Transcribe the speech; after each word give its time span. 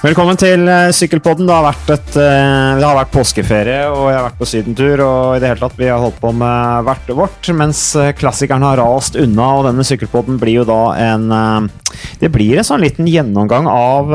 Velkommen 0.00 0.38
til 0.40 0.62
uh, 0.64 0.88
Sykkelpodden. 0.96 1.44
Det 1.44 1.52
har, 1.52 1.64
vært 1.66 1.90
et, 1.92 2.14
uh, 2.16 2.78
det 2.80 2.86
har 2.86 2.96
vært 2.96 3.10
påskeferie, 3.12 3.82
og 3.92 4.06
jeg 4.08 4.16
har 4.16 4.24
vært 4.24 4.38
på 4.38 4.46
sydentur. 4.48 5.02
Og 5.04 5.34
i 5.36 5.42
det 5.42 5.50
hele 5.50 5.60
tatt, 5.60 5.76
vi 5.76 5.90
har 5.90 6.00
holdt 6.00 6.16
på 6.22 6.30
med 6.40 6.86
hvert 6.86 7.12
vårt, 7.18 7.50
mens 7.52 7.82
uh, 8.00 8.06
klassikeren 8.16 8.64
har 8.64 8.80
rast 8.80 9.18
unna. 9.20 9.50
Og 9.58 9.68
denne 9.68 9.84
sykkelpodden 9.84 10.40
blir 10.40 10.62
jo 10.62 10.64
da 10.70 10.80
en 11.04 11.68
Det 12.16 12.30
blir 12.32 12.56
en 12.56 12.64
sånn 12.64 12.80
liten 12.80 13.08
gjennomgang 13.10 13.68
av 13.68 14.08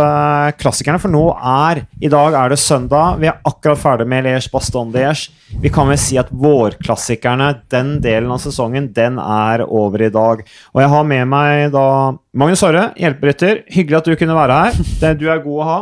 klassikerne, 0.57 0.97
for 1.01 1.13
nå 1.13 1.23
er 1.37 1.83
I 2.01 2.09
dag 2.09 2.33
er 2.33 2.49
det 2.49 2.57
søndag. 2.63 3.21
Vi 3.21 3.29
er 3.29 3.37
akkurat 3.45 3.77
ferdig 3.77 4.09
med 4.09 4.25
Liège 4.25 4.49
Baston 4.53 4.89
Liège. 4.93 5.29
Vi 5.61 5.69
kan 5.69 5.85
vel 5.91 6.01
si 6.01 6.17
at 6.17 6.33
vårklassikerne, 6.33 7.51
den 7.69 7.99
delen 8.01 8.33
av 8.33 8.41
sesongen, 8.41 8.89
den 8.95 9.21
er 9.21 9.67
over 9.67 10.01
i 10.07 10.13
dag. 10.13 10.41
Og 10.73 10.81
jeg 10.81 10.93
har 10.95 11.09
med 11.13 11.29
meg 11.29 11.69
da 11.75 11.87
Magnus 12.35 12.65
Orre, 12.67 12.89
hjelperytter. 12.99 13.61
Hyggelig 13.71 14.01
at 14.01 14.07
du 14.09 14.15
kunne 14.19 14.35
være 14.35 14.55
her. 14.59 14.79
Det, 14.99 15.13
du 15.21 15.29
er 15.31 15.39
god 15.39 15.59
å 15.63 15.67
ha. 15.69 15.79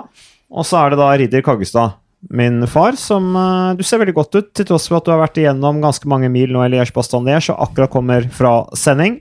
Og 0.54 0.66
så 0.70 0.78
er 0.84 0.94
det 0.94 1.00
da 1.00 1.08
Ridder 1.18 1.42
Kaggestad, 1.46 1.96
min 2.30 2.62
far, 2.70 2.94
som 2.96 3.32
uh, 3.34 3.74
Du 3.74 3.82
ser 3.84 3.98
veldig 4.00 4.14
godt 4.16 4.38
ut, 4.38 4.50
til 4.54 4.68
tross 4.70 4.86
for 4.88 5.00
at 5.00 5.08
du 5.08 5.12
har 5.12 5.24
vært 5.24 5.40
igjennom 5.42 5.82
ganske 5.82 6.08
mange 6.08 6.30
mil 6.32 6.54
nå 6.54 6.62
i 6.62 6.70
Liège-Bastandier, 6.76 7.42
Liège 7.42 7.56
og 7.56 7.64
akkurat 7.66 7.92
kommer 7.92 8.28
fra 8.30 8.52
sending. 8.78 9.18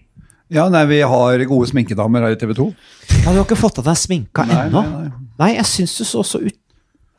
Ja, 0.53 0.67
nei, 0.69 0.83
vi 0.91 0.99
har 1.09 1.45
gode 1.49 1.71
sminkedamer 1.71 2.27
her 2.27 2.35
i 2.35 2.39
TV 2.39 2.53
2. 2.59 2.67
Ja, 3.23 3.31
Du 3.31 3.39
har 3.39 3.47
ikke 3.47 3.57
fått 3.57 3.81
av 3.81 3.89
deg 3.89 3.97
sminka 3.97 4.45
ennå? 4.45 4.83
Nei, 4.83 5.07
nei, 5.07 5.23
nei. 5.41 5.49
jeg 5.55 5.71
syns 5.71 5.95
du 5.97 6.05
så 6.05 6.25
så 6.29 6.43
ut 6.43 6.59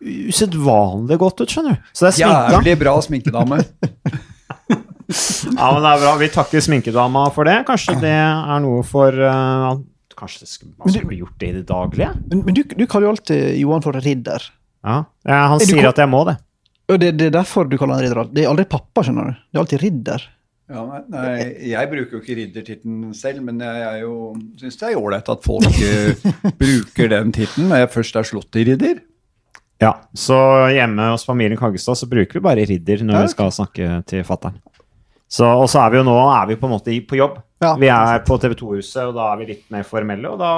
usedvanlig 0.03 1.17
godt 1.17 1.41
ut, 1.41 1.49
skjønner 1.49 1.79
du. 1.79 1.87
Så 1.89 2.05
det 2.05 2.11
er 2.11 2.15
sminka. 2.19 2.53
Jævlig 2.53 2.75
bra 2.83 2.93
sminkedame. 3.01 3.59
ja, 5.57 5.71
men 5.73 5.81
det 5.81 5.89
er 5.89 6.05
bra. 6.05 6.13
Vi 6.21 6.29
takker 6.37 6.67
sminkedama 6.67 7.25
for 7.33 7.49
det. 7.49 7.63
Kanskje 7.65 7.97
det 8.05 8.13
er 8.13 8.61
noe 8.61 8.85
for 8.85 9.17
uh, 9.17 9.73
Kanskje 10.17 10.45
det 10.45 10.51
skulle, 10.51 10.73
man 10.79 10.93
skulle 10.93 11.19
gjort 11.19 11.37
det 11.41 11.49
i 11.49 11.55
det 11.57 11.65
daglige? 11.69 12.09
Men, 12.29 12.43
men 12.47 12.57
du, 12.57 12.63
du, 12.63 12.85
kaller 12.85 13.09
jo 13.09 13.15
alltid 13.15 13.57
Johan 13.61 13.85
for 13.85 13.99
ridder. 14.03 14.47
Ja, 14.83 15.03
han 15.25 15.63
sier 15.63 15.89
at 15.89 16.01
jeg 16.01 16.11
må 16.11 16.23
det. 16.27 16.37
det. 16.91 17.13
Det 17.19 17.27
er 17.29 17.35
derfor 17.39 17.67
du 17.69 17.77
kaller 17.79 17.99
han 17.99 18.05
ridder? 18.05 18.31
Det 18.31 18.45
er 18.45 18.51
aldri 18.51 18.67
pappa, 18.69 19.05
skjønner 19.05 19.31
du. 19.31 19.43
Det 19.49 19.59
er 19.59 19.63
alltid 19.63 19.85
ridder. 19.85 20.27
Ja, 20.73 20.83
nei, 21.11 21.31
jeg 21.69 21.89
bruker 21.91 22.15
jo 22.15 22.19
ikke 22.21 22.35
riddertittelen 22.37 23.11
selv, 23.17 23.41
men 23.45 23.59
jeg 23.61 24.05
syns 24.61 24.79
det 24.79 24.87
er 24.89 24.99
ålreit 24.99 25.27
at 25.29 25.43
folk 25.43 25.67
uh, 25.67 26.29
bruker 26.61 27.11
den 27.11 27.33
tittelen 27.35 27.67
når 27.69 27.83
jeg 27.83 27.91
først 27.97 28.19
er 28.21 28.29
slått 28.29 28.61
i 28.61 28.63
ridder. 28.71 29.01
Ja, 29.83 29.91
så 30.15 30.37
hjemme 30.71 31.09
hos 31.11 31.25
familien 31.27 31.59
Kaggestad 31.59 31.99
så 31.99 32.07
bruker 32.07 32.39
vi 32.39 32.45
bare 32.45 32.63
ridder 32.69 33.03
når 33.03 33.17
ja. 33.17 33.23
vi 33.25 33.33
skal 33.33 33.51
snakke 33.51 33.97
til 34.07 34.23
fattern. 34.27 34.55
Og 35.43 35.65
så 35.71 35.81
er 35.81 35.91
vi 35.91 35.99
jo 35.99 36.05
nå 36.05 36.15
er 36.29 36.51
vi 36.51 36.59
på 36.61 36.69
en 36.69 36.75
måte 36.75 36.95
på 37.09 37.17
jobb. 37.17 37.39
Ja. 37.63 37.73
Vi 37.79 37.89
er 37.91 38.23
på 38.27 38.37
TV 38.41 38.55
2-huset, 38.59 39.01
og 39.07 39.17
da 39.17 39.31
er 39.31 39.41
vi 39.41 39.49
litt 39.53 39.65
mer 39.73 39.85
formelle, 39.87 40.29
og 40.33 40.41
da, 40.41 40.53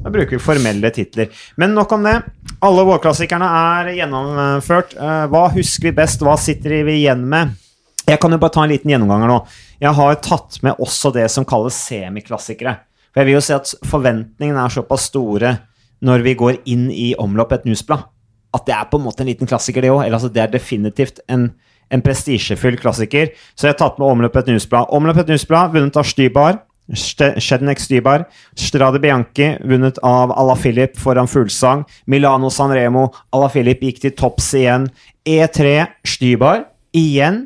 da, 0.00 0.12
bruker 0.12 0.36
vi 0.36 0.42
formelle 0.42 0.92
titler. 0.94 1.30
Men 1.60 1.74
nok 1.76 1.92
om 1.96 2.06
det. 2.08 2.16
Alle 2.64 2.84
vårklassikerne 2.88 3.48
er 3.60 3.90
gjennomført. 3.98 4.94
Eh, 4.96 5.24
hva 5.32 5.46
husker 5.54 5.90
vi 5.90 5.96
best? 6.00 6.24
Hva 6.24 6.36
sitter 6.40 6.80
vi 6.88 7.00
igjen 7.02 7.26
med? 7.30 7.56
Jeg 8.08 8.18
kan 8.22 8.32
jo 8.32 8.40
bare 8.42 8.54
ta 8.56 8.64
en 8.64 8.72
liten 8.72 8.90
gjennomgang 8.90 9.26
her 9.26 9.34
nå. 9.34 9.40
Jeg 9.80 9.96
har 9.96 10.22
tatt 10.24 10.62
med 10.66 10.80
også 10.82 11.12
det 11.14 11.28
som 11.32 11.46
kalles 11.48 11.76
semiklassikere. 11.88 12.78
For 13.10 13.22
jeg 13.22 13.28
vil 13.28 13.38
jo 13.38 13.44
si 13.44 13.54
at 13.54 13.74
forventningene 13.90 14.64
er 14.64 14.72
såpass 14.72 15.10
store 15.10 15.58
når 16.04 16.24
vi 16.24 16.38
går 16.40 16.62
inn 16.72 16.88
i 16.94 17.12
omlopp 17.20 17.52
et 17.54 17.68
newsblad 17.68 18.08
at 18.56 18.66
det 18.66 18.74
er 18.74 18.88
på 18.90 18.98
en 18.98 19.04
måte 19.06 19.22
en 19.22 19.30
liten 19.30 19.48
klassiker, 19.48 19.84
det 19.84 19.92
òg. 19.92 20.02
Altså, 20.08 20.30
det 20.32 20.42
er 20.42 20.52
definitivt 20.52 21.20
en, 21.30 21.50
en 21.90 22.02
prestisjefull 22.04 22.78
klassiker. 22.80 23.32
Så 23.54 23.68
jeg 23.68 23.74
har 23.74 23.80
tatt 23.82 24.00
med 24.00 24.08
Omløpet 24.08 24.50
Newsblad. 24.50 24.90
Omløpet 24.94 25.30
Newsblad, 25.30 25.74
vunnet 25.74 25.98
av 26.00 26.08
Stybar. 26.08 26.60
Shednek 26.90 27.80
Stybar. 27.82 28.26
Strade 28.58 29.00
Bianchi, 29.02 29.52
vunnet 29.66 29.98
av 30.06 30.32
Ala 30.34 30.56
Filip 30.58 30.98
foran 30.98 31.30
fullsang. 31.30 31.84
Milano 32.10 32.50
Sanremo. 32.50 33.08
Ala 33.34 33.50
Filip 33.52 33.82
gikk 33.86 34.02
til 34.04 34.14
topps 34.18 34.52
igjen. 34.58 34.88
E3 35.26 35.86
Stybar 36.06 36.66
igjen. 36.96 37.44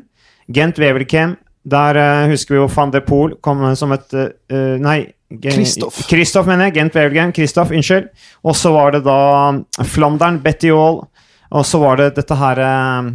Gent 0.53 0.79
Wevelkem. 0.81 1.37
Der 1.65 1.97
uh, 1.97 2.29
husker 2.29 2.53
vi 2.53 2.61
jo 2.61 2.69
van 2.69 2.91
de 2.93 3.01
Pool 3.01 3.39
kom 3.41 3.63
som 3.73 3.93
et 3.95 4.11
uh, 4.13 4.75
Nei, 4.77 4.99
Kristoff. 5.41 6.03
Kristoff, 6.09 6.45
mener 6.47 6.69
jeg. 6.69 6.75
Gent 6.79 6.95
Wevelgem. 6.95 7.33
Kristoff, 7.35 7.73
unnskyld. 7.73 8.11
Og 8.45 8.55
så 8.57 8.71
var 8.75 8.93
det 8.95 9.03
da 9.07 9.17
Flandern, 9.89 10.39
Betty 10.43 10.69
Hall. 10.73 11.01
Og 11.53 11.65
så 11.65 11.79
var 11.79 11.99
det 11.99 12.07
dette 12.17 12.35
her 12.39 12.59
uh, 12.65 13.09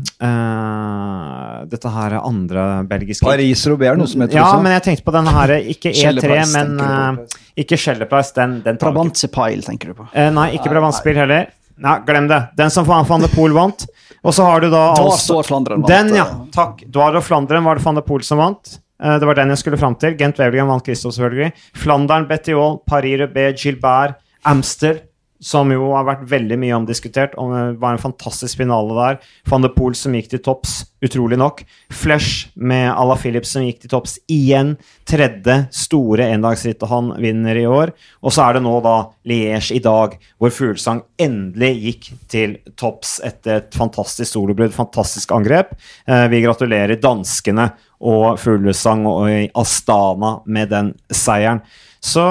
Dette 1.70 1.92
her 1.92 2.16
andre 2.20 2.66
belgiske 2.88 3.26
Paris-Roubert, 3.26 3.98
noe 3.98 4.10
som 4.10 4.22
heter 4.22 4.38
Ja, 4.38 4.46
også. 4.52 4.62
men 4.64 4.76
jeg 4.76 4.84
tenkte 4.86 5.06
på 5.08 5.14
denne 5.16 5.32
her 5.34 5.54
Ikke 5.58 5.92
E3, 5.92 6.36
men 6.54 6.76
uh, 6.78 7.40
ikke 7.58 7.78
Schellepreis. 7.80 8.30
Den, 8.36 8.60
den 8.64 8.78
Brabantsepeil, 8.80 9.64
tenker 9.66 9.90
du 9.90 9.98
på? 9.98 10.06
Uh, 10.14 10.28
nei, 10.36 10.52
ikke 10.58 10.70
Brabantspil 10.70 11.18
heller. 11.18 11.50
Nei, 11.80 11.96
glem 12.06 12.28
det. 12.30 12.38
Den 12.60 12.70
som 12.72 12.86
van 12.86 13.24
de 13.24 13.28
Poel 13.32 13.56
vant. 13.56 13.86
Og 14.20 14.36
så 14.36 14.44
har 14.46 14.62
du 14.62 14.68
da 14.70 14.90
Da 14.96 15.10
står 15.16 15.48
Flandren 15.48 15.82
vant. 15.82 15.90
Den, 15.90 16.14
ja. 16.20 16.28
Takk. 16.54 16.84
Dwar 16.92 17.16
og 17.18 17.24
Flandren 17.26 17.66
var 17.66 17.80
det 17.80 17.84
van 17.86 17.98
de 17.98 18.04
Poel 18.06 18.24
som 18.26 18.40
vant. 18.40 18.76
Det 19.00 19.24
var 19.24 19.38
den 19.38 19.48
jeg 19.48 19.62
skulle 19.62 19.78
fram 19.80 19.96
til. 19.96 20.12
Gent 20.20 20.36
Wevelgem 20.36 20.68
vant 20.68 20.84
Kristoff, 20.84 21.16
selvfølgelig. 21.16 21.54
Flandern, 21.80 22.26
Betty 22.28 22.52
Hall, 22.52 22.82
Paris-Roubert, 22.84 23.56
Gilbert, 23.64 24.20
Amster 24.44 25.00
som 25.40 25.72
jo 25.72 25.90
har 25.94 26.04
vært 26.04 26.26
veldig 26.28 26.58
mye 26.60 26.76
omdiskutert. 26.76 27.34
Om 27.40 27.52
det 27.54 27.64
var 27.80 27.96
en 27.96 28.02
fantastisk 28.02 28.60
finale 28.60 28.96
der. 28.96 29.18
Van 29.48 29.64
de 29.64 29.70
Poel 29.72 29.96
som 29.96 30.14
gikk 30.16 30.30
til 30.32 30.42
topps, 30.44 30.74
utrolig 31.04 31.38
nok. 31.40 31.62
Flush 31.96 32.50
med 32.60 32.90
Ala 32.92 33.16
Phillips 33.18 33.54
som 33.56 33.64
gikk 33.64 33.80
til 33.82 33.92
topps 33.94 34.18
igjen. 34.30 34.74
Tredje 35.08 35.56
store 35.74 36.28
endagsrittet 36.36 36.92
han 36.92 37.12
vinner 37.22 37.56
i 37.56 37.66
år. 37.68 37.94
Og 38.20 38.36
så 38.36 38.46
er 38.46 38.58
det 38.58 38.64
nå 38.66 38.76
da 38.84 38.96
Liège 39.30 39.74
i 39.76 39.82
dag, 39.84 40.16
hvor 40.36 40.54
Fuglesang 40.54 41.02
endelig 41.20 41.72
gikk 41.86 42.10
til 42.30 42.56
topps 42.80 43.18
etter 43.24 43.62
et 43.62 43.76
fantastisk 43.76 44.34
solobrudd, 44.34 44.76
fantastisk 44.76 45.32
angrep. 45.36 45.72
Eh, 46.06 46.26
vi 46.32 46.44
gratulerer 46.44 47.00
danskene 47.00 47.70
og 48.00 48.36
Fuglesang 48.40 49.06
og 49.08 49.28
Astana 49.60 50.38
med 50.44 50.72
den 50.72 50.94
seieren. 51.12 51.64
Så 52.00 52.24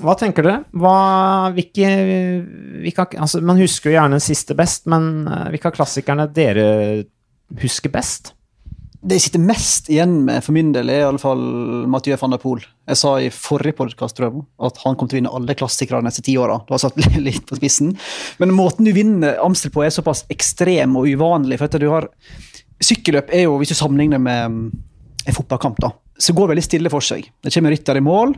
hva 0.00 0.14
tenker 0.18 0.46
dere? 0.46 0.60
Hva, 0.72 0.96
hvilke, 1.54 1.88
hvilke, 2.82 3.06
altså, 3.20 3.42
man 3.44 3.60
husker 3.60 3.90
jo 3.90 3.98
gjerne 3.98 4.20
siste 4.22 4.56
best, 4.58 4.86
men 4.90 5.26
uh, 5.28 5.48
hvilke 5.52 5.68
av 5.68 5.76
klassikerne 5.76 6.28
dere 6.32 6.68
husker 7.60 7.92
best? 7.92 8.32
Det 9.02 9.18
jeg 9.18 9.24
sitter 9.24 9.42
mest 9.42 9.88
igjen 9.90 10.20
med 10.28 10.44
for 10.46 10.54
min 10.54 10.70
del, 10.74 10.90
er 10.92 11.02
i 11.02 11.06
alle 11.08 11.20
fall 11.20 11.40
Mathieu 11.90 12.16
van 12.20 12.32
der 12.32 12.40
Poel. 12.40 12.62
Jeg 12.86 13.00
sa 13.00 13.16
i 13.18 13.32
forrige 13.34 13.76
podkast 13.80 14.22
at 14.22 14.78
han 14.84 14.96
kom 14.96 15.10
til 15.10 15.18
å 15.18 15.20
vinne 15.20 15.32
alle 15.34 15.56
klassikere 15.58 15.98
de 15.98 16.06
neste 16.06 16.22
ti 16.24 16.36
åra. 16.38 16.60
Du 16.68 16.70
har 16.72 16.82
satt 16.82 17.00
litt 17.18 17.44
på 17.50 17.58
spissen. 17.58 17.96
Men 18.38 18.54
måten 18.54 18.86
du 18.86 18.94
vinner 18.94 19.42
Amstel 19.42 19.74
på, 19.74 19.82
er 19.82 19.92
såpass 19.94 20.22
ekstrem 20.32 20.94
og 20.98 21.10
uvanlig. 21.10 21.58
for 21.58 21.68
at 21.68 21.82
du 21.82 21.90
har 21.90 22.08
Sykkelløp 22.82 23.28
er 23.30 23.44
jo, 23.44 23.58
hvis 23.60 23.70
du 23.70 23.78
sammenligner 23.78 24.18
med 24.18 24.54
mm, 24.54 24.62
en 25.30 25.36
fotballkamp, 25.36 25.76
da, 25.82 25.92
så 26.18 26.34
går 26.34 26.48
det 26.48 26.54
veldig 26.56 26.64
stille 26.66 26.90
for 26.90 27.04
seg. 27.04 27.28
Det 27.42 27.52
kommer 27.54 27.70
rytter 27.70 27.98
i 27.98 28.02
mål 28.02 28.32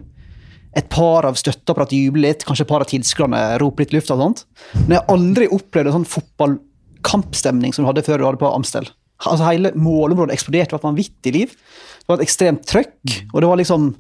et 0.79 0.89
par 0.93 1.27
av 1.29 1.39
støtteapparatet 1.39 1.97
jubler 1.97 2.31
litt, 2.31 2.45
kanskje 2.47 2.67
et 2.67 2.71
par 2.71 2.85
av 2.85 2.91
tilskuerne 2.91 3.41
roper 3.63 3.85
litt 3.85 3.97
luft. 3.97 4.13
og 4.15 4.21
sånt. 4.21 4.45
Men 4.85 4.97
jeg 4.97 5.03
har 5.03 5.15
aldri 5.15 5.49
opplevd 5.55 5.91
en 5.91 5.97
sånn 6.01 6.13
fotballkampstemning 6.15 7.75
som 7.75 7.85
du 7.85 7.91
hadde 7.91 8.07
før 8.07 8.21
du 8.21 8.27
hadde 8.29 8.43
på 8.43 8.53
Amstel. 8.53 8.89
Altså 9.25 9.47
Hele 9.47 9.73
målområdet 9.79 10.35
eksploderte, 10.35 10.73
det 10.73 10.77
var 10.77 10.83
et 10.83 10.91
vanvittig 10.91 11.35
liv. 11.35 11.53
Det 11.55 12.11
var 12.11 12.19
et 12.19 12.27
ekstremt 12.27 12.65
trøkk, 12.69 13.19
og 13.33 13.41
det 13.41 13.51
var 13.51 13.61
liksom 13.61 13.93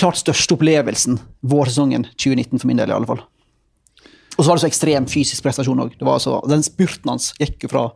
klart 0.00 0.20
største 0.20 0.56
opplevelsen 0.56 1.18
vårsesongen 1.44 2.06
2019 2.16 2.58
for 2.58 2.68
min 2.70 2.80
del, 2.80 2.92
i 2.92 2.96
alle 2.96 3.08
fall. 3.08 3.22
Og 4.36 4.44
så 4.44 4.48
var 4.48 4.56
det 4.56 4.64
så 4.64 4.70
ekstrem 4.70 5.08
fysisk 5.10 5.44
prestasjon 5.44 5.82
òg. 5.84 5.98
Den 6.48 6.64
spurten 6.64 7.12
hans 7.12 7.32
gikk 7.40 7.66
jo 7.66 7.72
fra 7.72 7.88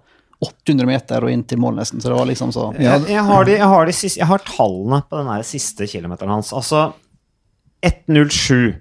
800 0.44 0.88
meter 0.88 1.24
og 1.24 1.32
inn 1.32 1.44
til 1.48 1.60
mål, 1.62 1.78
nesten. 1.78 2.02
Så 2.02 2.10
det 2.10 2.18
var 2.18 2.28
liksom 2.28 2.52
så 2.52 2.68
ja. 2.76 2.96
jeg, 2.96 3.14
jeg, 3.14 3.24
har 3.24 3.46
de, 3.48 3.54
jeg, 3.56 3.70
har 3.70 3.88
de 3.88 3.94
siste, 3.96 4.20
jeg, 4.20 4.28
har 4.28 4.44
tallene 4.44 5.00
på 5.08 5.20
den 5.20 5.46
siste 5.48 5.88
kilometeren 5.88 6.34
hans. 6.34 6.52
Altså 6.56 6.90
1.07 7.84 8.74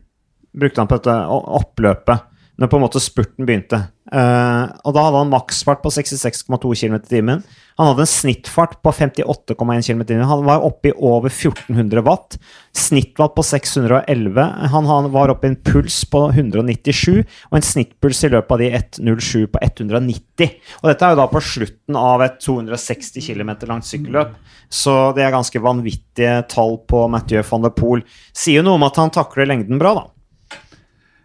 brukte 0.53 0.81
han 0.81 0.89
på 0.89 0.99
dette 0.99 1.17
oppløpet 1.59 2.29
når 2.61 2.69
på 2.69 2.77
en 2.77 2.83
måte 2.85 3.01
spurten 3.01 3.47
begynte. 3.47 3.79
Uh, 4.13 4.69
og 4.85 4.93
Da 4.93 5.05
hadde 5.07 5.21
han 5.23 5.31
maksfart 5.31 5.81
på 5.81 5.91
66,2 5.93 6.73
km 6.77 6.97
i 6.99 7.07
timen. 7.09 7.43
Han 7.77 7.89
hadde 7.89 8.05
en 8.05 8.09
snittfart 8.09 8.75
på 8.85 8.91
58,1 8.91 9.87
km. 9.87 10.21
Han 10.21 10.45
var 10.45 10.65
oppe 10.65 10.91
i 10.91 10.93
over 10.93 11.29
1400 11.29 12.03
watt. 12.05 12.37
Snittwatt 12.77 13.35
på 13.35 13.43
611. 13.43 14.41
Han, 14.73 14.85
han 14.85 15.09
var 15.13 15.33
oppe 15.33 15.47
i 15.47 15.53
en 15.53 15.59
puls 15.59 16.03
på 16.09 16.25
197, 16.29 17.23
og 17.49 17.57
en 17.57 17.65
snittpuls 17.65 18.23
i 18.23 18.31
løpet 18.33 18.55
av 18.55 18.61
de 18.61 18.69
1.07 18.77 19.47
på 19.53 19.61
190. 19.61 20.55
Og 20.81 20.89
dette 20.91 21.07
er 21.07 21.15
jo 21.15 21.21
da 21.23 21.29
på 21.31 21.43
slutten 21.43 21.99
av 21.99 22.25
et 22.25 22.39
260 22.45 23.25
km 23.25 23.55
langt 23.69 23.89
sykkelløp. 23.89 24.37
Så 24.73 24.95
det 25.17 25.25
er 25.25 25.33
ganske 25.33 25.61
vanvittige 25.61 26.39
tall 26.49 26.79
på 26.89 27.07
Mathieu 27.11 27.43
van 27.49 27.65
der 27.65 27.73
Poel. 27.77 28.05
Sier 28.33 28.61
jo 28.61 28.67
noe 28.67 28.79
om 28.79 28.85
at 28.87 28.97
han 29.01 29.13
takler 29.13 29.49
lengden 29.49 29.81
bra, 29.81 29.97
da. 29.97 30.12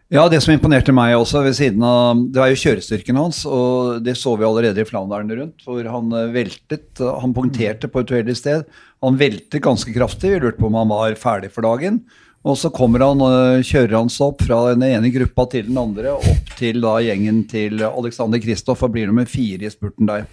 Ja, 0.09 0.23
det 0.33 0.39
som 0.41 0.55
imponerte 0.55 0.93
meg 0.97 1.13
også, 1.19 1.43
ved 1.45 1.53
siden 1.59 1.83
av 1.85 2.23
Det 2.33 2.41
var 2.41 2.49
jo 2.49 2.57
kjørestyrken 2.57 3.19
hans, 3.21 3.43
og 3.45 3.99
det 4.01 4.15
så 4.17 4.33
vi 4.41 4.47
allerede 4.49 4.81
i 4.81 4.89
Flandern 4.89 5.29
rundt, 5.29 5.67
hvor 5.67 5.85
han 5.85 6.15
eh, 6.17 6.31
veltet. 6.33 7.03
Han 7.21 7.35
punkterte 7.37 7.91
på 7.93 8.01
et 8.01 8.15
uheldig 8.15 8.37
sted. 8.39 8.65
Han 9.05 9.19
veltet 9.21 9.61
ganske 9.65 9.93
kraftig. 9.93 10.33
Vi 10.33 10.41
lurte 10.41 10.63
på 10.63 10.71
om 10.71 10.79
han 10.81 10.89
var 10.89 11.19
ferdig 11.21 11.53
for 11.53 11.69
dagen. 11.69 12.01
Og 12.49 12.57
så 12.57 12.71
kommer 12.73 13.05
han, 13.05 13.21
kjører 13.67 13.99
han 13.99 14.09
seg 14.09 14.31
opp 14.31 14.47
fra 14.47 14.63
den 14.71 14.87
ene 14.87 15.11
gruppa 15.13 15.45
til 15.53 15.67
den 15.69 15.77
andre, 15.81 16.15
opp 16.17 16.53
til 16.57 16.79
da 16.81 16.95
gjengen 17.05 17.43
til 17.51 17.83
Alexander 17.85 18.41
Kristoff 18.41 18.87
og 18.87 18.95
blir 18.95 19.11
nummer 19.11 19.27
fire 19.29 19.67
i 19.67 19.73
spurten 19.75 20.09
der. 20.09 20.25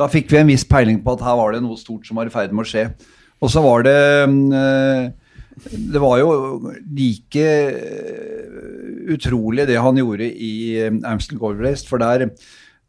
Da 0.00 0.08
fikk 0.08 0.30
vi 0.32 0.38
en 0.40 0.48
viss 0.48 0.64
peiling 0.64 1.02
på 1.04 1.18
at 1.18 1.26
her 1.26 1.36
var 1.36 1.52
det 1.52 1.60
noe 1.66 1.76
stort 1.76 2.06
som 2.08 2.16
var 2.16 2.30
i 2.30 2.32
ferd 2.32 2.54
med 2.54 2.64
å 2.64 2.70
skje. 2.70 2.86
Og 3.42 3.52
så 3.52 3.60
var 3.66 3.84
det 3.84 3.98
Det 5.68 6.00
var 6.00 6.18
jo 6.22 6.30
like 6.96 7.46
utrolig 9.10 9.66
det 9.68 9.78
han 9.82 9.98
gjorde 10.00 10.26
i 10.30 10.52
Amstel 11.04 11.40
Gold 11.40 11.60
Race, 11.62 11.86
for 11.86 12.02
der 12.02 12.28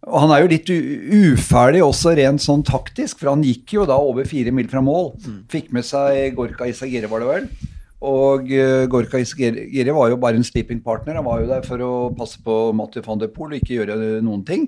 og 0.10 0.24
han 0.24 0.32
er 0.34 0.42
jo 0.42 0.50
litt 0.50 0.70
uferdig 0.72 1.84
også 1.86 2.16
rent 2.18 2.42
sånn 2.42 2.64
taktisk, 2.66 3.20
for 3.20 3.30
han 3.36 3.44
gikk 3.46 3.76
jo 3.76 3.84
da 3.86 4.00
over 4.02 4.26
fire 4.26 4.54
mil 4.56 4.66
fra 4.72 4.82
mål. 4.82 5.12
Mm. 5.22 5.36
Fikk 5.52 5.70
med 5.78 5.86
seg 5.86 6.34
Gorka 6.38 6.66
Isagire, 6.70 7.10
var 7.12 7.22
det 7.22 7.28
vel. 7.30 7.46
Og 8.10 8.50
uh, 8.50 8.88
Gorka 8.90 9.22
Isagire 9.22 9.94
var 9.94 10.10
jo 10.10 10.18
bare 10.22 10.42
en 10.42 10.48
sleeping 10.48 10.82
partner. 10.82 11.20
Han 11.20 11.28
var 11.28 11.44
jo 11.44 11.52
der 11.52 11.68
for 11.68 11.86
å 11.86 11.92
passe 12.18 12.42
på 12.42 12.56
Mathieu 12.74 13.06
van 13.06 13.22
der 13.22 13.30
Poel 13.34 13.54
og 13.54 13.62
ikke 13.62 13.78
gjøre 13.78 14.00
noen 14.26 14.42
ting. 14.48 14.66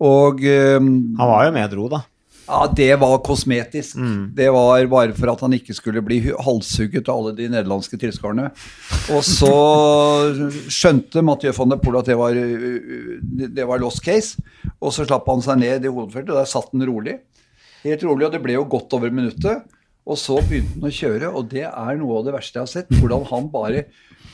Og 0.00 0.40
uh, 0.40 0.80
Han 0.80 1.28
var 1.34 1.44
jo 1.44 1.54
med 1.58 1.68
og 1.68 1.76
dro, 1.76 1.90
da. 1.98 2.00
Ja, 2.46 2.64
det 2.76 2.90
var 2.98 3.20
kosmetisk. 3.22 3.96
Mm. 3.96 4.30
Det 4.34 4.48
var 4.50 4.86
bare 4.90 5.14
for 5.14 5.30
at 5.32 5.42
han 5.44 5.54
ikke 5.54 5.74
skulle 5.76 6.02
bli 6.02 6.18
halshugget 6.32 7.08
av 7.08 7.20
alle 7.20 7.34
de 7.38 7.48
nederlandske 7.52 7.98
tilskuerne. 8.00 8.48
Og 9.14 9.22
så 9.26 9.52
skjønte 10.66 11.22
Mathieu 11.26 11.54
van 11.56 11.74
der 11.74 11.82
Poel 11.82 12.00
at 12.00 12.10
det 12.10 12.18
var, 12.18 12.38
det 13.58 13.68
var 13.68 13.82
lost 13.82 14.02
case. 14.04 14.42
Og 14.80 14.94
så 14.96 15.06
slapp 15.06 15.28
han 15.30 15.44
seg 15.44 15.60
ned 15.62 15.86
i 15.86 15.92
hovedfeltet, 15.92 16.32
og 16.34 16.40
der 16.40 16.50
satt 16.50 16.72
han 16.74 16.86
rolig. 16.88 17.20
Helt 17.84 18.02
rolig, 18.04 18.26
og 18.26 18.34
det 18.34 18.42
ble 18.44 18.58
jo 18.58 18.66
godt 18.68 18.98
over 18.98 19.14
minuttet. 19.14 19.66
Og 20.10 20.18
så 20.18 20.40
begynte 20.42 20.80
han 20.80 20.90
å 20.90 20.94
kjøre, 20.96 21.30
og 21.30 21.50
det 21.52 21.66
er 21.68 21.98
noe 22.00 22.18
av 22.18 22.26
det 22.26 22.34
verste 22.34 22.58
jeg 22.58 22.66
har 22.66 22.72
sett. 22.72 22.94
Hvordan 22.98 23.28
han 23.30 23.50
bare 23.52 23.84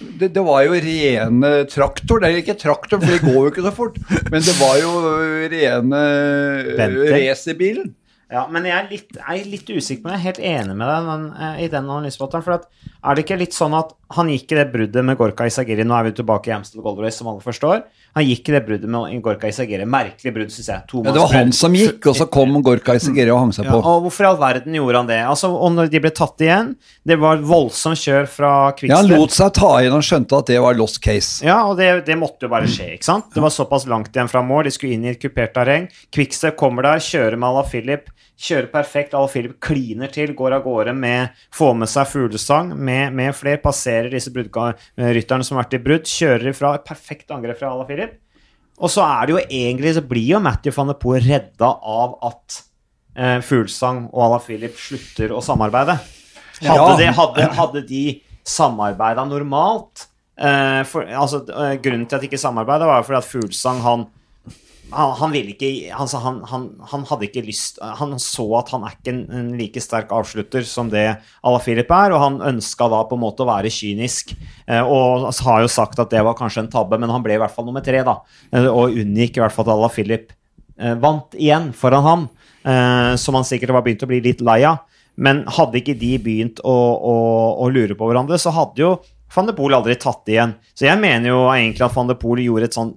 det, 0.00 0.32
det, 0.34 0.42
var 0.44 0.64
jo 0.66 0.78
rene 0.86 1.52
traktor. 1.72 2.20
Det 2.20 2.28
er 2.28 2.40
ikke 2.42 2.58
traktor, 2.60 3.00
for 3.00 3.12
det 3.12 3.22
går 3.24 3.38
jo 3.38 3.52
ikke 3.52 3.64
så 3.64 3.72
fort. 3.74 4.00
Men 4.32 4.44
det 4.44 4.56
var 4.60 4.80
jo 4.80 4.90
rene 5.52 6.02
racerbilen. 7.14 7.94
Ja, 8.26 8.42
men 8.50 8.64
jeg 8.66 8.74
er 8.74 8.88
litt, 8.90 9.12
jeg 9.14 9.38
er 9.38 9.44
litt 9.46 9.68
usikker 9.70 10.02
på 10.02 10.10
Jeg 10.10 10.18
er 10.18 10.24
helt 10.24 10.40
enig 10.42 10.74
med 10.74 10.88
deg 10.90 11.04
men, 11.06 11.26
eh, 11.38 11.60
i 11.62 11.68
den 11.70 11.84
analysemåten. 11.86 12.42
For 12.42 12.56
at, 12.56 12.64
er 12.98 13.14
det 13.14 13.22
ikke 13.22 13.38
litt 13.38 13.54
sånn 13.54 13.76
at 13.78 13.92
han 14.16 14.32
gikk 14.32 14.50
i 14.50 14.58
det 14.58 14.64
bruddet 14.72 15.06
med 15.06 15.18
Gorka 15.20 15.46
Isagiri 15.46 15.86
Nå 15.86 15.94
er 15.94 16.08
vi 16.08 16.16
tilbake 16.18 16.50
i 16.50 16.56
Amstel 16.56 16.82
Gold 16.82 16.98
Race, 17.04 17.20
som 17.20 17.30
alle 17.30 17.44
forstår. 17.44 17.84
Han 18.16 18.24
gikk 18.24 18.48
i 18.48 18.52
det 18.54 18.62
bruddet 18.64 18.88
med 18.88 19.18
Gorka 19.20 19.50
Isagere. 19.50 19.84
Merkelig 19.92 20.30
brudd, 20.32 20.52
syns 20.54 20.70
jeg. 20.72 20.84
Ja, 20.88 21.12
det 21.12 21.20
var 21.20 21.34
han 21.36 21.50
som 21.52 21.74
gikk, 21.76 22.06
og 22.08 22.16
så 22.16 22.24
kom 22.32 22.54
Gorka 22.64 22.94
Isagere 22.96 23.34
og 23.34 23.42
hang 23.42 23.52
seg 23.52 23.68
på. 23.68 23.76
Ja, 23.76 23.92
og 23.92 24.06
hvorfor 24.06 24.24
i 24.24 24.28
all 24.30 24.38
verden 24.40 24.78
gjorde 24.78 25.02
han 25.02 25.10
det? 25.10 25.18
Altså, 25.28 25.50
og 25.52 25.74
når 25.74 25.90
de 25.92 26.00
ble 26.00 26.12
tatt 26.16 26.40
igjen 26.46 26.72
Det 27.06 27.18
var 27.20 27.42
voldsomt 27.44 28.00
kjør 28.00 28.30
fra 28.32 28.52
Quickstep. 28.72 28.94
Ja, 28.94 29.02
han 29.02 29.12
lot 29.12 29.36
seg 29.36 29.52
ta 29.60 29.74
igjen 29.82 29.98
og 29.98 30.06
skjønte 30.08 30.40
at 30.40 30.48
det 30.48 30.58
var 30.64 30.80
lost 30.80 31.02
case. 31.04 31.44
Ja, 31.44 31.58
og 31.68 31.76
det, 31.76 31.90
det 32.08 32.16
måtte 32.16 32.48
jo 32.48 32.54
bare 32.56 32.70
skje, 32.72 32.94
ikke 32.96 33.10
sant? 33.10 33.28
Det 33.36 33.44
var 33.44 33.52
såpass 33.52 33.84
langt 33.90 34.16
igjen 34.16 34.32
fra 34.32 34.40
mål, 34.46 34.64
de 34.70 34.72
skulle 34.72 34.96
inn 34.96 35.04
i 35.04 35.12
et 35.12 35.20
kupert 35.20 35.52
terreng. 35.56 35.90
Quickstep 36.08 36.56
kommer 36.56 36.88
der, 36.88 37.04
kjører 37.04 37.36
med 37.36 37.50
Ala 37.52 37.66
Philip 37.68 38.08
Kjører 38.36 38.68
perfekt. 38.68 39.14
Al 39.16 39.30
Philip 39.32 39.56
kliner 39.64 40.10
til, 40.12 40.34
går 40.36 40.58
av 40.58 40.64
gårde 40.66 40.92
med 40.96 41.32
Får 41.56 41.72
med 41.80 41.88
seg 41.88 42.08
fuglesang 42.10 42.74
med, 42.76 43.14
med 43.16 43.32
flere. 43.36 43.62
Passerer 43.62 44.10
disse 44.12 44.32
rytterne 44.32 45.46
som 45.46 45.56
har 45.56 45.64
vært 45.64 45.78
i 45.78 45.82
brudd. 45.86 46.10
Kjører 46.10 46.50
ifra 46.52 46.74
et 46.76 46.84
perfekt 46.86 47.32
angrep 47.32 47.62
fra 47.62 47.72
Al 47.72 47.86
Philip. 47.88 48.18
Og 48.76 48.92
så 48.92 49.06
er 49.06 49.24
det 49.24 49.32
jo 49.32 49.40
egentlig 49.40 49.94
Så 49.96 50.04
blir 50.04 50.34
jo 50.34 50.42
Matthew 50.44 50.74
van 50.76 50.92
de 50.92 50.98
Poe 51.00 51.20
redda 51.24 51.70
av 51.80 52.18
at 52.28 52.58
eh, 53.16 53.38
Fuglesang 53.44 54.04
og 54.10 54.26
Ala 54.26 54.42
Philip 54.44 54.76
slutter 54.76 55.32
å 55.32 55.40
samarbeide. 55.44 55.96
Hadde, 56.60 56.76
ja. 56.76 56.98
de, 57.00 57.08
hadde, 57.16 57.48
hadde 57.56 57.82
de 57.88 58.04
samarbeida 58.46 59.24
normalt 59.28 60.06
eh, 60.40 60.82
for, 60.88 61.08
altså, 61.08 61.42
eh, 61.52 61.74
Grunnen 61.82 62.06
til 62.08 62.18
at 62.18 62.24
de 62.24 62.30
ikke 62.30 62.40
samarbeida, 62.40 62.88
var 62.88 63.04
fordi 63.04 63.20
at 63.20 63.28
Fuglesang 63.28 63.82
han 63.84 64.06
han, 64.90 65.12
han, 65.18 65.32
ville 65.34 65.50
ikke 65.54 65.68
altså 65.90 66.20
han, 66.22 66.38
han, 66.46 66.66
han, 66.92 67.04
hadde 67.08 67.26
ikke 67.26 67.42
lyst 67.42 67.80
Han 67.98 68.14
så 68.22 68.44
at 68.60 68.70
han 68.70 68.84
er 68.86 68.94
ikke 68.94 69.12
en, 69.12 69.22
en 69.34 69.48
like 69.58 69.82
sterk 69.82 70.12
avslutter 70.14 70.62
som 70.68 70.90
det 70.92 71.04
Ala 71.42 71.60
Filip 71.62 71.90
er, 71.90 72.14
og 72.14 72.22
han 72.22 72.38
ønska 72.54 72.86
da 72.92 73.02
på 73.08 73.18
en 73.18 73.24
måte 73.24 73.42
å 73.42 73.48
være 73.48 73.72
kynisk. 73.72 74.32
Eh, 74.66 74.82
og 74.82 75.26
har 75.46 75.64
jo 75.64 75.72
sagt 75.72 75.98
at 76.02 76.12
det 76.12 76.22
var 76.22 76.38
kanskje 76.38 76.64
en 76.64 76.70
tabbe, 76.72 77.00
men 77.02 77.10
han 77.10 77.24
ble 77.24 77.34
i 77.34 77.40
hvert 77.42 77.54
fall 77.54 77.66
nummer 77.66 77.82
tre, 77.84 78.04
da. 78.06 78.20
Eh, 78.54 78.68
og 78.70 78.94
unngikk 78.94 79.38
i 79.38 79.42
hvert 79.42 79.54
fall 79.54 79.66
at 79.66 79.74
Ala 79.74 79.90
Filip 79.92 80.30
eh, 80.78 80.94
vant 81.02 81.34
igjen 81.34 81.72
foran 81.76 82.06
ham, 82.06 82.28
som 83.22 83.36
han 83.38 83.44
sikkert 83.46 83.70
var 83.76 83.84
begynt 83.86 84.00
å 84.02 84.08
bli 84.10 84.16
litt 84.24 84.40
lei 84.42 84.56
av. 84.66 84.80
Men 85.22 85.44
hadde 85.54 85.78
ikke 85.78 85.94
de 86.00 86.16
begynt 86.18 86.58
å, 86.66 86.72
å, 86.98 87.12
å 87.62 87.68
lure 87.70 87.94
på 87.94 88.08
hverandre, 88.08 88.40
så 88.42 88.50
hadde 88.50 88.82
jo 88.82 88.88
van 89.36 89.46
de 89.46 89.54
Poel 89.54 89.76
aldri 89.78 89.94
tatt 90.02 90.24
det 90.26 90.34
igjen. 90.34 90.56
Så 90.74 90.88
jeg 90.88 90.98
mener 90.98 91.30
jo 91.30 91.44
egentlig 91.52 91.86
at 91.86 91.94
van 91.94 92.10
de 92.10 92.16
Poel 92.18 92.42
gjorde 92.42 92.66
et 92.66 92.74
sånn 92.74 92.90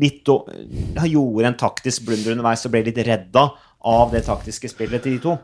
litt 0.00 0.26
gjorde 0.26 1.48
en 1.50 1.58
taktisk 1.58 2.06
blunder 2.08 2.34
underveis 2.34 2.64
og 2.66 2.74
ble 2.74 2.84
litt 2.86 3.00
redda 3.06 3.48
av 3.84 4.14
det 4.14 4.24
taktiske 4.26 4.70
spillet 4.72 5.04
til 5.04 5.16
de 5.16 5.22
to. 5.22 5.36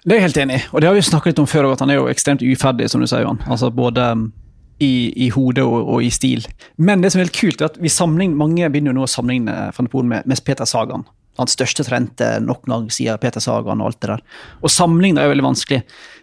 Det 0.00 0.14
er 0.14 0.22
jeg 0.22 0.28
helt 0.30 0.38
enig 0.40 0.56
i, 0.56 0.66
og 0.72 0.80
det 0.80 0.88
har 0.88 0.96
vi 0.96 1.04
snakket 1.04 1.34
litt 1.34 1.42
om 1.42 1.48
før, 1.50 1.72
at 1.74 1.82
han 1.84 1.90
er 1.92 1.98
jo 1.98 2.08
ekstremt 2.08 2.44
uferdig, 2.44 2.88
som 2.88 3.02
du 3.02 3.06
sier, 3.06 3.26
Johan. 3.26 3.42
Altså 3.52 3.68
både 3.74 4.06
um, 4.16 4.30
i, 4.80 5.12
i 5.26 5.28
hodet 5.34 5.64
og, 5.66 5.76
og, 5.82 5.98
i 6.02 6.08
stil. 6.14 6.46
Men 6.80 7.04
det 7.04 7.12
som 7.12 7.20
er 7.20 7.28
helt 7.28 7.36
kult, 7.36 7.60
er 7.60 7.68
at 7.68 7.80
vi 7.80 7.92
mange 8.32 8.70
begynner 8.72 8.94
jo 8.94 9.00
nå 9.00 9.04
å 9.04 9.10
sammenligne 9.10 9.56
van 9.76 9.88
de 9.88 9.92
Poel 9.92 10.08
med, 10.08 10.24
med 10.24 10.44
Peter 10.44 10.64
Sagan. 10.64 11.04
Hans 11.38 11.52
største 11.52 11.84
trente 11.86 12.30
nok 12.42 12.64
gang 12.68 12.88
sier 12.92 13.20
Peter 13.20 13.40
Sagan 13.44 13.80
og 13.80 13.92
alt 13.92 14.00
det 14.00 14.10
der. 14.14 14.24
Og 14.64 14.72
sammenligne 14.72 15.20
er 15.20 15.28
jo 15.28 15.34
veldig 15.34 15.46
vanskelig. 15.50 15.82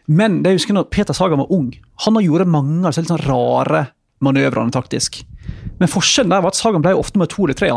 Men 0.10 0.42
det 0.42 0.56
jeg 0.56 0.62
husker 0.62 0.78
når 0.78 0.90
Peter 0.94 1.14
Sagan 1.14 1.44
var 1.44 1.54
ung, 1.54 1.70
han 2.04 2.18
har 2.18 2.26
gjort 2.26 2.50
mange 2.50 2.82
av 2.82 2.98
de 2.98 3.06
sånn 3.06 3.26
rare 3.28 3.86
manøvrene 4.26 4.74
taktisk. 4.74 5.22
Men 5.78 5.92
forskjellen 5.92 6.34
der 6.34 6.44
var 6.44 6.54
at 6.54 6.60
Sagan 6.60 6.84
ble 6.86 6.96
ofte 6.98 7.22
med 7.22 7.32
to 7.34 7.46
eller 7.46 7.58
tre. 7.58 7.70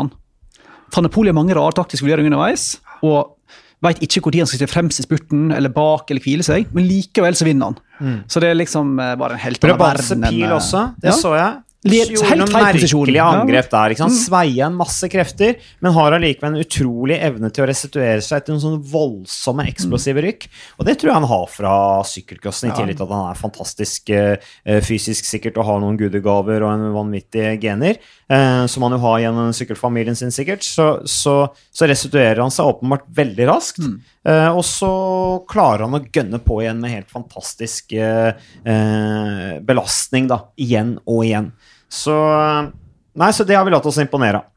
Van 0.91 1.05
de 1.05 1.11
Poel 1.13 1.31
har 1.31 1.37
mange 1.37 1.55
rare 1.57 1.75
taktiske 1.77 2.05
vurderinger 2.05 2.33
underveis. 2.33 2.73
og 3.05 3.37
Veit 3.81 3.97
ikke 4.05 4.21
når 4.21 4.43
han 4.43 4.49
skal 4.49 4.59
sitte 4.59 4.69
fremst 4.69 5.01
i 5.01 5.03
spurten, 5.07 5.49
eller 5.55 5.71
bak 5.73 6.11
eller 6.13 6.21
hvile 6.21 6.45
seg, 6.45 6.67
men 6.75 6.85
likevel 6.85 7.33
så 7.33 7.47
vinner 7.47 7.71
han. 7.71 7.79
Mm. 7.97 8.17
Så 8.29 8.41
det 8.43 8.51
er 8.51 8.59
liksom 8.59 8.91
eh, 9.01 9.15
bare 9.17 9.39
en 9.39 9.41
helt 9.41 9.63
annen 9.65 9.79
verden. 9.81 10.25
Pil 10.27 10.45
eh, 10.45 10.53
også, 10.53 10.83
det 11.01 11.09
ja. 11.09 11.15
så 11.17 11.31
jeg. 11.33 11.55
Gjorde 11.81 12.35
noen 12.37 12.51
merkelige 12.53 13.23
angrep 13.25 13.71
der. 13.71 13.89
ikke 13.89 14.03
sant? 14.03 14.13
Mm. 14.13 14.21
Sveia 14.21 14.67
en 14.67 14.75
masse 14.77 15.07
krefter, 15.09 15.55
men 15.81 15.95
har 15.95 16.13
allikevel 16.13 16.53
en 16.53 16.61
utrolig 16.61 17.15
evne 17.17 17.49
til 17.49 17.63
å 17.63 17.69
restituere 17.71 18.21
seg 18.21 18.37
etter 18.37 18.53
noen 18.53 18.61
sånne 18.61 18.85
voldsomme, 18.91 19.65
eksplosive 19.71 20.21
rykk. 20.27 20.45
Og 20.77 20.85
det 20.85 20.95
tror 21.01 21.09
jeg 21.09 21.17
han 21.17 21.31
har 21.31 21.47
fra 21.49 21.73
sykkelcrossen, 22.05 22.69
i 22.69 22.75
tillegg 22.77 22.99
til 22.99 23.07
at 23.07 23.15
han 23.15 23.31
er 23.31 23.39
fantastisk 23.39 24.13
uh, 24.13 24.51
fysisk 24.85 25.25
sikkert 25.25 25.57
og 25.57 25.65
har 25.71 25.81
noen 25.81 25.97
gudegaver 25.97 26.61
og 26.61 26.69
en 26.75 26.93
vanvittige 26.93 27.55
gener, 27.63 27.97
uh, 28.29 28.69
som 28.69 28.85
han 28.85 28.93
jo 28.99 29.01
har 29.07 29.17
gjennom 29.25 29.49
sykkelfamilien 29.57 30.21
sin, 30.21 30.29
sikkert. 30.37 30.61
Så, 30.61 31.01
så, 31.09 31.35
så 31.73 31.89
restituerer 31.89 32.43
han 32.45 32.53
seg 32.53 32.69
åpenbart 32.75 33.09
veldig 33.09 33.49
raskt. 33.49 33.81
Mm. 33.81 33.97
Uh, 34.29 34.51
og 34.53 34.61
så 34.69 34.93
klarer 35.49 35.87
han 35.87 35.97
å 35.97 36.05
gønne 36.05 36.37
på 36.45 36.61
igjen 36.61 36.77
med 36.77 36.93
helt 36.93 37.09
fantastisk 37.09 37.89
belastning, 39.65 40.29
da. 40.29 40.43
Igjen 40.61 40.99
og 41.09 41.25
igjen. 41.25 41.49
Så 41.91 42.15
Nei, 43.11 43.27
så 43.35 43.43
det 43.43 43.57
har 43.57 43.65
vi 43.67 43.73
latt 43.73 43.87
oss 43.89 43.99
imponere 43.99 44.39
av. 44.39 44.47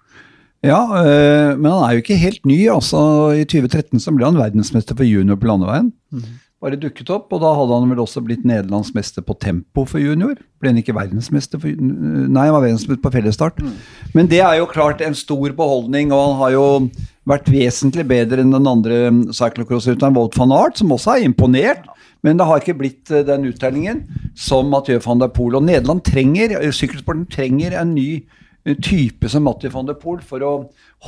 Ja, 0.64 0.80
øh, 0.96 1.58
men 1.58 1.68
han 1.68 1.82
er 1.84 1.96
jo 1.96 2.04
ikke 2.04 2.16
helt 2.16 2.46
ny. 2.48 2.56
altså 2.72 2.98
I 3.36 3.44
2013 3.44 4.00
så 4.00 4.14
ble 4.14 4.24
han 4.24 4.38
verdensmester 4.38 4.96
for 4.96 5.04
junior 5.04 5.36
på 5.36 5.50
landeveien. 5.50 5.90
Mm. 6.14 6.38
Bare 6.64 6.78
dukket 6.80 7.10
opp, 7.12 7.26
og 7.34 7.42
da 7.42 7.50
hadde 7.52 7.76
han 7.76 7.90
vel 7.92 8.00
også 8.00 8.22
blitt 8.24 8.46
nederlandsmester 8.48 9.24
på 9.26 9.36
tempo 9.42 9.84
for 9.84 10.00
junior. 10.00 10.38
Ble 10.62 10.72
han 10.72 10.80
ikke 10.80 10.94
verdensmester 10.96 11.60
for 11.60 11.68
Nei, 11.68 12.46
han 12.46 12.54
var 12.54 12.64
verdensmester 12.64 13.02
på 13.04 13.12
fellesstart. 13.12 13.60
Mm. 13.60 13.74
Men 14.16 14.30
det 14.30 14.40
er 14.40 14.56
jo 14.62 14.70
klart 14.70 15.04
en 15.04 15.18
stor 15.18 15.52
beholdning, 15.58 16.14
og 16.14 16.24
han 16.24 16.40
har 16.40 16.54
jo 16.54 16.64
vært 17.28 17.50
vesentlig 17.52 18.04
bedre 18.08 18.44
enn 18.44 18.52
den 18.54 18.68
andre 18.68 19.00
cyclocross-rytteren 19.34 20.16
Wout 20.16 20.36
van 20.38 20.54
Art, 20.54 20.78
som 20.80 20.92
også 20.94 21.16
er 21.16 21.26
imponert. 21.28 21.86
Men 22.24 22.38
det 22.40 22.46
har 22.48 22.62
ikke 22.62 22.76
blitt 22.78 23.12
eh, 23.12 23.24
den 23.26 23.48
uttellingen 23.50 24.04
som 24.36 24.70
Mathieu 24.72 25.00
van 25.04 25.20
der 25.20 25.32
Poel. 25.32 25.58
Og 25.58 25.66
Nederland 25.66 26.04
trenger, 26.06 26.56
eh, 26.60 26.72
sykkelsporten 26.72 27.28
trenger 27.32 27.76
en 27.80 27.94
ny 27.96 28.24
type 28.80 29.28
som 29.28 29.44
Mathieu 29.44 29.68
van 29.74 29.88
der 29.90 29.98
Poel 30.00 30.22
for 30.24 30.40
å 30.40 30.52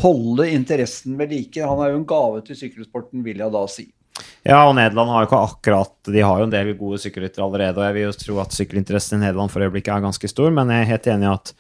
holde 0.03 0.51
interessen 0.53 1.17
ved 1.17 1.33
like. 1.33 1.63
Han 1.65 1.81
er 1.81 1.95
jo 1.95 2.01
en 2.03 2.09
gave 2.09 2.43
til 2.45 2.59
sykkelsporten, 2.61 3.25
vil 3.25 3.41
jeg 3.41 3.55
da 3.55 3.63
si. 3.73 3.87
Ja, 4.47 4.61
og 4.69 4.77
Nederland 4.79 5.11
har 5.11 5.25
jo 5.25 5.27
ikke 5.27 5.43
akkurat 5.43 6.11
De 6.15 6.23
har 6.23 6.39
jo 6.39 6.47
en 6.47 6.53
del 6.53 6.71
gode 6.79 7.01
sykkelryttere 7.03 7.43
allerede, 7.45 7.81
og 7.81 7.87
jeg 7.89 7.97
vil 7.97 8.05
jo 8.07 8.15
tro 8.21 8.39
at 8.45 8.55
sykkelinteressen 8.55 9.19
i 9.19 9.25
Nederland 9.25 9.51
for 9.51 9.65
øyeblikket 9.65 9.91
er 9.95 10.05
ganske 10.05 10.31
stor, 10.31 10.53
men 10.55 10.71
jeg 10.71 10.85
er 10.85 10.91
helt 10.93 11.09
enig 11.11 11.27
i 11.27 11.33
at 11.33 11.53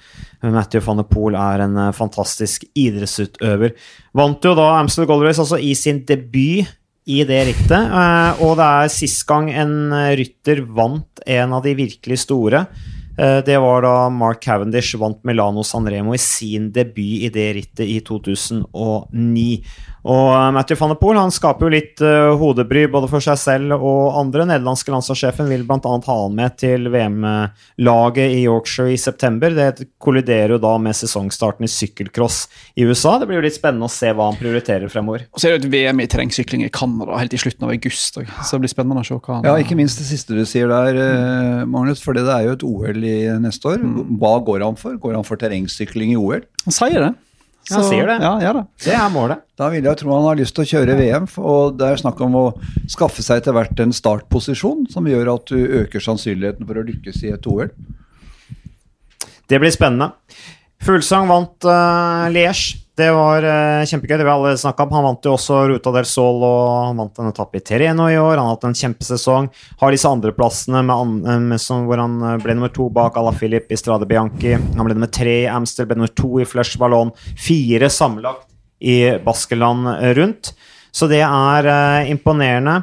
Matthew 0.55 0.85
van 0.87 1.01
der 1.01 1.09
Poel 1.11 1.39
er 1.41 1.65
en 1.67 1.79
eh, 1.83 1.95
fantastisk 1.97 2.67
idrettsutøver. 2.79 3.75
Vant 4.17 4.47
jo 4.47 4.55
da 4.59 4.69
Amstel 4.79 5.09
Gold 5.09 5.27
Race 5.27 5.43
altså 5.43 5.59
i 5.59 5.75
sin 5.79 6.05
debut 6.07 6.71
i 7.07 7.23
det 7.27 7.41
rittet. 7.51 7.75
Eh, 7.75 8.45
og 8.47 8.55
det 8.61 8.69
er 8.69 8.93
sist 8.95 9.27
gang 9.27 9.51
en 9.51 9.75
eh, 9.91 10.13
rytter 10.23 10.63
vant 10.77 11.27
en 11.27 11.57
av 11.59 11.67
de 11.67 11.75
virkelig 11.79 12.23
store. 12.27 12.69
Det 13.17 13.55
var 13.57 13.81
da 13.81 14.11
Mark 14.13 14.43
Cavendish 14.45 14.99
vant 15.01 15.23
Milano 15.25 15.63
Sanremo 15.65 16.13
i 16.13 16.19
sin 16.21 16.67
debut 16.69 17.23
i 17.25 17.31
det 17.33 17.47
rittet 17.57 17.89
i 17.89 17.95
2009. 18.05 19.47
Og 20.07 20.29
eh, 20.31 20.51
Matthew 20.55 20.79
van 20.79 20.93
der 20.93 20.99
Poel 21.01 21.19
han 21.19 21.35
skaper 21.35 21.67
jo 21.67 21.73
litt 21.75 22.03
uh, 22.05 22.37
hodebry 22.39 22.85
både 22.91 23.09
for 23.11 23.25
seg 23.25 23.39
selv 23.41 23.75
og 23.77 24.15
andre. 24.21 24.47
Nederlandske 24.47 24.93
landslagssjefen 24.95 25.51
vil 25.51 25.65
bl.a. 25.67 25.81
ha 25.83 26.17
han 26.23 26.37
med 26.37 26.57
til 26.61 26.87
VM-laget 26.93 28.37
i 28.37 28.45
Yorkshire 28.45 28.95
i 28.95 29.01
september. 29.01 29.55
Det 29.57 29.89
kolliderer 30.03 30.55
jo 30.55 30.61
da 30.63 30.77
med 30.83 30.97
sesongstarten 30.99 31.67
i 31.67 31.73
sykkelcross 31.73 32.45
i 32.79 32.87
USA. 32.87 33.17
Det 33.19 33.31
blir 33.31 33.41
jo 33.41 33.47
litt 33.49 33.59
spennende 33.59 33.91
å 33.91 33.93
se 33.93 34.13
hva 34.15 34.31
han 34.31 34.39
prioriterer 34.39 34.93
fremover. 34.93 35.27
Og 35.33 35.43
så 35.43 35.51
er 35.51 35.57
det 35.57 35.67
et 35.67 35.75
VM 35.75 36.05
i 36.05 36.09
terrengsykling 36.13 36.67
i 36.69 36.73
Canada 36.73 37.19
helt 37.19 37.35
i 37.35 37.43
slutten 37.43 37.67
av 37.67 37.75
august. 37.75 38.21
Så 38.21 38.57
det 38.57 38.63
blir 38.63 38.75
spennende 38.77 39.03
å 39.03 39.09
se 39.09 39.19
hva 39.19 39.41
han 39.41 39.51
Ja, 39.51 39.59
ikke 39.59 39.79
minst 39.79 39.99
det 40.03 40.07
siste 40.09 40.39
du 40.39 40.45
sier 40.47 40.71
der, 40.71 41.03
eh, 41.03 41.67
Magnus. 41.67 42.05
For 42.05 42.15
det 42.15 42.29
er 42.31 42.47
jo 42.47 42.57
et 42.57 42.67
OL 42.67 43.03
i 43.03 43.19
neste 43.43 43.75
år. 43.75 43.83
Mm. 43.83 44.19
Hva 44.21 44.37
går 44.47 44.63
han 44.63 44.79
for? 44.79 44.95
Går 45.03 45.19
han 45.19 45.27
for 45.27 45.41
terrengsykling 45.41 46.15
i 46.15 46.21
OL? 46.21 46.47
Han 46.67 46.75
sier 46.75 47.03
det. 47.03 47.15
Så, 47.67 47.81
han 47.81 47.87
sier 47.89 48.07
det. 48.07 48.17
Ja, 48.23 48.33
ja, 48.39 48.53
det. 48.55 48.65
det 48.85 48.95
er 48.95 49.09
målet. 49.11 49.43
Da 49.59 49.67
vil 49.73 49.87
jeg 49.89 49.99
tro 49.99 50.13
han 50.15 50.29
har 50.29 50.39
lyst 50.39 50.55
til 50.55 50.63
å 50.63 50.71
kjøre 50.71 50.95
VM. 51.01 51.27
Og 51.43 51.75
det 51.81 51.89
er 51.89 51.99
snakk 51.99 52.21
om 52.23 52.37
å 52.39 52.45
skaffe 52.93 53.25
seg 53.27 53.43
etter 53.43 53.57
hvert 53.57 53.83
en 53.83 53.95
startposisjon 53.97 54.87
som 54.93 55.09
gjør 55.11 55.33
at 55.35 55.51
du 55.51 55.59
øker 55.83 56.05
sannsynligheten 56.05 56.69
for 56.69 56.79
å 56.79 56.87
lykkes 56.87 57.25
i 57.27 57.33
et 57.35 57.49
OL. 57.51 57.73
Det 59.51 59.59
blir 59.63 59.75
spennende. 59.75 60.13
Fuglsang 60.87 61.27
vant 61.31 61.67
uh, 61.67 62.31
Liège. 62.31 62.86
Det 62.97 63.11
var 63.13 63.45
uh, 63.45 63.85
kjempegøy. 63.85 64.17
Det 64.17 64.25
vi 64.25 64.33
alle 64.33 64.55
om. 64.57 64.93
Han 64.97 65.05
vant 65.05 65.27
jo 65.29 65.35
også 65.37 65.59
Ruta 65.69 65.93
del 65.93 66.07
Sol 66.09 66.41
og 66.41 66.69
han 66.89 67.01
vant 67.03 67.19
en 67.21 67.29
etappe 67.29 67.61
i 67.61 67.65
Terreno 67.65 68.07
i 68.09 68.17
år. 68.17 68.39
Han 68.39 68.49
har 68.49 68.55
hatt 68.55 68.65
en 68.71 68.77
kjempesesong. 68.79 69.51
Har 69.83 69.93
disse 69.93 70.09
andreplassene 70.09 70.81
hvor 70.87 72.01
han 72.01 72.15
eh, 72.23 72.39
ble 72.41 72.57
nummer 72.57 72.73
to 72.73 72.89
bak 72.93 73.19
Ala 73.21 73.35
Filip 73.37 73.69
i 73.69 73.77
Strade 73.77 74.09
Bianchi. 74.09 74.55
Han 74.57 74.89
ble 74.89 74.97
nummer 74.97 75.13
tre 75.13 75.43
i 75.43 75.51
Amstel, 75.53 75.89
ble 75.91 75.99
nummer 75.99 76.15
to 76.17 76.41
i 76.41 76.49
Flush 76.49 76.81
Ballon. 76.81 77.13
Fire 77.37 77.91
sammenlagt 77.93 78.49
i 78.81 78.97
Baskeland 79.25 79.93
rundt. 80.17 80.55
Så 80.89 81.09
det 81.13 81.21
er 81.27 81.69
uh, 81.69 82.09
imponerende. 82.09 82.79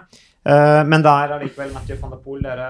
Uh, 0.46 0.84
men 0.86 1.01
det 1.01 1.10
er 1.10 1.38
allikevel 1.39 1.74
Mathieu 1.74 1.98
van 1.98 2.13
der 2.13 2.22
Poel 2.22 2.46
dere 2.46 2.70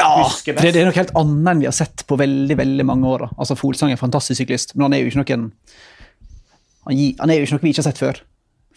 ja, 0.00 0.26
det. 0.46 0.56
Det 0.56 0.80
er 0.80 0.88
noe 0.88 0.96
helt 0.96 1.14
annet 1.18 1.52
enn 1.52 1.62
vi 1.62 1.68
har 1.68 1.76
sett 1.76 2.02
på 2.08 2.18
veldig 2.18 2.56
veldig 2.58 2.86
mange 2.88 3.06
år. 3.06 3.26
Altså, 3.36 3.54
Folsang 3.58 3.92
er 3.92 3.98
en 3.98 4.02
fantastisk 4.02 4.40
syklist, 4.40 4.74
men 4.74 4.88
han 4.88 4.96
er 4.96 5.04
jo 5.04 5.12
ikke 5.12 5.22
noen 5.22 5.50
han, 6.90 7.14
han, 7.22 7.32
er 7.32 7.40
jo 7.40 7.46
ikke 7.46 7.56
noe 7.56 7.64
vi 7.64 7.72
ikke 7.74 7.82
har 7.84 7.90
sett 7.90 8.02
før. 8.02 8.20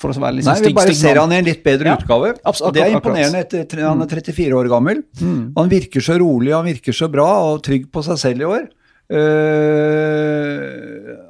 For 0.01 0.09
å 0.09 0.21
være 0.23 0.39
liksom 0.39 0.55
Nei, 0.55 0.67
Vi 0.67 0.75
bare 0.75 0.93
ser 0.97 1.19
han 1.21 1.33
i 1.33 1.39
en 1.39 1.47
litt 1.47 1.63
bedre 1.65 1.91
ja. 1.91 1.97
utgave. 1.99 2.33
Absolutt, 2.41 2.75
det 2.77 2.85
er 2.85 2.95
imponerende. 2.97 3.43
Etter, 3.45 3.83
han 3.85 4.01
er 4.03 4.09
34 4.09 4.57
år 4.57 4.69
gammel. 4.71 5.03
Mm. 5.21 5.53
Han 5.57 5.71
virker 5.71 6.03
så 6.03 6.17
rolig, 6.21 6.53
han 6.55 6.67
virker 6.67 6.95
så 6.97 7.09
bra 7.13 7.27
og 7.51 7.61
trygg 7.65 7.91
på 7.93 8.05
seg 8.05 8.21
selv 8.21 8.45
i 8.45 8.49
år. 8.49 8.71
Uh, 9.13 9.19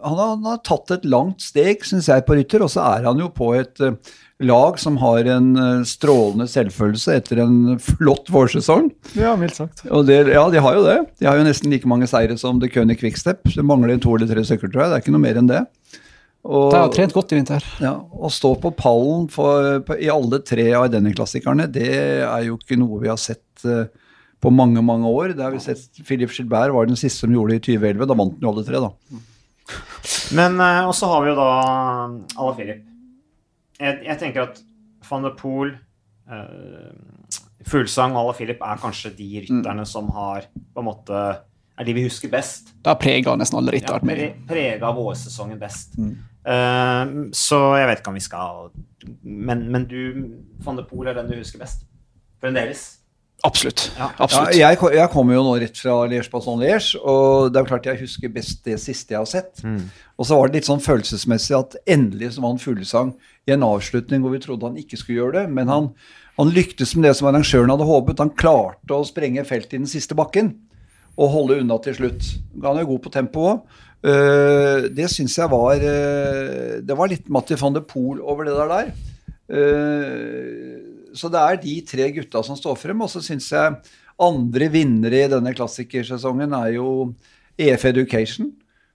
han, 0.05 0.13
har, 0.13 0.27
han, 0.35 0.43
har, 0.45 0.59
tatt 0.63 0.93
et 0.93 1.07
langt 1.09 1.41
steg, 1.43 1.81
syns 1.83 2.07
jeg, 2.07 2.23
på 2.27 2.37
rytter, 2.37 2.63
og 2.63 2.69
så 2.71 2.85
er 2.85 3.07
han 3.09 3.19
jo 3.19 3.27
på 3.33 3.49
et 3.57 3.81
uh, 3.81 3.97
lag 4.45 4.77
som 4.79 4.99
har 5.01 5.27
en 5.33 5.49
uh, 5.57 5.81
strålende 5.87 6.47
selvfølelse 6.47 7.17
etter 7.17 7.41
en 7.43 7.79
flott 7.81 8.29
vårsesong. 8.31 8.91
Ja, 9.19 9.33
mildt 9.39 9.57
sagt. 9.59 9.83
Det, 9.83 10.19
ja, 10.31 10.45
de 10.53 10.63
har 10.63 10.77
jo 10.77 10.85
det. 10.85 10.99
De 11.19 11.27
har 11.27 11.41
jo 11.41 11.47
nesten 11.49 11.73
like 11.73 11.89
mange 11.89 12.07
seire 12.09 12.37
som 12.39 12.61
The 12.61 12.69
Kønig 12.71 13.01
Quickstep. 13.01 13.41
Det 13.49 13.65
mangler 13.65 13.99
to 13.99 14.15
eller 14.15 14.29
tre 14.31 14.45
stykker, 14.47 14.69
tror 14.71 14.85
jeg. 14.85 14.93
Det 14.93 14.99
er 14.99 15.05
ikke 15.05 15.17
noe 15.17 15.25
mer 15.25 15.41
enn 15.41 15.51
det. 15.51 15.65
Og, 16.43 16.73
det 16.73 16.79
har 16.81 16.89
trent 16.91 17.13
godt 17.15 17.31
i 17.31 17.37
vinter. 17.37 17.65
Ja, 17.79 17.93
Å 18.03 18.29
stå 18.31 18.51
på 18.59 18.73
pallen 18.75 19.29
for, 19.31 19.79
på, 19.87 19.95
i 19.95 20.09
alle 20.11 20.41
tre 20.43 20.65
av 20.75 20.89
denne 20.91 21.13
klassikerne, 21.15 21.69
det 21.71 21.91
er 21.95 22.47
jo 22.49 22.57
ikke 22.59 22.75
noe 22.79 22.99
vi 22.99 23.11
har 23.11 23.19
sett 23.21 23.63
uh, 23.63 23.85
på 24.43 24.51
mange 24.51 24.83
mange 24.83 25.07
år. 25.07 25.37
Det 25.37 25.45
har 25.45 25.55
vi 25.55 25.61
sett, 25.63 25.85
Philip 26.03 26.33
Gilbert 26.35 26.73
var 26.75 26.89
den 26.89 26.99
siste 26.99 27.23
som 27.23 27.31
gjorde 27.31 27.55
det 27.55 27.61
i 27.61 27.77
2011. 27.77 28.09
Da 28.09 28.17
vant 28.19 28.35
han 28.35 28.43
jo 28.43 28.51
alle 28.51 28.65
tre, 28.67 28.81
da. 28.83 29.21
Men 30.35 30.59
uh, 30.59 30.89
Og 30.89 30.91
så 30.99 31.07
har 31.13 31.23
vi 31.23 31.31
jo 31.31 31.37
da 31.39 31.47
Ala 32.35 32.57
Philip. 32.59 32.83
Jeg, 33.79 34.03
jeg, 34.03 34.19
tenker 34.19 34.49
at 34.49 34.59
van 35.07 35.23
der 35.23 35.37
Poel, 35.39 35.73
uh, 36.27 36.91
Fuglsang 37.71 38.17
og 38.17 38.25
Ala 38.25 38.35
Philip 38.35 38.67
er 38.67 38.83
kanskje 38.83 39.13
de 39.15 39.29
rytterne 39.45 39.87
mm. 39.87 39.91
som 39.95 40.11
har 40.11 40.51
på 40.51 40.83
en 40.83 40.89
måte 40.91 41.23
er 41.73 41.87
de 41.87 41.95
vi 41.95 42.03
husker 42.05 42.29
best. 42.29 42.75
Det 42.83 42.91
har 42.91 42.99
prega 42.99 43.39
nesten 43.39 43.57
alle 43.63 43.73
rytterne. 43.73 44.19
Ja, 44.19 44.29
prega 44.51 44.91
vårsesongen 44.93 45.57
best. 45.61 45.95
Mm. 45.97 46.19
Uh, 46.43 47.29
så 47.35 47.59
jeg 47.79 47.87
vet 47.87 48.01
ikke 48.01 48.11
om 48.11 48.17
vi 48.17 48.23
skal 48.25 48.65
Men, 49.23 49.61
men 49.71 49.85
du, 49.87 49.99
van 50.65 50.75
de 50.75 50.83
Poel, 50.83 51.07
er 51.07 51.15
den 51.15 51.29
du 51.31 51.37
husker 51.37 51.61
best? 51.61 51.85
Fremdeles? 52.43 52.83
Absolutt. 53.43 53.89
Ja. 53.97 54.09
Absolutt. 54.23 54.55
Ja, 54.55 54.69
jeg, 54.71 54.79
jeg 54.95 55.11
kommer 55.11 55.35
jo 55.35 55.43
nå 55.43 55.53
rett 55.59 55.79
fra 55.79 55.97
Liège-Passon-Liège, 56.07 56.99
og 56.99 57.51
det 57.51 57.59
er 57.59 57.65
jo 57.65 57.69
klart 57.73 57.87
jeg 57.89 57.99
husker 57.99 58.31
best 58.31 58.61
det 58.63 58.77
siste 58.79 59.15
jeg 59.15 59.19
har 59.19 59.27
sett. 59.27 59.59
Mm. 59.67 59.89
Og 60.15 60.27
så 60.29 60.37
var 60.39 60.47
det 60.47 60.61
litt 60.61 60.69
sånn 60.69 60.83
følelsesmessig 60.83 61.57
at 61.57 61.75
endelig 61.83 62.33
så 62.35 62.43
var 62.43 62.53
han 62.53 62.61
fuglesang 62.63 63.11
i 63.47 63.55
en 63.55 63.65
avslutning 63.67 64.23
hvor 64.23 64.31
vi 64.31 64.39
trodde 64.45 64.69
han 64.69 64.79
ikke 64.79 64.99
skulle 64.99 65.19
gjøre 65.19 65.41
det, 65.41 65.45
men 65.59 65.71
han, 65.71 65.89
han 66.39 66.53
lyktes 66.55 66.95
med 66.95 67.09
det 67.09 67.17
som 67.19 67.27
arrangøren 67.31 67.73
hadde 67.73 67.89
håpet. 67.89 68.23
Han 68.23 68.31
klarte 68.39 68.95
å 68.95 69.07
sprenge 69.07 69.43
feltet 69.49 69.75
i 69.75 69.81
den 69.81 69.91
siste 69.91 70.15
bakken 70.15 70.53
og 71.19 71.33
holde 71.35 71.59
unna 71.61 71.77
til 71.83 71.99
slutt. 71.99 72.29
Han 72.63 72.77
er 72.77 72.85
jo 72.85 72.93
god 72.95 73.03
på 73.03 73.13
tempo 73.19 73.47
òg. 73.51 73.81
Uh, 74.03 74.89
det 74.91 75.07
syns 75.07 75.37
jeg 75.39 75.47
var 75.47 75.79
uh, 75.79 76.79
Det 76.83 76.95
var 76.99 77.07
litt 77.07 77.29
Matti 77.31 77.55
van 77.55 77.77
de 77.77 77.79
Poel 77.87 78.19
over 78.19 78.49
det 78.49 78.55
der. 78.59 78.89
Uh, 79.47 81.13
så 81.15 81.29
det 81.31 81.39
er 81.39 81.61
de 81.61 81.75
tre 81.87 82.09
gutta 82.15 82.41
som 82.43 82.57
står 82.59 82.75
frem. 82.81 83.05
Og 83.05 83.11
så 83.13 83.21
syns 83.23 83.51
jeg 83.53 83.77
andre 84.23 84.67
vinnere 84.73 85.23
i 85.23 85.31
denne 85.31 85.53
klassikersesongen 85.55 86.53
er 86.57 86.75
jo 86.77 87.13
EF 87.59 87.87
Education. 87.93 88.51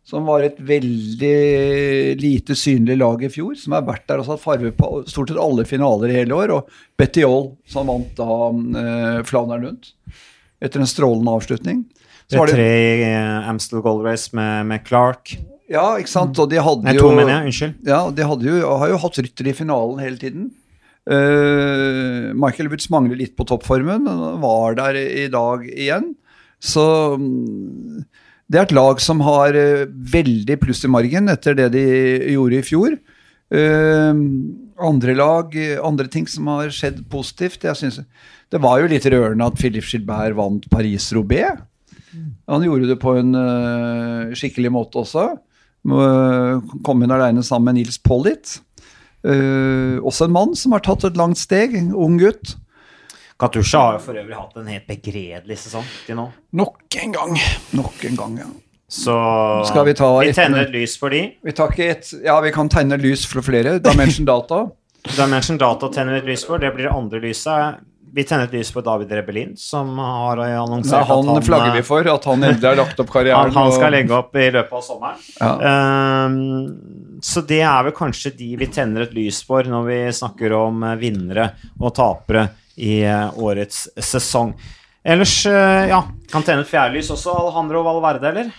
Som 0.08 0.24
var 0.24 0.40
et 0.40 0.56
veldig 0.64 2.16
lite 2.16 2.54
synlig 2.56 2.94
lag 2.96 3.20
i 3.26 3.28
fjor, 3.28 3.52
som 3.60 3.74
har 3.76 3.84
vært 3.84 4.06
der 4.08 4.22
og 4.22 4.24
satt 4.24 4.40
farve 4.40 4.70
på 4.72 5.02
stort 5.04 5.28
sett 5.28 5.40
alle 5.42 5.66
finaler 5.68 6.08
i 6.08 6.16
hele 6.22 6.36
år. 6.36 6.54
Og 6.56 6.70
Betty 6.96 7.26
Aall, 7.26 7.50
som 7.68 7.90
vant 7.92 8.14
da 8.16 8.38
eh, 8.80 9.18
Flandern 9.28 9.66
rundt 9.66 9.90
etter 10.64 10.80
en 10.80 10.88
strålende 10.88 11.34
avslutning. 11.36 11.82
Så 12.28 12.44
det 12.44 12.44
er 12.44 12.58
tre 12.58 12.70
i 12.76 13.04
uh, 13.08 13.48
Amstel 13.48 13.80
Gold 13.84 14.04
Race 14.04 14.36
med, 14.36 14.68
med, 14.68 14.84
Clark. 14.84 15.32
Ja, 15.68 15.96
ikke 16.00 16.12
sant. 16.12 16.36
Og 16.36 16.50
de 16.52 16.60
hadde 16.60 16.84
Nei, 16.84 16.96
jo 16.98 17.06
to, 17.06 17.12
mener 17.16 17.32
jeg. 17.32 17.50
Unnskyld. 17.50 17.76
Ja, 17.88 18.00
de 18.12 18.26
hadde 18.28 18.48
jo, 18.48 18.56
har 18.82 18.92
jo 18.92 19.00
hatt 19.00 19.20
rytter 19.24 19.48
i 19.48 19.54
finalen 19.56 20.02
hele 20.04 20.20
tiden. 20.20 20.48
Uh, 21.08 22.36
Michael 22.36 22.68
Woods 22.68 22.90
mangler 22.92 23.16
litt 23.16 23.32
på 23.36 23.46
toppformen. 23.48 24.04
Var 24.42 24.76
der 24.76 24.98
i 25.00 25.28
dag 25.32 25.64
igjen. 25.72 26.10
Så 26.60 26.84
um, 27.16 28.04
det 28.48 28.60
er 28.60 28.66
et 28.66 28.76
lag 28.76 29.00
som 29.00 29.22
har 29.24 29.56
uh, 29.56 29.86
veldig 29.88 30.58
pluss 30.60 30.84
i 30.84 30.92
margen 30.92 31.32
etter 31.32 31.56
det 31.56 31.70
de 31.76 31.86
gjorde 32.34 32.60
i 32.60 32.66
fjor. 32.66 32.98
Uh, 33.48 34.12
andre 34.84 35.16
lag, 35.16 35.56
andre 35.80 36.12
ting 36.12 36.28
som 36.28 36.52
har 36.52 36.68
skjedd 36.76 37.00
positivt. 37.08 37.64
Jeg 37.64 37.80
synes, 37.80 38.02
Det 38.52 38.60
var 38.60 38.80
jo 38.80 38.92
litt 38.92 39.08
rørende 39.08 39.48
at 39.48 39.56
Philip 39.56 39.84
Gilbert 39.88 40.36
vant 40.36 40.68
Paris-Roubais. 40.68 41.64
Han 42.48 42.64
gjorde 42.64 42.88
det 42.90 42.98
på 43.02 43.14
en 43.20 43.34
uh, 43.36 44.34
skikkelig 44.36 44.72
måte 44.74 45.02
også. 45.02 45.26
Uh, 45.88 46.64
kom 46.86 47.04
inn 47.04 47.14
alene 47.14 47.44
sammen 47.46 47.72
med 47.72 47.82
Nils 47.82 48.00
Pollitt. 48.02 48.58
Uh, 49.26 49.98
også 50.06 50.28
en 50.28 50.34
mann 50.34 50.54
som 50.56 50.74
har 50.76 50.84
tatt 50.86 51.06
et 51.08 51.18
langt 51.18 51.40
steg. 51.40 51.76
Ung 51.92 52.18
gutt. 52.20 52.56
Katusha 53.38 53.80
har 53.84 53.98
jo 53.98 54.02
for 54.02 54.18
øvrig 54.18 54.34
hatt 54.34 54.56
en 54.58 54.70
helt 54.72 54.88
begredelig 54.88 55.60
sesong 55.62 55.86
til 56.06 56.18
nå. 56.18 56.24
Nok 56.58 56.96
en 57.02 57.14
gang. 57.14 57.36
Nok 57.78 58.08
en 58.08 58.18
gang, 58.18 58.40
ja. 58.40 58.48
Så 58.88 59.14
Skal 59.68 59.84
vi, 59.84 59.92
ta 59.94 60.08
vi 60.16 60.32
tenner 60.32 60.64
et 60.64 60.72
lys 60.72 60.94
for 60.98 61.12
de. 61.12 61.20
Vi 61.44 61.52
tar 61.52 61.74
ikke 61.74 61.90
et, 61.92 62.08
ja, 62.24 62.38
vi 62.40 62.50
kan 62.54 62.70
tegne 62.72 62.96
lys 62.98 63.26
for 63.28 63.44
flere. 63.44 63.76
Dimension 63.84 64.26
Data. 64.26 64.64
Dimension 65.18 65.60
Data 65.60 65.90
tenner 65.92 66.22
et 66.22 66.26
lys 66.26 66.46
for. 66.48 66.58
Det 66.58 66.72
blir 66.74 66.88
det 66.88 66.94
andre 66.96 67.20
lyset 67.22 67.84
vi 68.14 68.24
tenner 68.24 68.48
et 68.48 68.54
lys 68.56 68.70
på 68.72 68.82
David 68.84 69.12
Rebellin, 69.12 69.52
som 69.58 69.98
har 70.00 70.40
annonsert 70.44 71.02
Nei, 71.02 71.08
han, 71.08 71.28
at 71.28 71.34
han 71.34 71.46
flagger 71.46 71.74
vi 71.76 71.82
for, 71.86 72.08
at 72.12 72.28
han 72.30 72.46
endelig 72.46 72.68
har 72.68 72.78
lagt 72.80 73.02
opp 73.02 73.10
karrieren. 73.12 73.50
Han, 73.54 73.56
han 73.56 73.74
skal 73.74 73.92
legge 73.94 74.14
opp 74.16 74.36
i 74.36 74.46
løpet 74.54 74.74
av 74.78 74.82
sommeren. 74.84 75.20
Ja. 75.38 75.50
Um, 76.28 77.18
så 77.24 77.42
det 77.48 77.60
er 77.66 77.86
vel 77.86 77.94
kanskje 77.96 78.32
de 78.38 78.52
vi 78.60 78.68
tenner 78.72 79.06
et 79.06 79.14
lys 79.16 79.40
for 79.46 79.66
når 79.68 79.86
vi 79.88 79.98
snakker 80.14 80.54
om 80.56 80.84
eh, 80.86 80.96
vinnere 81.00 81.48
og 81.80 81.92
tapere 81.96 82.46
i 82.78 83.00
uh, 83.06 83.34
årets 83.42 83.88
sesong. 83.96 84.54
Ellers, 85.02 85.34
uh, 85.48 85.84
ja, 85.90 86.02
kan 86.30 86.46
tenne 86.46 86.64
et 86.66 86.70
fjærlys 86.70 87.10
også, 87.14 87.34
Alejandro 87.42 87.82
Valverde, 87.86 88.32
eller? 88.32 88.50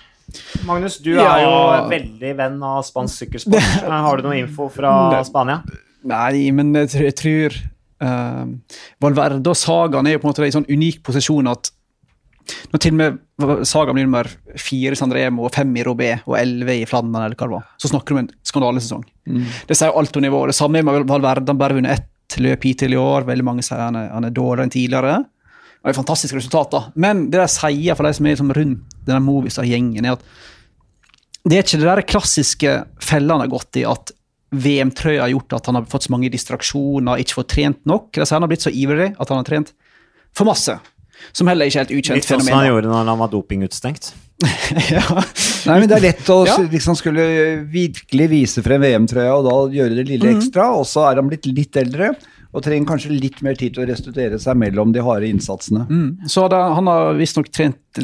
Magnus, 0.67 0.99
du 1.01 1.13
ja. 1.15 1.25
er 1.25 1.43
jo 1.45 1.89
veldig 1.89 2.33
venn 2.37 2.57
av 2.65 2.83
spansk 2.85 3.23
sykkelsport. 3.23 3.85
Har 4.07 4.19
du 4.19 4.29
noe 4.29 4.39
info 4.39 4.69
fra 4.73 4.93
Spania? 5.27 5.61
Nei, 6.07 6.49
men 6.55 6.73
jeg 6.77 7.15
tror 7.19 7.55
Valverde 7.99 9.51
og 9.51 9.57
Sagaen 9.59 10.07
er 10.07 10.15
jo 10.15 10.21
på 10.23 10.29
en 10.29 10.31
måte 10.31 10.45
i 10.45 10.51
en 10.51 10.57
sånn 10.61 10.71
unik 10.71 11.03
posisjon 11.05 11.51
at 11.51 11.73
når 12.73 12.81
til 12.83 12.95
og 12.95 12.99
med 12.99 13.65
Saga 13.67 13.93
blir 13.93 14.07
nummer 14.07 14.27
fire 14.59 14.95
i 14.95 14.99
Sandremo 14.99 15.45
og 15.47 15.53
fem 15.55 15.71
i 15.77 15.83
Robé 15.85 16.11
og 16.25 16.35
elleve 16.39 16.79
i 16.81 16.85
Flandern, 16.89 17.25
eller 17.25 17.37
hva 17.37 17.47
det 17.47 17.55
var, 17.55 17.67
så 17.81 17.91
snakker 17.91 18.13
du 18.13 18.15
om 18.15 18.21
en 18.23 18.31
skandalesesong. 18.51 19.03
Mm. 19.29 19.43
Det 19.69 19.77
sier 19.77 19.95
alt 19.95 20.17
om 20.17 20.25
nivået. 20.25 20.51
Det 20.51 20.57
samme 20.57 20.83
med 20.85 21.09
Valverde. 21.09 21.47
Han 21.51 21.61
bare 21.61 21.77
vunnet 21.77 21.99
ett 21.99 22.39
løp 22.41 22.65
hittil 22.67 22.95
i 22.95 23.01
år. 23.01 23.27
Veldig 23.29 23.45
mange 23.45 23.65
sier 23.65 23.81
han 23.81 23.97
er, 23.99 24.09
han 24.13 24.27
er 24.27 24.35
dårligere 24.35 24.67
enn 24.67 24.75
tidligere. 24.75 25.17
Det 25.79 25.93
er 25.93 25.99
fantastiske 26.01 26.39
resultater. 26.39 26.89
Men 26.99 27.27
det 27.31 27.41
de 27.41 27.49
sier 27.53 27.97
for 27.97 28.07
de 28.07 28.13
som 28.17 28.27
er 28.27 28.35
liksom 28.35 28.53
rundt 28.57 28.97
denne 29.07 29.23
Movistar-gjengen, 29.25 30.05
er 30.05 30.17
at 30.17 30.25
det 31.47 31.55
er 31.55 31.63
ikke 31.63 31.79
det 31.79 31.87
der 31.87 32.05
klassiske 32.05 32.71
fellene 33.01 33.45
har 33.45 33.51
gått 33.53 33.79
i, 33.79 33.85
at 33.87 34.11
VM-trøya 34.51 35.25
har 35.25 35.33
gjort 35.33 35.57
at 35.59 35.67
han 35.69 35.77
har 35.77 35.89
fått 35.89 36.07
så 36.07 36.13
mange 36.13 36.31
distraksjoner, 36.33 37.21
ikke 37.21 37.41
fått 37.41 37.51
trent 37.53 37.83
nok. 37.89 38.09
Altså, 38.15 38.35
han 38.35 38.45
har 38.45 38.51
blitt 38.51 38.65
så 38.65 38.73
ivrig 38.73 39.11
at 39.13 39.29
han 39.29 39.41
har 39.41 39.47
trent 39.47 39.73
for 40.35 40.49
masse. 40.49 40.77
Som 41.35 41.49
heller 41.51 41.67
ikke 41.67 41.81
er 41.81 41.87
et 41.89 41.93
ukjent 41.93 42.21
Litt 42.21 42.29
sånn 42.29 42.41
som 42.45 42.55
han 42.55 42.69
gjorde 42.69 42.89
når 42.89 43.09
han 43.11 43.19
var 43.19 43.31
dopingutestengt. 43.33 44.13
ja. 44.95 45.03
Nei, 45.67 45.75
men 45.81 45.87
Det 45.91 45.97
er 45.97 46.03
lett 46.05 46.29
å 46.31 46.37
ja. 46.47 46.55
liksom 46.63 46.95
skulle 46.95 47.23
virkelig 47.69 48.27
vise 48.31 48.63
frem 48.63 48.81
VM-trøya 48.85 49.33
og 49.35 49.47
da 49.49 49.55
gjøre 49.81 49.97
det 49.99 50.05
lille 50.07 50.29
mhm. 50.29 50.39
ekstra. 50.39 50.69
Mm. 50.71 50.77
Og 50.79 50.87
så 50.89 51.07
er 51.09 51.19
han 51.19 51.31
blitt 51.31 51.49
litt 51.49 51.79
eldre 51.81 52.13
og 52.49 52.63
trenger 52.65 52.87
kanskje 52.89 53.13
litt 53.13 53.43
mer 53.45 53.57
tid 53.59 53.75
til 53.75 53.83
å 53.83 53.89
restituere 53.91 54.39
seg 54.41 54.57
mellom 54.57 54.93
de 54.95 55.03
harde 55.05 55.27
innsatsene. 55.29 55.83
Mm. 55.85 56.29
Så 56.31 56.47
da, 56.49 56.63
Han 56.73 56.89
har 56.89 57.11
visstnok 57.19 57.51
trent 57.53 57.99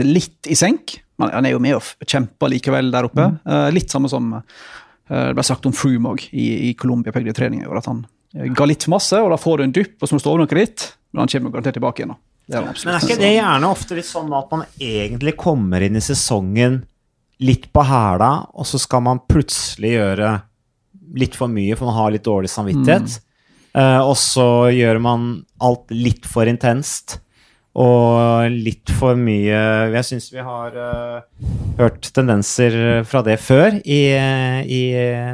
litt 0.00 0.48
i 0.48 0.56
senk, 0.56 0.96
men 1.20 1.34
han 1.34 1.44
er 1.44 1.52
jo 1.52 1.60
med 1.60 1.76
og 1.76 2.08
kjemper 2.08 2.54
likevel 2.54 2.88
der 2.94 3.10
oppe. 3.10 3.26
Mm. 3.34 3.36
Uh, 3.44 3.68
litt 3.76 3.92
samme 3.92 4.08
som 4.08 4.38
uh, 4.38 4.64
det 5.08 5.36
ble 5.36 5.44
sagt 5.46 5.66
om 5.68 5.74
Froome 5.76 6.14
i, 6.30 6.70
i 6.70 6.74
Colombia 6.78 7.12
på 7.12 7.22
trening, 7.36 7.64
at 7.64 7.90
han 7.90 8.04
uh, 8.06 8.46
ga 8.56 8.68
litt 8.68 8.86
for 8.86 8.96
masse, 8.96 9.18
og 9.20 9.32
da 9.32 9.40
får 9.40 9.58
du 9.58 9.66
en 9.66 9.76
dupp, 9.80 9.96
og 10.00 10.08
så 10.08 10.14
må 10.14 10.20
du 10.20 10.24
stå 10.24 10.32
over 10.32 10.44
noe 10.44 10.60
litt, 10.60 10.86
men 11.12 11.24
han 11.24 11.34
kommer 11.34 11.54
garantert 11.54 11.78
tilbake 11.78 12.02
igjen. 12.04 12.16
Det 12.44 12.58
Er 12.60 12.66
men 12.68 12.94
er 12.94 13.04
ikke 13.06 13.20
det 13.20 13.34
gjerne 13.38 13.68
ofte 13.72 13.96
litt 13.96 14.08
sånn 14.08 14.32
at 14.36 14.50
man 14.52 14.66
egentlig 14.76 15.32
kommer 15.40 15.84
inn 15.84 15.96
i 15.96 16.04
sesongen 16.04 16.82
litt 17.44 17.70
på 17.72 17.84
hæla, 17.88 18.32
og 18.52 18.68
så 18.68 18.80
skal 18.80 19.04
man 19.06 19.22
plutselig 19.28 19.94
gjøre 19.96 20.34
litt 21.18 21.36
for 21.38 21.52
mye, 21.52 21.76
for 21.76 21.88
man 21.88 21.98
har 21.98 22.12
litt 22.14 22.26
dårlig 22.26 22.50
samvittighet. 22.52 23.16
Mm. 23.16 23.30
Uh, 23.74 24.00
og 24.06 24.14
så 24.20 24.48
gjør 24.70 25.00
man 25.02 25.28
alt 25.64 25.90
litt 25.90 26.28
for 26.30 26.46
intenst 26.46 27.18
og 27.74 28.52
litt 28.54 28.92
for 28.94 29.18
mye 29.18 29.60
Jeg 29.90 30.06
syns 30.06 30.28
vi 30.30 30.42
har 30.46 30.76
uh, 30.78 31.24
hørt 31.80 32.06
tendenser 32.14 33.02
fra 33.08 33.24
det 33.26 33.34
før, 33.42 33.80
i, 33.82 34.02
i 34.62 34.82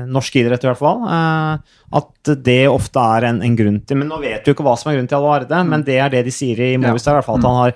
norsk 0.08 0.40
idrett 0.40 0.64
i 0.64 0.70
hvert 0.70 0.80
fall. 0.80 1.04
Uh, 1.04 1.80
at 2.00 2.32
det 2.46 2.62
ofte 2.70 3.02
er 3.02 3.28
en, 3.30 3.40
en, 3.44 3.56
grunn 3.58 3.80
til 3.82 3.98
Men 3.98 4.12
nå 4.12 4.20
vet 4.22 4.44
du 4.46 4.52
ikke 4.52 4.64
hva 4.66 4.76
som 4.78 4.90
er 4.90 4.96
grunnen 4.98 5.10
til 5.10 5.18
Alvarde, 5.18 5.62
mm. 5.62 5.72
men 5.74 5.86
det 5.86 5.98
er 6.00 6.12
det 6.12 6.24
de 6.28 6.34
sier 6.34 6.60
i 6.70 6.74
Movistar, 6.80 7.16
i 7.16 7.18
hvert 7.18 7.28
fall. 7.28 7.40
At 7.40 7.48
han, 7.48 7.58
har, 7.58 7.74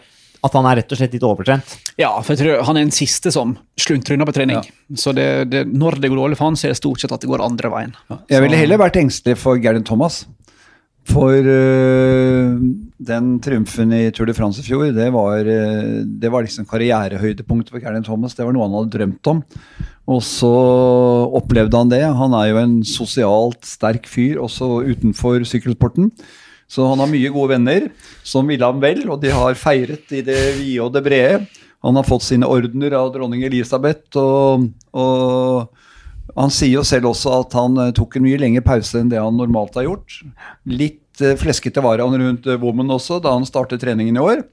at 0.49 0.56
han 0.59 0.68
er 0.71 0.78
rett 0.80 0.94
og 0.94 1.00
slett 1.00 1.16
litt 1.16 1.26
overtrent. 1.26 1.75
Ja, 2.00 2.12
for 2.21 2.35
jeg 2.35 2.44
tror 2.44 2.62
han 2.68 2.78
er 2.78 2.87
den 2.87 2.94
siste 2.94 3.33
som 3.35 3.56
slunter 3.80 4.14
unna 4.14 4.28
på 4.28 4.37
trening. 4.37 4.62
Ja. 4.62 4.97
Så 5.00 5.12
det, 5.16 5.28
det, 5.50 5.66
når 5.73 5.99
det 6.02 6.12
går 6.12 6.23
dårlig 6.23 6.38
for 6.38 6.49
han, 6.49 6.59
så 6.59 6.68
er 6.68 6.75
det 6.75 6.80
stort 6.80 7.02
sett 7.02 7.14
at 7.14 7.25
det 7.25 7.30
går 7.30 7.44
andre 7.44 7.73
veien. 7.75 7.99
Ja. 8.12 8.23
Jeg 8.37 8.47
ville 8.47 8.62
heller 8.62 8.83
vært 8.85 9.00
engstelig 9.02 9.37
for 9.42 9.59
Gerdin 9.61 9.87
Thomas. 9.87 10.23
For 11.04 11.37
uh, 11.37 12.54
den 13.06 13.34
triumfen 13.44 13.92
i 13.94 14.04
Tour 14.14 14.28
de 14.28 14.37
France 14.37 14.62
i 14.62 14.66
fjor, 14.66 14.87
det 14.96 15.08
var, 15.14 15.46
uh, 15.46 16.04
det 16.04 16.30
var 16.32 16.46
liksom 16.46 16.68
karrierehøydepunktet 16.70 17.75
for 17.75 17.82
Geraint 17.82 18.08
Thomas. 18.08 18.37
Det 18.37 18.46
var 18.46 18.56
noe 18.56 18.68
han 18.68 18.78
hadde 18.78 18.96
drømt 18.96 19.32
om. 19.32 19.42
Og 20.11 20.20
så 20.25 20.52
opplevde 21.38 21.80
han 21.80 21.92
det. 21.92 22.02
Han 22.18 22.37
er 22.37 22.50
jo 22.50 22.61
en 22.61 22.78
sosialt 22.88 23.64
sterk 23.68 24.08
fyr 24.11 24.40
også 24.42 24.82
utenfor 24.84 25.46
sykkelsporten. 25.49 26.11
Så 26.68 26.84
han 26.88 27.00
har 27.00 27.11
mye 27.11 27.32
gode 27.32 27.54
venner 27.54 27.88
som 28.26 28.49
ville 28.49 28.64
ham 28.66 28.80
vel, 28.82 29.04
og 29.12 29.20
de 29.23 29.32
har 29.32 29.56
feiret 29.58 30.11
i 30.16 30.25
det 30.25 30.40
vide 30.58 30.82
og 30.84 30.92
det 30.96 31.04
brede. 31.04 31.44
Han 31.84 31.99
har 31.99 32.06
fått 32.08 32.25
sine 32.25 32.49
ordener 32.49 32.96
av 32.96 33.11
dronning 33.12 33.44
Elisabeth, 33.44 34.16
og, 34.16 34.70
og 34.96 36.38
han 36.38 36.52
sier 36.52 36.78
jo 36.78 36.84
selv 36.87 37.11
også 37.11 37.34
at 37.42 37.56
han 37.58 37.76
uh, 37.76 37.90
tok 37.94 38.16
en 38.16 38.25
mye 38.25 38.40
lengre 38.40 38.64
pause 38.64 38.96
enn 38.99 39.11
det 39.12 39.20
han 39.20 39.37
normalt 39.37 39.76
har 39.76 39.87
gjort. 39.90 40.23
Litt 40.64 41.03
uh, 41.23 41.35
fleskete 41.40 41.83
var 41.85 42.02
han 42.02 42.16
rundt 42.21 42.49
Woman 42.62 42.94
også 42.97 43.21
da 43.23 43.35
han 43.37 43.47
startet 43.49 43.83
treningen 43.85 44.16
i 44.16 44.25
år. 44.25 44.44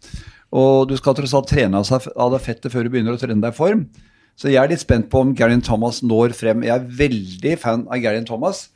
Og 0.51 0.89
du 0.89 0.97
skal 0.99 1.15
tross 1.15 1.33
alt 1.37 1.47
trene 1.47 1.79
av 1.79 2.33
deg 2.33 2.43
fettet 2.43 2.73
før 2.73 2.85
du 2.85 2.91
begynner 2.91 3.15
å 3.15 3.21
trene 3.21 3.39
deg 3.39 3.53
i 3.53 3.57
form. 3.57 3.85
Så 4.35 4.49
jeg 4.51 4.59
er 4.59 4.71
litt 4.71 4.83
spent 4.83 5.07
på 5.11 5.21
om 5.23 5.31
Geraint 5.37 5.63
Thomas 5.63 6.01
når 6.03 6.35
frem. 6.35 6.65
Jeg 6.65 6.73
er 6.75 6.91
veldig 6.99 7.55
fan 7.61 7.85
av 7.87 8.03
Geraint 8.03 8.27
Thomas. 8.27 8.69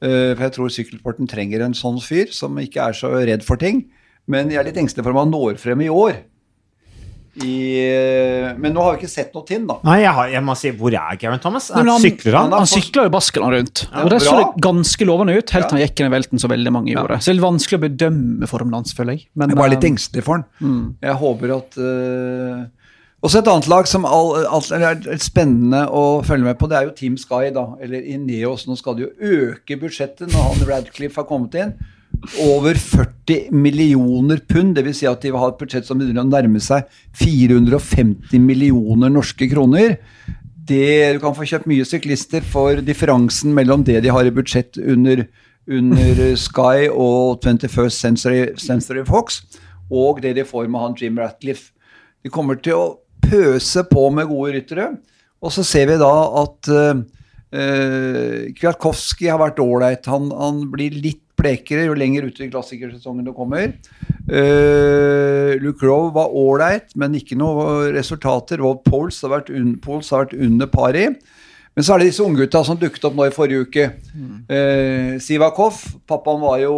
for 0.00 0.44
jeg 0.44 0.54
tror 0.54 0.70
sykkelsporten 0.70 1.28
trenger 1.28 1.64
en 1.64 1.74
sånn 1.74 1.98
fyr 2.00 2.30
som 2.32 2.56
ikke 2.62 2.80
er 2.80 2.96
så 2.96 3.10
redd 3.10 3.44
for 3.44 3.60
ting. 3.60 3.82
Men 4.30 4.52
jeg 4.52 4.60
er 4.60 4.68
litt 4.68 4.78
engstelig 4.80 5.04
for 5.04 5.12
om 5.12 5.22
han 5.24 5.32
når 5.32 5.58
frem 5.60 5.82
i 5.84 5.90
år. 5.92 6.20
I, 7.44 8.54
men 8.58 8.72
nå 8.74 8.82
har 8.82 8.94
vi 8.94 9.02
ikke 9.02 9.10
sett 9.10 9.34
noe 9.36 9.46
til, 9.46 9.64
da. 9.68 9.76
Nei, 9.86 9.98
jeg, 10.02 10.12
har, 10.16 10.30
jeg 10.32 10.44
må 10.44 10.54
si, 10.58 10.72
Hvor 10.78 10.94
er 10.94 11.18
Geraint 11.20 11.44
Thomas? 11.44 11.68
Han, 11.74 11.90
sykler 12.02 12.38
han? 12.38 12.48
Han, 12.50 12.64
han 12.64 12.70
sykler 12.70 13.08
jo 13.08 13.12
Baskeland 13.14 13.56
rundt. 13.56 13.82
Ja, 13.86 14.04
og 14.04 14.10
Det 14.12 14.20
så 14.24 14.36
det 14.38 14.64
ganske 14.64 15.08
lovende 15.08 15.36
ut, 15.36 15.52
helt 15.54 15.70
til 15.70 15.78
han 15.78 15.84
gikk 15.84 16.02
inn 16.02 16.10
i 16.10 16.14
velten 16.16 16.42
så 16.42 16.50
veldig 16.50 16.72
mange 16.74 16.94
gjorde. 16.94 17.18
Ja. 17.18 17.24
Så 17.24 17.30
det 17.30 17.38
er 17.38 17.44
vanskelig 17.44 17.78
å 17.78 17.84
bedømme 17.84 18.48
formen 18.50 18.78
hans, 18.78 18.96
føler 18.96 19.18
jeg. 19.18 19.28
Men, 19.38 19.54
jeg 19.54 19.60
var 19.60 19.72
litt 19.74 19.86
eh, 19.86 19.92
engstelig 19.92 20.24
for 20.26 20.38
han. 20.38 20.48
Mm. 20.58 20.80
Jeg 21.06 21.20
håper 21.22 21.54
at 21.58 21.78
uh, 21.82 22.88
Også 23.28 23.42
et 23.42 23.52
annet 23.52 23.68
lag 23.74 23.90
som 23.90 24.08
all, 24.08 24.32
all, 24.48 24.72
er 24.78 25.22
spennende 25.22 25.84
å 25.90 26.06
følge 26.26 26.48
med 26.48 26.58
på, 26.58 26.70
det 26.70 26.80
er 26.80 26.88
jo 26.88 26.96
Team 26.98 27.20
Sky, 27.20 27.52
da. 27.54 27.68
Eller 27.84 28.08
Ineos. 28.16 28.66
Nå 28.70 28.78
skal 28.80 28.98
de 28.98 29.06
jo 29.06 29.36
øke 29.36 29.78
budsjettet 29.78 30.34
når 30.34 30.50
han 30.50 30.68
Radcliffe 30.72 31.22
har 31.22 31.30
kommet 31.30 31.56
inn 31.60 31.78
over 32.42 32.78
40 32.78 33.50
millioner 33.54 34.40
pund. 34.48 34.76
Dvs. 34.76 35.00
Si 35.00 35.08
at 35.08 35.22
de 35.22 35.32
vil 35.32 35.40
ha 35.40 35.50
et 35.52 35.60
budsjett 35.60 35.88
som 35.88 36.00
begynner 36.00 36.24
å 36.24 36.30
nærme 36.30 36.60
seg 36.62 36.88
450 37.20 38.42
millioner 38.42 39.12
norske 39.12 39.48
kroner. 39.50 39.98
Det, 40.68 41.14
du 41.16 41.20
kan 41.22 41.36
få 41.36 41.46
kjøpt 41.48 41.68
mye 41.70 41.86
syklister 41.88 42.44
for 42.44 42.82
differansen 42.84 43.54
mellom 43.56 43.86
det 43.86 44.02
de 44.04 44.12
har 44.12 44.28
i 44.28 44.34
budsjett 44.34 44.76
under, 44.76 45.24
under 45.64 46.22
Sky 46.46 46.90
og 46.92 47.40
21st 47.44 47.96
Century, 47.96 48.42
Century, 48.60 49.04
Fox, 49.08 49.40
og 49.88 50.20
det 50.20 50.34
de 50.36 50.44
får 50.44 50.68
med 50.68 50.84
han 50.84 50.98
Jim 51.00 51.20
Ratcliffe. 51.20 51.72
De 52.20 52.32
kommer 52.32 52.58
til 52.60 52.76
å 52.76 52.88
pøse 53.24 53.84
på 53.88 54.08
med 54.12 54.28
gode 54.28 54.58
ryttere. 54.58 54.90
Og 55.40 55.54
så 55.54 55.64
ser 55.66 55.88
vi 55.88 55.96
da 56.00 56.12
at 56.42 56.70
uh, 56.72 57.00
uh, 57.54 58.38
Kwiatkowski 58.58 59.30
har 59.30 59.40
vært 59.40 59.62
ålreit. 59.62 60.08
Han, 60.10 60.32
han, 60.34 60.64
blir 60.72 60.96
litt 60.98 61.22
blekere 61.38 61.86
jo 61.86 61.96
lenger 61.98 62.28
ute 62.28 62.44
i 62.44 62.50
klassikersesongen 62.52 63.26
det 63.28 63.34
kommer. 63.36 63.72
Uh, 64.28 65.54
Luke 65.62 65.86
Rowe 65.86 66.12
var 66.16 66.34
ålreit, 66.36 66.92
men 66.98 67.16
ikke 67.16 67.38
noe 67.38 67.88
resultater. 67.94 68.60
Rob 68.62 68.82
Poles 68.86 69.20
har 69.24 69.32
vært, 69.36 69.52
un 69.54 69.76
Poles 69.82 70.10
har 70.12 70.26
vært 70.26 70.36
under 70.38 70.70
par 70.70 70.98
i. 70.98 71.08
Men 71.78 71.86
så 71.86 71.94
er 71.94 72.02
det 72.02 72.08
disse 72.10 72.24
unggutta 72.26 72.64
som 72.66 72.78
dukket 72.80 73.04
opp 73.06 73.14
nå 73.14 73.28
i 73.28 73.34
forrige 73.34 73.68
uke. 73.68 73.84
Mm. 74.10 75.18
Sivakov, 75.22 75.76
pappaen 76.10 76.40
var 76.42 76.56
jo 76.58 76.72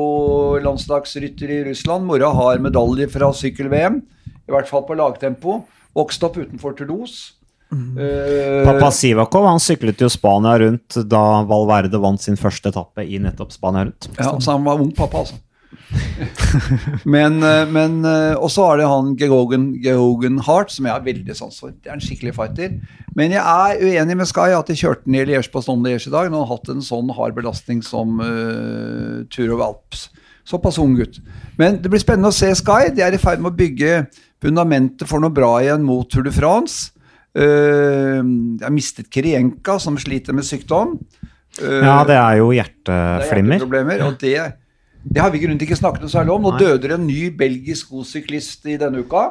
landslagsrytter 0.61 1.55
i 1.55 1.61
Russland. 1.71 2.05
Mora 2.05 2.29
har 2.37 2.61
medalje 2.61 3.07
fra 3.09 3.31
sykkel-VM, 3.33 3.97
i 4.29 4.53
hvert 4.53 4.69
fall 4.69 4.85
på 4.85 4.99
lagtempo. 5.01 5.63
Vokste 5.97 6.29
opp 6.29 6.37
utenfor 6.43 6.77
Toulouse. 6.77 7.40
Uh, 7.71 8.65
Pappa 8.67 8.89
Sivakov 8.91 9.45
han 9.47 9.61
syklet 9.63 10.01
jo 10.03 10.09
Spania 10.11 10.57
rundt 10.59 10.97
da 11.07 11.23
Valverde 11.47 12.01
vant 12.03 12.23
sin 12.23 12.39
første 12.41 12.73
etappe 12.73 13.05
i 13.07 13.21
nettopp 13.23 13.55
Spania 13.55 13.87
rundt. 13.87 14.11
Ja, 14.19 14.35
Så 14.41 14.57
han 14.57 14.67
var 14.67 14.83
ung 14.83 14.91
pappa, 14.97 15.23
altså. 15.23 15.39
men, 17.05 17.43
eh, 17.43 17.65
men 17.67 18.05
eh, 18.07 18.35
Og 18.39 18.51
så 18.55 18.65
er 18.69 18.81
det 18.81 18.89
han 18.91 19.13
Georgen, 19.19 19.73
Georgen 19.83 20.39
Hart, 20.47 20.71
som 20.71 20.87
jeg 20.87 20.95
har 20.95 21.05
veldig 21.05 21.37
sans 21.37 21.57
for. 21.63 21.75
Det 21.75 21.91
er 21.91 21.97
en 21.97 22.05
skikkelig 22.05 22.35
fighter. 22.37 22.77
Men 23.19 23.35
jeg 23.35 23.43
er 23.43 23.83
uenig 23.83 24.17
med 24.21 24.31
Sky 24.31 24.53
at 24.55 24.71
de 24.71 24.79
kjørte 24.79 25.11
ned 25.11 25.31
Liège 25.31 25.51
på 25.53 25.63
Liège 25.63 26.09
i 26.09 26.15
dag. 26.15 26.31
Når 26.31 26.37
han 26.43 26.47
har 26.47 26.53
hatt 26.53 26.73
en 26.73 26.87
sånn 26.87 27.11
hard 27.17 27.35
belastning 27.39 27.83
som 27.87 28.21
uh, 28.23 29.27
Tour 29.35 29.57
of 29.57 29.65
Alps. 29.67 30.09
Såpass 30.47 30.79
ung 30.83 30.97
gutt. 30.99 31.21
Men 31.59 31.81
det 31.83 31.91
blir 31.91 32.03
spennende 32.03 32.31
å 32.31 32.39
se 32.39 32.53
Sky. 32.59 32.95
De 32.95 33.03
er 33.07 33.15
i 33.15 33.23
ferd 33.23 33.43
med 33.43 33.53
å 33.53 33.59
bygge 33.59 34.05
fundamentet 34.43 35.11
for 35.11 35.23
noe 35.23 35.35
bra 35.35 35.57
igjen 35.63 35.85
mot 35.87 36.09
Tour 36.11 36.27
de 36.27 36.35
France. 36.35 36.95
Uh, 37.37 38.23
jeg 38.59 38.65
har 38.67 38.75
mistet 38.75 39.11
Kirienka, 39.13 39.79
som 39.83 39.99
sliter 40.01 40.35
med 40.37 40.47
sykdom. 40.47 40.97
Uh, 41.61 41.79
ja, 41.85 42.01
det 42.09 42.17
er 42.19 42.41
jo 42.41 42.51
hjerteflimmer. 42.57 43.63
Det 43.63 43.83
er 43.85 44.05
og 44.07 44.19
det, 44.19 44.35
det, 45.05 45.23
har 45.23 45.31
vi 45.35 45.43
grunn 45.45 45.59
til 45.61 45.69
ikke 45.69 45.79
snakket 45.79 46.07
noe 46.07 46.13
særlig 46.13 46.35
om. 46.35 46.49
Nå 46.49 46.57
døde 46.59 46.89
det 46.89 46.97
en 46.97 47.07
ny 47.07 47.31
belgisk 47.39 47.95
godsyklist 47.95 48.67
i 48.71 48.77
denne 48.81 49.05
uka. 49.07 49.29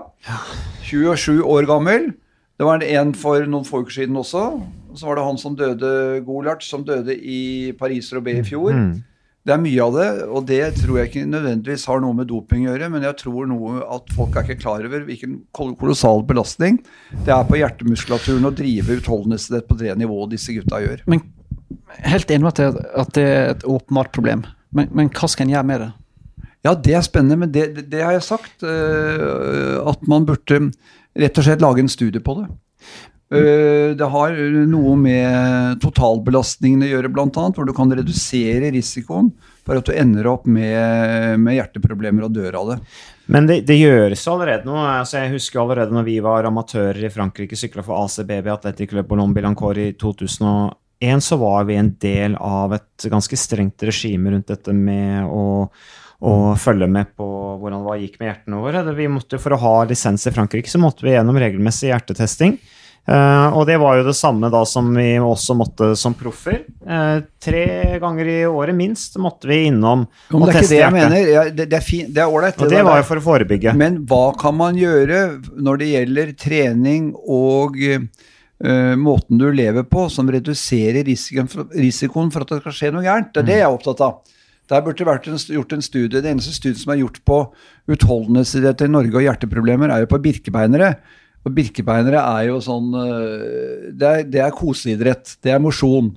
27 0.88 1.44
år 1.44 1.68
gammel. 1.70 2.12
Det 2.60 2.68
var 2.68 2.84
en 2.84 3.14
for 3.16 3.46
noen 3.48 3.68
få 3.68 3.84
uker 3.86 4.02
siden 4.02 4.20
også. 4.20 4.48
Så 4.98 5.08
var 5.08 5.20
det 5.20 5.28
han 5.28 5.38
som 5.40 5.54
døde, 5.56 5.92
Golart, 6.28 6.64
som 6.66 6.84
døde 6.84 7.16
i 7.16 7.72
Paris-Roubais 7.80 8.42
i 8.42 8.48
fjor. 8.48 8.74
Mm. 8.76 8.98
Det 9.48 9.54
er 9.56 9.62
mye 9.64 9.86
av 9.86 9.96
det, 9.96 10.08
og 10.28 10.46
det 10.50 10.62
tror 10.82 10.98
jeg 11.00 11.10
ikke 11.10 11.26
nødvendigvis 11.32 11.86
har 11.90 12.02
noe 12.04 12.18
med 12.18 12.28
doping 12.30 12.66
å 12.68 12.74
gjøre, 12.74 12.90
men 12.92 13.06
jeg 13.08 13.18
tror 13.22 13.48
noe 13.50 13.80
at 13.96 14.12
folk 14.14 14.36
er 14.36 14.46
ikke 14.46 14.62
klar 14.66 14.84
over 14.86 15.06
hvilken 15.08 15.40
kolossal 15.56 16.26
belastning 16.28 16.82
det 17.26 17.32
er 17.34 17.48
på 17.48 17.58
hjertemuskulaturen 17.62 18.50
å 18.50 18.54
drive 18.54 19.00
utholdenhetsidrett 19.00 19.70
på 19.70 19.80
det 19.80 19.96
nivået 19.98 20.36
disse 20.36 20.54
gutta 20.58 20.84
gjør. 20.84 21.06
Men 21.10 21.24
Helt 22.06 22.30
enig 22.32 22.46
med 22.46 22.60
at 22.62 23.16
det 23.18 23.24
er 23.26 23.52
et 23.56 23.66
åpenbart 23.68 24.12
problem, 24.14 24.44
men, 24.76 24.90
men, 24.94 25.10
hva 25.14 25.30
skal 25.30 25.48
en 25.48 25.54
gjøre 25.56 25.68
med 25.70 25.84
det? 25.84 25.90
Ja, 26.68 26.74
det 26.76 26.96
er 26.96 27.06
spennende, 27.06 27.38
men 27.40 27.52
det, 27.54 27.66
det, 27.76 27.86
det 27.92 28.04
har 28.04 28.14
jeg 28.14 28.26
sagt. 28.28 28.64
Uh, 28.64 29.80
at 29.90 30.04
man 30.12 30.28
burde 30.28 30.60
rett 31.18 31.40
og 31.40 31.46
slett 31.46 31.64
lage 31.64 31.82
en 31.84 31.92
studie 31.92 32.22
på 32.24 32.36
det. 32.42 32.50
Eh, 33.30 33.94
det 33.94 34.08
har 34.10 34.34
noe 34.66 34.96
med 34.98 35.78
totalbelastningen 35.84 36.88
å 36.88 36.90
gjøre, 36.90 37.12
bl.a., 37.14 37.46
hvor 37.54 37.68
du 37.68 37.76
kan 37.78 37.94
redusere 37.94 38.72
risikoen 38.74 39.30
for 39.68 39.78
at 39.78 39.86
du 39.86 39.94
ender 39.94 40.26
opp 40.32 40.48
med, 40.50 41.38
med 41.38 41.60
hjerteproblemer 41.60 42.26
og 42.26 42.34
dør 42.34 42.58
av 42.58 42.72
det. 42.72 42.80
Men 43.30 43.46
det, 43.46 43.60
det 43.70 43.78
gjøres 43.78 44.26
allerede 44.32 44.66
nå. 44.66 44.74
Altså, 44.82 45.20
jeg 45.20 45.36
husker 45.36 45.62
allerede 45.62 45.94
når 45.94 46.08
vi 46.08 46.18
var 46.26 46.48
amatører 46.50 47.04
i 47.06 47.14
Frankrike, 47.14 47.58
sykla 47.60 47.86
for 47.86 48.02
ACBB 48.08 48.50
Atletic 48.56 48.90
Club 48.90 49.12
Boulogne 49.12 49.38
Billancourt 49.38 49.78
i 49.78 49.92
2001, 50.02 51.22
så 51.22 51.38
var 51.38 51.70
vi 51.70 51.78
en 51.78 51.94
del 52.02 52.34
av 52.42 52.74
et 52.80 53.10
ganske 53.14 53.38
strengt 53.38 53.86
regime 53.86 54.34
rundt 54.34 54.50
dette 54.50 54.74
med 54.74 55.30
å, 55.30 55.70
og 56.26 56.48
følge 56.60 56.90
med 56.90 57.14
på 57.14 57.30
hvordan 57.62 57.86
det 57.86 58.02
gikk 58.08 58.18
med 58.18 58.32
hjertene 58.32 58.66
våre. 58.66 58.84
Vi 58.98 59.08
måtte, 59.14 59.38
for 59.38 59.54
å 59.54 59.62
ha 59.62 59.78
lisens 59.86 60.26
i 60.26 60.34
Frankrike 60.34 60.74
så 60.74 60.82
måtte 60.82 61.06
vi 61.06 61.14
gjennom 61.14 61.38
regelmessig 61.38 61.94
hjertetesting. 61.94 62.58
Uh, 63.10 63.56
og 63.58 63.64
det 63.66 63.80
var 63.82 63.98
jo 63.98 64.04
det 64.06 64.14
samme 64.14 64.52
da 64.54 64.60
som 64.70 64.90
vi 64.94 65.16
også 65.18 65.56
måtte 65.58 65.88
som 65.98 66.14
proffer. 66.18 66.60
Uh, 66.86 67.24
tre 67.42 67.98
ganger 68.02 68.30
i 68.30 68.38
året 68.46 68.78
minst 68.78 69.18
måtte 69.22 69.50
vi 69.50 69.64
innom 69.70 70.04
og 70.06 70.44
teste 70.52 70.60
hjertet. 70.60 70.70
Det, 70.70 70.82
jeg 70.82 70.94
mener. 70.94 71.32
Ja, 71.32 71.46
det, 71.50 71.66
det, 71.72 71.80
er 71.80 71.86
fint, 71.86 72.12
det 72.14 72.22
er 72.22 72.30
ålreit. 72.30 72.60
Og 72.62 72.70
det, 72.70 72.84
var 72.86 73.00
jo 73.02 73.08
for 73.08 73.22
å 73.22 73.26
forebygge. 73.26 73.74
Men 73.80 74.02
hva 74.10 74.28
kan 74.38 74.58
man 74.60 74.78
gjøre 74.78 75.24
når 75.58 75.82
det 75.82 75.92
gjelder 75.94 76.34
trening 76.44 77.08
og 77.24 77.80
uh, 77.82 78.04
måten 79.00 79.42
du 79.42 79.48
lever 79.58 79.88
på, 79.90 80.06
som 80.14 80.30
reduserer 80.30 81.02
risikoen 81.08 81.50
for, 81.50 81.72
risikoen 81.74 82.30
for, 82.36 82.46
at 82.46 82.54
det 82.54 82.62
skal 82.68 82.78
skje 82.82 82.92
noe 82.94 83.08
gærent? 83.08 83.32
Det 83.34 83.42
er 83.42 83.50
det 83.50 83.58
jeg 83.64 83.70
er 83.72 83.80
opptatt 83.80 84.06
av. 84.06 84.20
Der 84.70 84.84
burde 84.86 85.02
det 85.02 85.08
vært 85.10 85.32
en, 85.32 85.40
gjort 85.50 85.74
en 85.74 85.82
studie. 85.82 86.22
Det 86.22 86.30
eneste 86.30 86.54
studiet 86.54 86.84
som 86.84 86.94
er 86.94 87.02
gjort 87.02 87.18
på 87.26 87.40
utholdenhetsidretter 87.90 88.86
i 88.86 88.94
Norge 88.94 89.18
og 89.18 89.26
hjerteproblemer, 89.26 89.90
er 89.90 90.04
jo 90.04 90.12
på 90.12 90.22
birkebeinere. 90.28 90.92
Og 91.48 91.54
birkebeinere 91.56 92.20
er 92.20 92.48
jo 92.50 92.58
sånn 92.64 92.90
øh, 93.00 93.92
Det 93.96 94.10
er, 94.10 94.26
det 94.28 94.42
er 94.44 94.56
koseidrett. 94.56 95.38
Det 95.44 95.54
er 95.54 95.62
mosjon. 95.64 96.12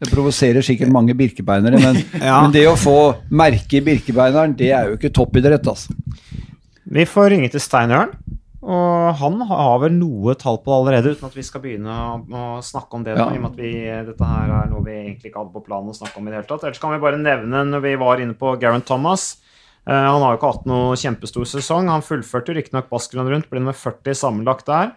Det 0.00 0.08
provoserer 0.08 0.64
sikkert 0.64 0.92
mange 0.94 1.12
birkebeinere, 1.16 1.80
men, 1.82 1.98
ja. 2.28 2.38
men, 2.40 2.52
det 2.54 2.64
å 2.70 2.76
få 2.78 2.98
merke 3.36 3.80
i 3.80 3.84
birkebeineren, 3.84 4.54
det 4.56 4.70
er 4.72 4.88
jo 4.88 4.96
ikke 4.96 5.10
toppidrett, 5.12 5.66
altså. 5.68 5.92
Vi 6.90 7.04
får 7.04 7.34
ringe 7.34 7.50
til 7.52 7.60
Stein 7.60 7.92
Ørn, 7.92 8.14
og 8.64 9.18
han 9.20 9.36
har 9.50 9.74
vel 9.82 9.92
noe 9.98 10.32
tall 10.40 10.56
på 10.64 10.72
det 10.72 10.78
allerede, 10.78 11.12
uten 11.12 11.28
at 11.28 11.36
vi 11.36 11.44
skal 11.44 11.60
begynne 11.66 11.92
å, 11.92 12.16
å 12.16 12.46
snakke 12.64 12.96
om 12.96 13.04
det. 13.04 13.18
Ja. 13.18 13.28
i 13.28 13.36
og 13.36 13.44
med 13.44 13.50
at 13.50 13.60
vi, 13.60 13.74
Dette 14.08 14.30
her 14.32 14.54
er 14.62 14.72
noe 14.72 14.86
vi 14.88 14.96
egentlig 15.02 15.34
ikke 15.34 15.42
hadde 15.42 15.56
på 15.58 15.66
planen 15.68 15.92
å 15.92 15.98
snakke 16.00 16.16
om 16.16 16.24
i 16.24 16.32
det 16.32 16.40
hele 16.40 16.48
tatt. 16.48 16.64
Ellers 16.64 16.80
kan 16.80 16.96
vi 16.96 17.04
bare 17.04 17.20
nevne, 17.20 17.66
når 17.68 17.84
vi 17.84 17.94
var 18.00 18.24
inne 18.24 18.40
på 18.40 18.56
Garen 18.62 18.86
Thomas 18.88 19.34
Eh, 19.34 19.49
han 19.94 20.22
har 20.22 20.34
jo 20.34 20.38
ikke 20.38 20.52
hatt 20.52 20.66
noe 20.70 20.98
kjempestor 20.98 21.46
sesong. 21.50 21.88
Han 21.90 22.04
fullførte 22.06 22.54
riktignok 22.54 22.90
Baskeland 22.92 23.32
rundt, 23.32 23.48
ble 23.50 23.62
nummer 23.62 23.76
40 23.76 24.14
sammenlagt 24.14 24.68
der. 24.70 24.92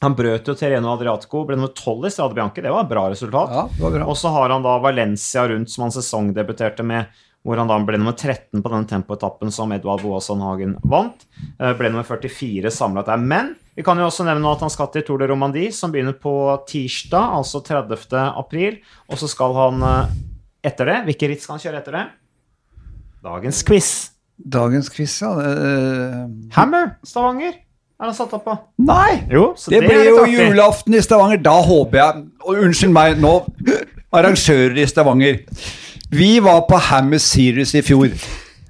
Han 0.00 0.14
brøt 0.14 0.46
jo 0.46 0.54
Terreno 0.54 0.92
Adriatico, 0.94 1.42
ble 1.46 1.56
nummer 1.58 1.72
12 1.74 2.06
i 2.06 2.10
Strade 2.14 2.36
Bianchi. 2.36 2.62
Det 2.62 2.70
var 2.70 2.84
et 2.86 2.90
bra 2.92 3.06
resultat. 3.10 3.54
Ja, 3.54 4.02
Og 4.06 4.16
så 4.18 4.30
har 4.34 4.52
han 4.54 4.62
da 4.62 4.76
Valencia 4.82 5.46
rundt, 5.50 5.70
som 5.72 5.86
han 5.86 5.94
sesongdebuterte 5.94 6.86
med, 6.86 7.08
hvor 7.46 7.58
han 7.58 7.70
da 7.70 7.78
ble 7.82 7.98
nummer 7.98 8.14
13 8.14 8.62
på 8.62 8.70
den 8.74 8.86
tempoetappen 8.90 9.50
som 9.54 9.72
Edvard 9.74 10.02
Boasson 10.02 10.42
Hagen 10.44 10.76
vant. 10.86 11.26
Eh, 11.58 11.74
ble 11.78 11.90
nummer 11.90 12.06
44 12.06 12.70
samlet 12.74 13.10
der. 13.10 13.18
Men 13.18 13.54
vi 13.74 13.82
kan 13.86 13.98
jo 13.98 14.06
også 14.06 14.26
nevne 14.26 14.50
at 14.52 14.62
han 14.62 14.70
skal 14.74 14.90
til 14.94 15.06
Tour 15.06 15.22
de 15.22 15.30
Romandie, 15.30 15.72
som 15.74 15.94
begynner 15.94 16.14
på 16.18 16.34
tirsdag, 16.70 17.34
altså 17.38 17.62
30. 17.66 17.98
april. 18.38 18.78
Og 19.10 19.18
så 19.18 19.30
skal 19.30 19.54
han 19.56 19.82
eh, 19.82 20.16
etter 20.68 20.90
det 20.90 20.98
Hvilke 21.08 21.30
ritt 21.30 21.42
skal 21.42 21.56
han 21.56 21.66
kjøre 21.66 21.82
etter 21.82 21.98
det? 21.98 22.06
Dagens 23.24 23.62
quiz. 23.66 24.10
Dagens 24.38 24.90
quiz, 24.94 25.16
ja. 25.22 25.32
Uh, 25.34 26.28
Hammer 26.54 26.92
Stavanger 27.06 27.56
er 27.98 28.06
han 28.06 28.14
satt 28.14 28.34
opp 28.36 28.44
på. 28.46 28.54
Nei! 28.86 29.24
Jo, 29.32 29.50
det, 29.66 29.80
det 29.80 29.88
blir 29.88 30.04
jo 30.06 30.18
artig. 30.22 30.36
julaften 30.38 30.94
i 30.94 31.02
Stavanger. 31.02 31.40
Da 31.42 31.56
håper 31.66 31.98
jeg 31.98 32.26
Og 32.46 32.60
unnskyld 32.68 32.94
meg 32.94 33.18
nå, 33.18 33.32
arrangører 34.14 34.78
i 34.78 34.86
Stavanger. 34.86 35.40
Vi 36.14 36.36
var 36.44 36.62
på 36.68 36.78
Hammer 36.88 37.18
Series 37.20 37.74
i 37.74 37.82
fjor. 37.84 38.14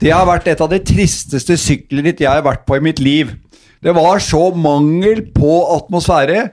Det 0.00 0.14
har 0.14 0.24
vært 0.26 0.48
et 0.48 0.62
av 0.64 0.70
de 0.72 0.78
tristeste 0.80 1.58
sykkelritt 1.60 2.22
jeg 2.24 2.30
har 2.30 2.46
vært 2.46 2.64
på 2.66 2.78
i 2.78 2.82
mitt 2.88 3.02
liv. 3.02 3.34
Det 3.84 3.92
var 3.94 4.22
så 4.24 4.48
mangel 4.56 5.26
på 5.34 5.60
atmosfære 5.76 6.48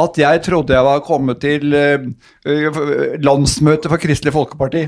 at 0.00 0.20
jeg 0.22 0.42
trodde 0.46 0.76
jeg 0.76 0.86
var 0.86 1.02
kommet 1.02 1.40
til 1.42 1.74
uh, 1.74 2.06
landsmøtet 3.26 3.90
for 3.90 4.00
Kristelig 4.00 4.36
Folkeparti. 4.36 4.86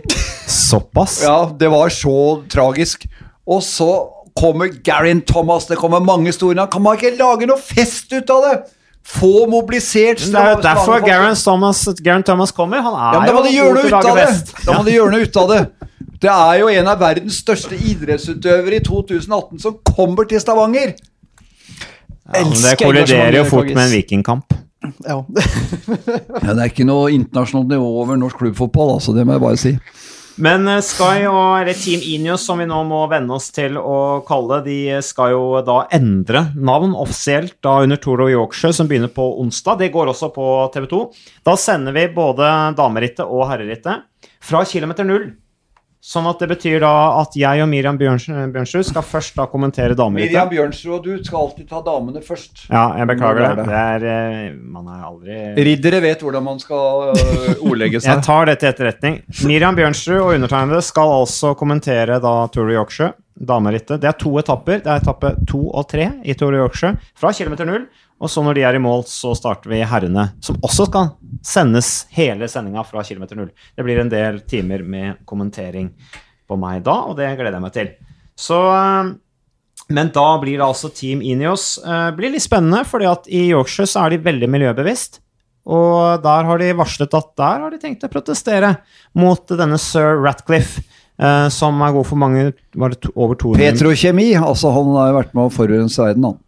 Såpass? 0.72 1.20
Ja, 1.26 1.38
det 1.58 1.68
var 1.72 1.92
så 1.92 2.16
tragisk. 2.52 3.06
Og 3.46 3.62
så 3.66 3.90
kommer 4.38 4.70
Garin 4.84 5.20
Thomas, 5.20 5.66
det 5.68 5.76
kommer 5.76 6.00
mange 6.00 6.32
store 6.32 6.56
navn. 6.56 6.70
Kan 6.72 6.82
man 6.82 6.96
ikke 6.96 7.12
lage 7.18 7.48
noe 7.50 7.60
fest 7.60 8.12
ut 8.14 8.30
av 8.32 8.46
det? 8.46 8.54
Få 9.02 9.48
mobilisert 9.50 10.20
Det 10.22 10.38
er 10.38 10.60
derfor 10.62 11.02
Garen 11.02 11.34
Thomas, 11.36 11.84
Garen 12.04 12.22
Thomas 12.22 12.52
kommer. 12.54 12.80
Han 12.80 12.94
er 12.94 13.16
ja, 13.16 13.22
da 13.26 13.32
må 13.34 13.42
de 13.42 13.54
gjøre 13.56 13.74
noe 13.74 13.88
ut 13.90 13.96
av 13.98 14.20
det. 14.20 14.26
Da 14.62 14.76
må 14.76 14.84
de 14.86 14.94
gjøre 14.94 15.14
noe 15.16 15.26
ut 15.26 15.38
av 15.42 15.50
det. 15.50 15.62
Det 16.22 16.30
er 16.30 16.58
jo 16.60 16.68
en 16.70 16.90
av 16.92 17.00
verdens 17.02 17.40
største 17.42 17.74
idrettsutøvere 17.74 18.78
i 18.78 18.84
2018 18.86 19.58
som 19.64 19.78
kommer 19.82 20.28
til 20.30 20.40
Stavanger. 20.42 20.94
Ja, 22.32 22.44
det 22.46 22.76
kolliderer 22.78 23.40
jo 23.40 23.48
fort 23.50 23.72
med 23.72 23.82
en 23.88 23.94
vikingkamp. 23.96 24.54
Ja. 25.02 25.18
ja. 26.46 26.54
Det 26.54 26.54
er 26.54 26.70
ikke 26.70 26.86
noe 26.86 27.10
internasjonalt 27.14 27.74
nivå 27.74 27.90
over 28.04 28.18
norsk 28.18 28.38
klubbfotball, 28.38 28.96
altså, 29.00 29.14
det 29.16 29.26
må 29.26 29.34
jeg 29.36 29.42
bare 29.42 29.60
si. 29.60 29.74
Men 30.40 30.68
eh, 30.70 30.80
Sky 30.84 31.26
og 31.28 31.68
Team 31.76 32.00
Inios, 32.14 32.46
som 32.46 32.60
vi 32.62 32.66
nå 32.68 32.78
må 32.88 33.02
venne 33.10 33.36
oss 33.36 33.50
til 33.52 33.76
å 33.76 34.22
kalle, 34.28 34.62
de 34.64 34.78
skal 35.04 35.34
jo 35.34 35.42
da 35.66 35.82
endre 35.92 36.46
navn 36.56 36.96
offisielt 36.96 37.58
da 37.64 37.80
under 37.84 38.00
Tour 38.00 38.24
of 38.24 38.32
Yorkshire, 38.32 38.72
som 38.76 38.88
begynner 38.88 39.12
på 39.12 39.26
onsdag. 39.42 39.82
Det 39.82 39.92
går 39.92 40.12
også 40.12 40.32
på 40.32 40.48
TV 40.74 40.88
2. 40.94 41.02
Da 41.44 41.56
sender 41.60 41.96
vi 41.96 42.08
både 42.14 42.48
damerittet 42.78 43.26
og 43.26 43.46
herrerittet 43.50 44.08
fra 44.42 44.64
kilometer 44.66 45.06
null 45.06 45.28
Sånn 46.02 46.24
at 46.26 46.40
det 46.42 46.48
betyr 46.50 46.80
da 46.82 47.20
at 47.20 47.36
jeg 47.38 47.62
og 47.62 47.68
Miriam 47.70 47.94
Bjørnsrud 47.94 48.88
skal 48.88 49.04
først 49.06 49.36
da 49.38 49.44
kommentere 49.46 49.94
damerittet. 49.94 50.32
Miriam 50.32 50.48
Bjørnsrud 50.50 50.96
og 50.96 51.04
du 51.06 51.20
skal 51.22 51.38
alltid 51.44 51.68
ta 51.70 51.78
damene 51.86 52.22
først. 52.26 52.64
Ja, 52.66 52.88
jeg 52.98 53.06
beklager 53.12 53.44
det. 53.44 53.66
det 53.68 53.76
er, 53.78 54.06
eh, 54.10 54.56
man 54.58 54.88
er 54.90 55.04
aldri 55.06 55.36
Riddere 55.70 56.00
vet 56.02 56.24
hvordan 56.26 56.42
man 56.42 56.58
skal 56.58 57.12
uh, 57.14 57.62
ordlegge 57.62 58.00
seg. 58.02 58.08
jeg 58.16 58.26
tar 58.26 58.50
det 58.50 58.56
til 58.58 58.72
etterretning. 58.72 59.20
Miriam 59.46 59.78
Bjørnsrud 59.78 60.18
og 60.18 60.32
undertegnede 60.40 60.82
skal 60.82 61.14
altså 61.20 61.54
kommentere 61.62 62.18
da 62.26 62.34
Tour 62.50 62.66
of 62.66 62.74
Yorkshire, 62.80 63.12
damerittet. 63.38 64.02
Det 64.02 64.10
er 64.10 64.18
to 64.18 64.34
etapper. 64.42 64.82
Det 64.82 64.90
er 64.90 65.06
etappe 65.06 65.36
to 65.46 65.68
og 65.70 65.86
tre 65.94 66.10
i 66.26 66.34
Tour 66.34 66.50
of 66.50 66.64
Yorkshire. 66.66 66.98
Fra 67.14 67.30
kilometer 67.30 67.70
null 67.70 67.86
og 68.22 68.30
så 68.30 68.42
når 68.46 68.54
de 68.54 68.62
er 68.68 68.78
i 68.78 68.82
mål, 68.82 69.02
så 69.10 69.32
starter 69.34 69.72
vi 69.72 69.80
herrene, 69.82 70.28
som 70.44 70.60
også 70.62 70.86
skal 70.86 71.10
sendes 71.42 71.90
hele 72.14 72.46
sendinga 72.50 72.84
fra 72.86 73.02
kilometer 73.06 73.38
null. 73.38 73.50
Det 73.74 73.82
blir 73.82 73.98
en 73.98 74.12
del 74.12 74.38
timer 74.46 74.84
med 74.86 75.24
kommentering 75.26 75.90
på 76.46 76.58
meg 76.60 76.84
da, 76.86 77.00
og 77.08 77.18
det 77.18 77.32
gleder 77.34 77.58
jeg 77.58 77.64
meg 77.64 77.74
til. 77.74 77.90
Så 78.38 78.60
eh, 78.76 79.10
Men 79.92 80.12
da 80.14 80.28
blir 80.40 80.60
det 80.60 80.68
altså 80.68 80.92
Team 80.94 81.20
Inios. 81.26 81.74
Det 81.82 81.98
eh, 81.98 82.14
blir 82.16 82.34
litt 82.36 82.46
spennende, 82.46 82.84
fordi 82.86 83.10
at 83.10 83.26
i 83.26 83.48
Yorkshire 83.50 83.90
så 83.90 84.06
er 84.06 84.14
de 84.14 84.22
veldig 84.22 84.50
miljøbevisst. 84.54 85.18
Og 85.72 86.22
der 86.22 86.46
har 86.46 86.58
de 86.58 86.72
varslet 86.74 87.14
at 87.14 87.28
der 87.38 87.66
har 87.66 87.74
de 87.74 87.78
tenkt 87.82 88.06
å 88.06 88.10
protestere 88.10 88.76
mot 89.18 89.42
denne 89.50 89.78
sir 89.82 90.18
Ratcliffe. 90.22 90.82
Eh, 91.22 91.48
som 91.54 91.82
er 91.84 91.92
god 91.94 92.08
for 92.08 92.18
mange 92.18 92.48
var 92.78 92.94
det 92.94 93.02
to, 93.02 93.12
over 93.14 93.38
200 93.38 93.60
Petrokjemi. 93.60 94.30
Altså, 94.38 94.72
han 94.74 94.94
har 94.96 95.10
jo 95.10 95.18
vært 95.20 95.36
med 95.36 95.44
å 95.46 95.54
forurense 95.54 96.06
verden, 96.06 96.30
han. 96.30 96.40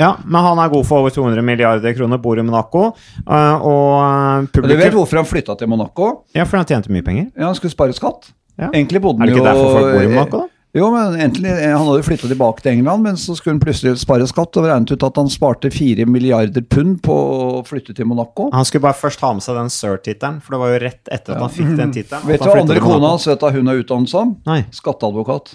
Ja, 0.00 0.14
men 0.24 0.40
han 0.42 0.58
er 0.58 0.72
god 0.72 0.86
for 0.88 1.04
over 1.04 1.12
200 1.14 1.44
milliarder 1.46 1.94
kroner, 1.96 2.18
bor 2.22 2.38
i 2.40 2.44
Monaco. 2.46 2.88
Uh, 3.28 3.66
og 3.66 4.48
publikum 4.54 4.72
Du 4.74 4.82
vet 4.82 4.96
hvorfor 4.96 5.20
han 5.22 5.28
flytta 5.28 5.58
til 5.60 5.70
Monaco? 5.70 6.08
Ja, 6.34 6.46
For 6.48 6.58
han 6.60 6.66
tjente 6.68 6.90
mye 6.92 7.04
penger. 7.06 7.30
Ja, 7.36 7.46
Han 7.50 7.58
skulle 7.58 7.74
spare 7.74 7.94
skatt. 7.96 8.32
Ja. 8.58 8.70
Egentlig 8.72 9.02
bodde 9.02 9.22
han 9.22 9.30
jo 9.30 9.34
Er 9.34 9.38
det 9.38 9.40
ikke 9.42 9.48
derfor 9.52 9.78
folk 9.78 9.94
bor 9.94 10.02
i 10.02 10.10
Monaco, 10.12 10.42
da? 10.44 10.50
Jo, 10.74 10.88
men 10.90 11.14
egentlig, 11.14 11.50
Han 11.54 11.86
hadde 11.86 12.02
flytta 12.02 12.26
tilbake 12.26 12.62
til 12.64 12.72
England, 12.72 13.04
men 13.06 13.18
så 13.20 13.36
skulle 13.38 13.54
han 13.54 13.60
plutselig 13.62 13.92
spare 14.00 14.26
skatt, 14.26 14.56
og 14.58 14.64
regnet 14.66 14.90
ut 14.90 15.04
at 15.06 15.20
han 15.20 15.28
sparte 15.30 15.70
4 15.70 16.02
milliarder 16.10 16.64
pund 16.66 16.96
på 17.06 17.14
å 17.14 17.60
flytte 17.66 17.94
til 17.94 18.08
Monaco. 18.10 18.48
Han 18.50 18.66
skulle 18.66 18.82
bare 18.88 18.98
først 18.98 19.22
ha 19.22 19.30
med 19.38 19.44
seg 19.46 19.54
den 19.60 19.70
sir-tittelen, 19.70 20.40
for 20.42 20.56
det 20.56 20.62
var 20.64 20.72
jo 20.74 20.80
rett 20.82 21.12
etter 21.14 21.36
at 21.36 21.44
han 21.44 21.54
fikk 21.54 21.76
den 21.78 21.92
tittelen. 21.98 22.26
Vet 22.26 22.42
du 22.42 22.48
hva 22.50 22.56
andre 22.64 22.82
kona 22.82 23.12
hans 23.14 23.28
vet 23.30 23.46
at 23.46 23.54
hun 23.54 23.70
er 23.70 23.84
utdannet 23.84 24.10
som? 24.10 24.34
Nei. 24.50 24.64
Skatteadvokat. 24.74 25.54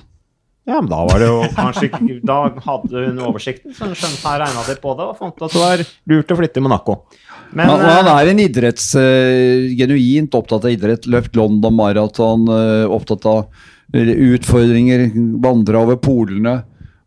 Ja, 0.70 0.78
men 0.84 0.92
da 0.92 1.00
var 1.10 1.22
det 1.22 1.30
jo 1.30 1.40
kanskje 1.58 2.20
Da 2.26 2.38
hadde 2.66 3.08
hun 3.08 3.24
oversikten, 3.32 3.74
så 3.74 3.90
hun 3.90 3.98
skjønte 3.98 4.22
her 4.28 4.44
regna 4.44 4.68
de 4.68 4.78
på 4.84 4.94
det 5.00 5.10
og 5.10 5.18
fant 5.18 5.42
at 5.48 5.56
det 5.56 5.64
var 5.64 5.84
lurt 6.14 6.34
å 6.36 6.40
flytte 6.40 6.60
til 6.60 6.66
Monaco. 6.68 7.00
Men, 7.50 7.66
han, 7.72 7.82
han, 7.82 8.12
er 8.14 8.32
en 8.32 8.42
idretts... 8.44 8.92
Uh, 8.94 9.70
genuint 9.80 10.36
opptatt 10.38 10.68
av 10.68 10.74
idrett. 10.74 11.08
Løpt 11.10 11.38
London 11.40 11.74
Marathon, 11.78 12.46
uh, 12.52 12.86
opptatt 12.94 13.26
av 13.30 13.48
utfordringer, 13.90 15.08
vandra 15.42 15.82
over 15.82 15.98
polene. 15.98 16.60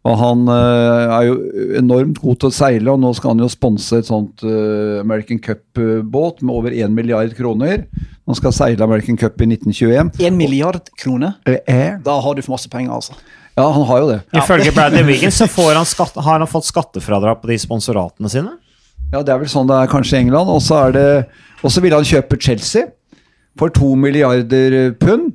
Og 0.03 0.17
han 0.19 0.49
uh, 0.51 1.13
er 1.15 1.29
jo 1.29 1.37
enormt 1.79 2.19
god 2.19 2.41
til 2.43 2.51
å 2.51 2.57
seile, 2.57 2.91
og 2.91 2.99
nå 3.05 3.13
skal 3.15 3.37
han 3.37 3.45
jo 3.45 3.51
sponse 3.53 4.01
et 4.01 4.09
sånt 4.09 4.43
American 4.43 5.39
Cup-båt 5.43 6.43
med 6.43 6.57
over 6.57 6.75
1 6.75 6.91
milliard 6.97 7.37
kroner. 7.39 7.85
Han 8.27 8.39
skal 8.39 8.55
seile 8.57 8.83
American 8.83 9.19
Cup 9.21 9.39
i 9.39 9.47
1921. 9.53 10.17
1 10.27 10.35
milliard 10.39 10.91
kroner? 10.99 11.39
Da 12.03 12.19
har 12.27 12.35
du 12.35 12.43
for 12.43 12.57
masse 12.57 12.71
penger, 12.73 12.99
altså. 12.99 13.15
Ja, 13.59 13.67
han 13.69 13.85
har 13.89 14.01
jo 14.01 14.09
det. 14.09 14.19
Ifølge 14.41 14.73
Bradley 14.73 15.05
Wiggins 15.11 15.37
så 15.41 15.49
han 15.75 15.89
skatt, 15.89 16.17
har 16.17 16.41
han 16.41 16.49
fått 16.49 16.69
skattefradrag 16.71 17.43
på 17.43 17.51
de 17.51 17.59
sponsoratene 17.61 18.31
sine. 18.33 18.55
Ja, 19.13 19.21
det 19.21 19.35
er 19.35 19.43
vel 19.43 19.51
sånn 19.53 19.69
det 19.69 19.77
er 19.77 19.91
kanskje 19.93 20.17
i 20.17 20.25
England. 20.25 20.49
Og 20.49 20.63
så 20.65 20.87
er 20.87 20.95
det 20.97 21.09
Og 21.63 21.71
så 21.71 21.83
ville 21.85 21.99
han 21.99 22.07
kjøpe 22.07 22.41
Chelsea 22.41 22.89
for 23.59 23.71
to 23.71 23.93
milliarder 23.95 24.95
pund. 24.99 25.35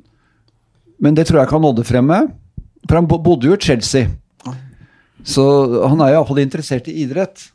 Men 1.00 1.16
det 1.16 1.28
tror 1.28 1.40
jeg 1.40 1.48
ikke 1.48 1.60
han 1.60 1.68
nådde 1.70 1.86
frem 1.88 2.10
med. 2.10 2.32
For 2.88 2.98
han 2.98 3.08
bodde 3.08 3.48
jo 3.48 3.54
i 3.54 3.62
Chelsea. 3.62 4.10
Så 5.28 5.44
han 5.88 6.02
er 6.02 6.16
iallfall 6.16 6.42
interessert 6.42 6.88
i 6.90 6.98
idrett. 7.04 7.50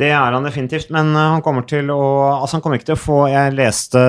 Det 0.00 0.08
er 0.08 0.32
han 0.32 0.46
definitivt, 0.46 0.88
men 0.94 1.12
eh, 1.12 1.30
han 1.34 1.42
kommer 1.44 1.66
til 1.68 1.90
å 1.92 2.00
Altså, 2.40 2.56
han 2.56 2.62
kommer 2.64 2.78
ikke 2.78 2.88
til 2.88 2.96
å 2.96 3.02
få 3.02 3.18
Jeg 3.28 3.52
leste 3.52 4.00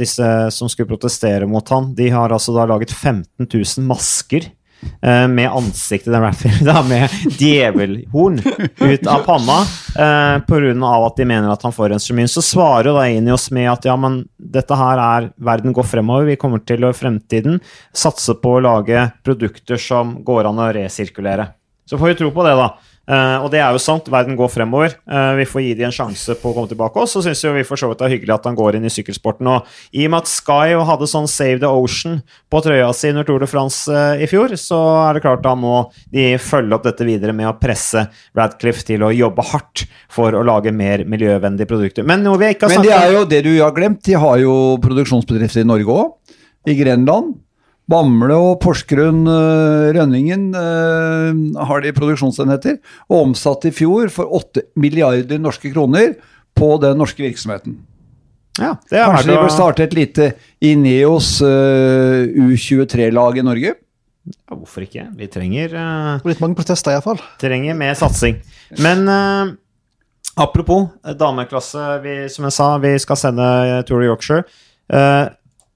disse 0.00 0.28
som 0.56 0.70
skulle 0.72 0.88
protestere 0.88 1.48
mot 1.50 1.68
han. 1.74 1.90
De 1.96 2.08
har 2.14 2.32
altså 2.32 2.54
da 2.56 2.64
laget 2.70 2.94
15 2.94 3.44
000 3.44 3.84
masker 3.88 4.48
uh, 4.84 5.26
med 5.30 5.50
ansiktet 5.50 6.12
den 6.12 6.24
rapperen 6.24 6.88
med 6.92 7.10
djevelhorn 7.38 8.40
ut 8.80 9.06
av 9.06 9.24
panna 9.26 9.58
uh, 9.62 10.38
pga. 10.46 10.92
at 11.06 11.16
de 11.16 11.28
mener 11.28 11.50
at 11.52 11.66
han 11.66 11.74
forurenser 11.74 12.16
mye. 12.18 12.30
Så 12.30 12.42
svarer 12.44 12.92
da 12.92 13.08
Inios 13.08 13.50
med 13.54 13.70
at 13.72 13.88
ja, 13.88 13.96
men 13.96 14.22
dette 14.38 14.78
her 14.78 15.02
er 15.02 15.30
Verden 15.36 15.74
går 15.76 15.88
fremover. 15.88 16.30
Vi 16.30 16.40
kommer 16.40 16.62
til 16.64 16.84
å 16.84 16.92
i 16.92 16.96
fremtiden 16.96 17.60
satse 17.92 18.36
på 18.40 18.56
å 18.56 18.64
lage 18.64 19.08
produkter 19.24 19.80
som 19.80 20.18
går 20.24 20.50
an 20.50 20.62
å 20.62 20.72
resirkulere. 20.74 21.50
Så 21.84 21.98
får 22.00 22.14
vi 22.14 22.18
tro 22.22 22.30
på 22.32 22.44
det, 22.46 22.54
da. 22.56 22.72
Uh, 23.04 23.44
og 23.44 23.50
det 23.52 23.60
er 23.60 23.74
jo 23.74 23.80
sant, 23.82 24.06
verden 24.08 24.36
går 24.38 24.48
fremover. 24.48 24.94
Uh, 25.04 25.34
vi 25.36 25.44
får 25.48 25.60
gi 25.60 25.72
dem 25.76 25.90
en 25.90 25.94
sjanse 25.94 26.36
på 26.40 26.50
å 26.50 26.54
komme 26.56 26.70
tilbake. 26.70 27.02
Og 27.02 27.10
så 27.10 27.20
syns 27.24 27.42
vi 27.44 27.64
for 27.68 27.80
så 27.80 27.90
vidt 27.90 28.00
det 28.00 28.06
er 28.08 28.14
hyggelig 28.14 28.36
at 28.38 28.48
han 28.48 28.56
går 28.56 28.78
inn 28.78 28.88
i 28.88 28.92
sykkelsporten. 28.92 29.50
Og 29.52 29.68
i 29.92 30.06
og 30.06 30.14
med 30.14 30.24
at 30.24 30.32
Sky 30.32 30.72
hadde 30.88 31.10
sånn 31.10 31.28
Save 31.30 31.60
the 31.60 31.68
Ocean 31.68 32.22
på 32.52 32.62
trøya 32.64 32.88
si 32.96 33.12
under 33.12 33.28
Tour 33.28 33.44
de 33.44 33.50
France 33.50 33.92
uh, 33.92 34.16
i 34.16 34.28
fjor, 34.30 34.56
så 34.60 34.80
er 35.04 35.18
det 35.18 35.24
klart 35.26 35.44
da 35.44 35.52
må 35.58 35.76
de 36.14 36.30
følge 36.40 36.78
opp 36.78 36.88
dette 36.88 37.06
videre 37.06 37.36
med 37.36 37.50
å 37.50 37.56
presse 37.60 38.06
Radcliffe 38.36 38.86
til 38.88 39.04
å 39.04 39.12
jobbe 39.14 39.44
hardt 39.52 39.84
for 40.12 40.32
å 40.32 40.44
lage 40.46 40.72
mer 40.72 41.04
miljøvennlige 41.04 41.68
produkter. 41.68 42.08
Men 42.08 42.24
noe 42.24 42.40
vi 42.40 42.54
ikke 42.54 42.70
har 42.70 42.78
snakket 42.78 42.88
om 42.88 42.88
Men 42.88 43.04
det 43.04 43.12
er 43.12 43.18
jo 43.18 43.30
det 43.34 43.44
du 43.44 43.52
har 43.60 43.76
glemt, 43.76 44.04
de 44.06 44.20
har 44.24 44.40
jo 44.40 44.54
produksjonsbedrifter 44.84 45.64
i 45.64 45.68
Norge 45.68 46.00
òg. 46.00 46.36
I 46.64 46.76
Grenland. 46.78 47.34
Bamble 47.90 48.36
og 48.40 48.60
Porsgrunn 48.64 49.26
uh, 49.28 49.90
Rønningen 49.92 50.46
uh, 50.56 51.64
har 51.68 51.84
de 51.84 51.92
produksjonsenheter, 51.96 52.78
og 53.10 53.30
omsatt 53.30 53.66
i 53.68 53.74
fjor 53.76 54.12
for 54.12 54.30
8 54.40 54.70
milliarder 54.80 55.42
norske 55.42 55.72
kroner 55.74 56.14
på 56.56 56.70
den 56.80 56.96
norske 57.00 57.24
virksomheten. 57.26 57.76
Ja, 58.60 58.76
Kanskje 58.86 59.32
de 59.32 59.38
bør 59.40 59.50
starte 59.50 59.82
et 59.82 59.96
lite 59.96 60.28
Ineos 60.62 61.40
uh, 61.42 62.22
U23-lag 62.22 63.40
i 63.40 63.44
Norge? 63.44 63.74
Ja, 64.24 64.54
hvorfor 64.54 64.86
ikke? 64.86 65.08
Vi 65.18 65.28
trenger 65.28 65.74
uh, 65.74 66.24
Litt 66.24 66.40
mange 66.40 66.56
protester, 66.56 66.94
iallfall. 66.94 67.18
Trenger 67.42 67.76
mer 67.76 67.98
satsing. 67.98 68.38
Men 68.80 69.04
uh, 69.10 69.50
apropos 70.40 70.86
dameklasse, 71.18 71.98
vi, 72.06 72.16
som 72.32 72.46
jeg 72.46 72.56
sa, 72.56 72.70
vi 72.80 72.94
skal 73.02 73.20
sende 73.20 73.48
Tour 73.88 74.00
of 74.04 74.14
Yorkshire. 74.14 74.46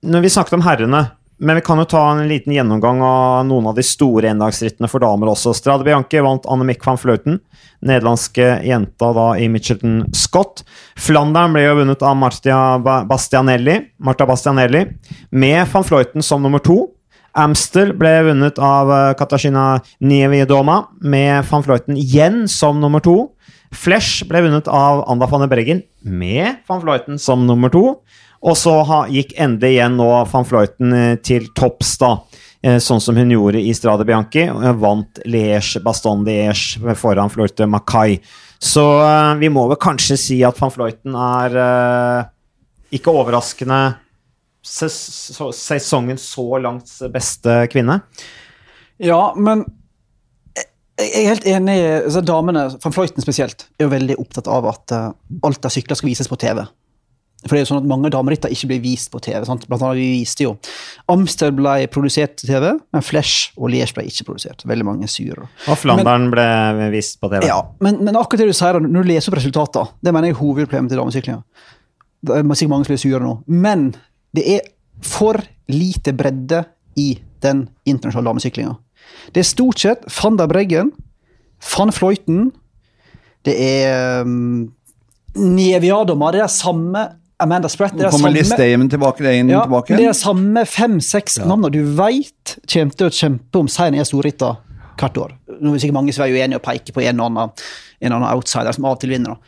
når 0.02 0.20
vi 0.22 0.30
snakket 0.30 0.54
om 0.54 0.62
herrene 0.62 1.02
men 1.38 1.58
vi 1.58 1.62
kan 1.66 1.78
jo 1.78 1.86
ta 1.88 2.02
en 2.10 2.26
liten 2.28 2.52
gjennomgang 2.54 3.00
av 3.04 3.46
noen 3.46 3.70
av 3.70 3.78
de 3.78 3.84
store 3.86 4.30
endagsrittene 4.32 4.90
for 4.90 5.02
damer 5.04 5.30
også. 5.30 5.54
Strade 5.54 5.86
Bianche 5.86 6.22
vant 6.24 6.46
Annemiek 6.50 6.82
van 6.86 6.98
Flauten, 6.98 7.38
nederlandske 7.84 8.58
jenta 8.66 9.12
da 9.14 9.30
i 9.38 9.48
Mitchelton 9.52 10.02
Scott. 10.16 10.64
Flandern 10.98 11.54
ble 11.54 11.64
jo 11.68 11.78
vunnet 11.80 12.02
av 12.02 12.18
Martia 12.18 12.60
Bastianelli, 12.82 13.80
Marta 14.02 14.26
Bastianelli, 14.28 14.84
med 15.30 15.66
van 15.72 15.86
Flauten 15.86 16.26
som 16.26 16.42
nummer 16.42 16.62
to. 16.64 16.88
Amstel 17.38 17.92
ble 17.94 18.10
vunnet 18.26 18.56
av 18.58 18.88
Katasjina 19.18 19.18
Katarzyna 19.18 19.64
Niewiedoma, 20.00 20.88
med 21.00 21.44
van 21.50 21.62
Fleuten 21.62 21.96
igjen 21.96 22.46
som 22.48 22.80
nummer 22.80 23.02
to. 23.04 23.28
Flesh 23.70 24.24
ble 24.26 24.42
vunnet 24.46 24.68
av 24.68 25.04
Anda 25.10 25.28
van 25.28 25.44
der 25.44 25.50
Breggen, 25.52 25.84
med 26.02 26.64
van 26.66 26.80
Fleuten 26.82 27.18
som 27.20 27.46
nummer 27.46 27.70
to. 27.70 28.00
Og 28.46 28.54
så 28.58 28.74
ha, 28.86 29.00
gikk 29.10 29.32
endelig 29.40 29.76
igjen 29.76 29.96
nå 29.98 30.08
van 30.30 30.46
Fløyten 30.46 30.94
eh, 30.94 31.14
til 31.24 31.48
topps, 31.58 31.96
da. 32.02 32.12
Eh, 32.62 32.78
sånn 32.82 33.02
som 33.02 33.18
hun 33.18 33.32
gjorde 33.34 33.62
i 33.62 33.74
Strade 33.74 34.06
Bianchi. 34.06 34.46
Og 34.52 34.82
vant 34.82 35.22
Liège, 35.26 35.82
Baston 35.84 36.24
Liège 36.26 36.94
foran 36.98 37.32
Florte 37.32 37.66
Mackay. 37.66 38.18
Så 38.58 38.84
vi 39.38 39.50
må 39.54 39.68
vel 39.70 39.78
kanskje 39.78 40.16
si 40.18 40.40
at 40.46 40.58
van 40.58 40.72
Fløyten 40.74 41.14
er 41.14 41.52
ikke 42.90 43.12
overraskende 43.14 43.76
sesongen 44.66 46.18
så 46.18 46.58
langt 46.58 46.90
beste 47.14 47.60
kvinne. 47.70 48.00
Ja, 48.98 49.20
men 49.38 49.62
jeg 50.98 51.22
er 51.22 51.30
helt 51.30 51.46
enig. 51.46 51.76
Altså, 52.00 52.24
damene, 52.26 52.66
van 52.82 52.96
Fløyten 52.96 53.22
spesielt, 53.22 53.68
er 53.78 53.86
jo 53.86 53.94
veldig 53.94 54.18
opptatt 54.18 54.50
av 54.50 54.66
at 54.72 54.96
alt 54.98 55.70
av 55.70 55.70
sykler 55.70 56.00
skal 56.00 56.10
vises 56.10 56.30
på 56.30 56.40
TV. 56.42 56.64
For 57.44 57.54
det 57.54 57.60
er 57.60 57.62
jo 57.62 57.68
sånn 57.70 57.82
at 57.84 57.88
Mange 57.88 58.10
dameritter 58.10 58.50
ikke 58.50 58.72
blir 58.72 58.80
vist 58.82 59.12
på 59.12 59.20
TV. 59.22 59.44
Sant? 59.46 59.66
Blant 59.70 59.84
annet 59.86 60.00
vi 60.00 60.08
viste 60.16 60.42
jo 60.42 60.56
Amster 61.12 61.52
ble 61.54 61.76
produsert 61.92 62.34
til 62.40 62.50
TV, 62.50 62.66
men 62.74 63.04
Flesh 63.04 63.52
og 63.56 63.70
Liège 63.72 63.94
ble 63.94 64.08
ikke 64.10 64.26
produsert. 64.26 64.64
Veldig 64.68 64.86
mange 64.88 65.10
syre. 65.10 65.46
Og 65.70 65.78
Flandern 65.78 66.28
ble 66.34 66.48
vist 66.94 67.20
på 67.22 67.30
TV. 67.30 67.46
Ja, 67.48 67.60
men, 67.84 68.02
men, 68.02 68.18
akkurat 68.18 68.42
det 68.42 68.50
du 68.50 68.58
sier, 68.58 68.80
når 68.82 69.06
du 69.06 69.12
leser 69.12 69.30
opp 69.30 69.38
resultatene, 69.38 69.94
det 70.02 70.14
mener 70.14 70.30
jeg 70.30 70.36
er 70.36 70.40
hovedproblemet 70.42 70.92
til 70.92 71.00
damesyklinga. 71.00 71.68
Det 72.26 72.34
er 72.34 72.48
sikkert 72.50 72.74
mange 72.74 72.88
som 72.88 72.92
blir 72.92 73.02
sure 73.04 73.22
nå, 73.22 73.34
men 73.46 73.86
det 74.34 74.44
er 74.56 74.66
for 75.06 75.38
lite 75.70 76.12
bredde 76.18 76.64
i 76.98 77.12
den 77.44 77.68
internasjonale 77.86 78.32
damesyklinga. 78.32 78.74
Det 79.32 79.44
er 79.44 79.46
stort 79.46 79.78
sett 79.80 80.08
van 80.18 80.38
der 80.40 80.50
Breggen, 80.50 80.90
van 81.76 81.94
Fløyten, 81.94 82.50
det 83.46 83.54
er 83.62 84.26
um, 84.26 84.66
Neviadoma, 85.38 86.32
det 86.34 86.42
er 86.42 86.50
samme 86.50 87.04
Amanda 87.38 87.68
Spratt. 87.70 87.94
Det 87.94 88.06
er 88.08 88.10
kommer 88.10 88.56
Damon 88.58 88.88
tilbake, 88.90 89.22
det 89.22 89.34
inn, 89.38 89.52
ja, 89.52 89.62
tilbake? 89.66 89.96
Det 89.98 90.08
er 90.10 90.16
samme 90.16 90.64
fem-seks 90.66 91.38
ja. 91.38 91.46
navn 91.46 91.68
du 91.70 91.82
veit 91.98 92.56
kommer 92.66 92.98
til 92.98 93.10
å 93.10 93.14
kjempe 93.14 93.60
om 93.62 93.70
seieren 93.70 93.98
i 94.00 94.06
storritta 94.06 94.56
hvert 94.98 95.20
år. 95.22 95.36
Nå 95.60 95.72
er 95.72 95.82
sikkert 95.82 95.98
mange 96.00 96.14
som 96.14 96.24
er 96.26 96.34
uenige 96.34 96.58
og 96.58 96.64
peker 96.64 96.96
på 96.96 97.04
en 97.06 97.22
og 97.22 97.28
annen, 97.30 97.52
en 98.02 98.16
annen 98.16 98.28
outsider 98.32 98.74
som 98.74 98.88
av 98.88 98.96
og 98.96 99.02
til 99.04 99.14
vinner. 99.14 99.38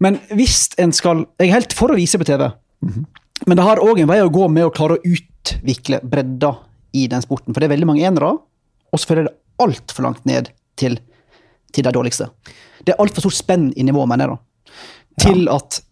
Men 0.00 0.20
hvis 0.32 0.70
en 0.80 0.94
skal 0.96 1.26
Jeg 1.40 1.50
er 1.50 1.56
helt 1.58 1.74
for 1.76 1.92
å 1.92 1.98
vise 1.98 2.18
på 2.18 2.24
TV, 2.24 2.46
mm 2.46 2.92
-hmm. 2.92 3.04
men 3.46 3.56
det 3.56 3.64
har 3.64 3.82
òg 3.82 4.00
en 4.00 4.08
vei 4.08 4.20
å 4.22 4.32
gå 4.32 4.48
med 4.48 4.64
å 4.64 4.70
klare 4.70 4.96
å 4.96 5.02
utvikle 5.04 6.00
bredda 6.02 6.56
i 6.92 7.06
den 7.06 7.22
sporten. 7.22 7.54
For 7.54 7.60
det 7.60 7.66
er 7.66 7.76
veldig 7.76 7.86
mange 7.86 8.06
enere, 8.06 8.38
og 8.92 8.98
så 8.98 9.06
følger 9.06 9.24
det 9.24 9.36
altfor 9.58 10.02
langt 10.02 10.24
ned 10.24 10.50
til, 10.76 11.00
til 11.72 11.84
de 11.84 11.92
dårligste. 11.92 12.30
Det 12.84 12.94
er 12.94 13.02
altfor 13.02 13.20
stort 13.20 13.34
spenn 13.34 13.72
i 13.76 13.82
nivået, 13.82 14.08
mener 14.08 14.28
jeg. 14.28 14.36
da. 14.36 14.38
Til 15.20 15.44
ja. 15.44 15.54
at 15.54 15.82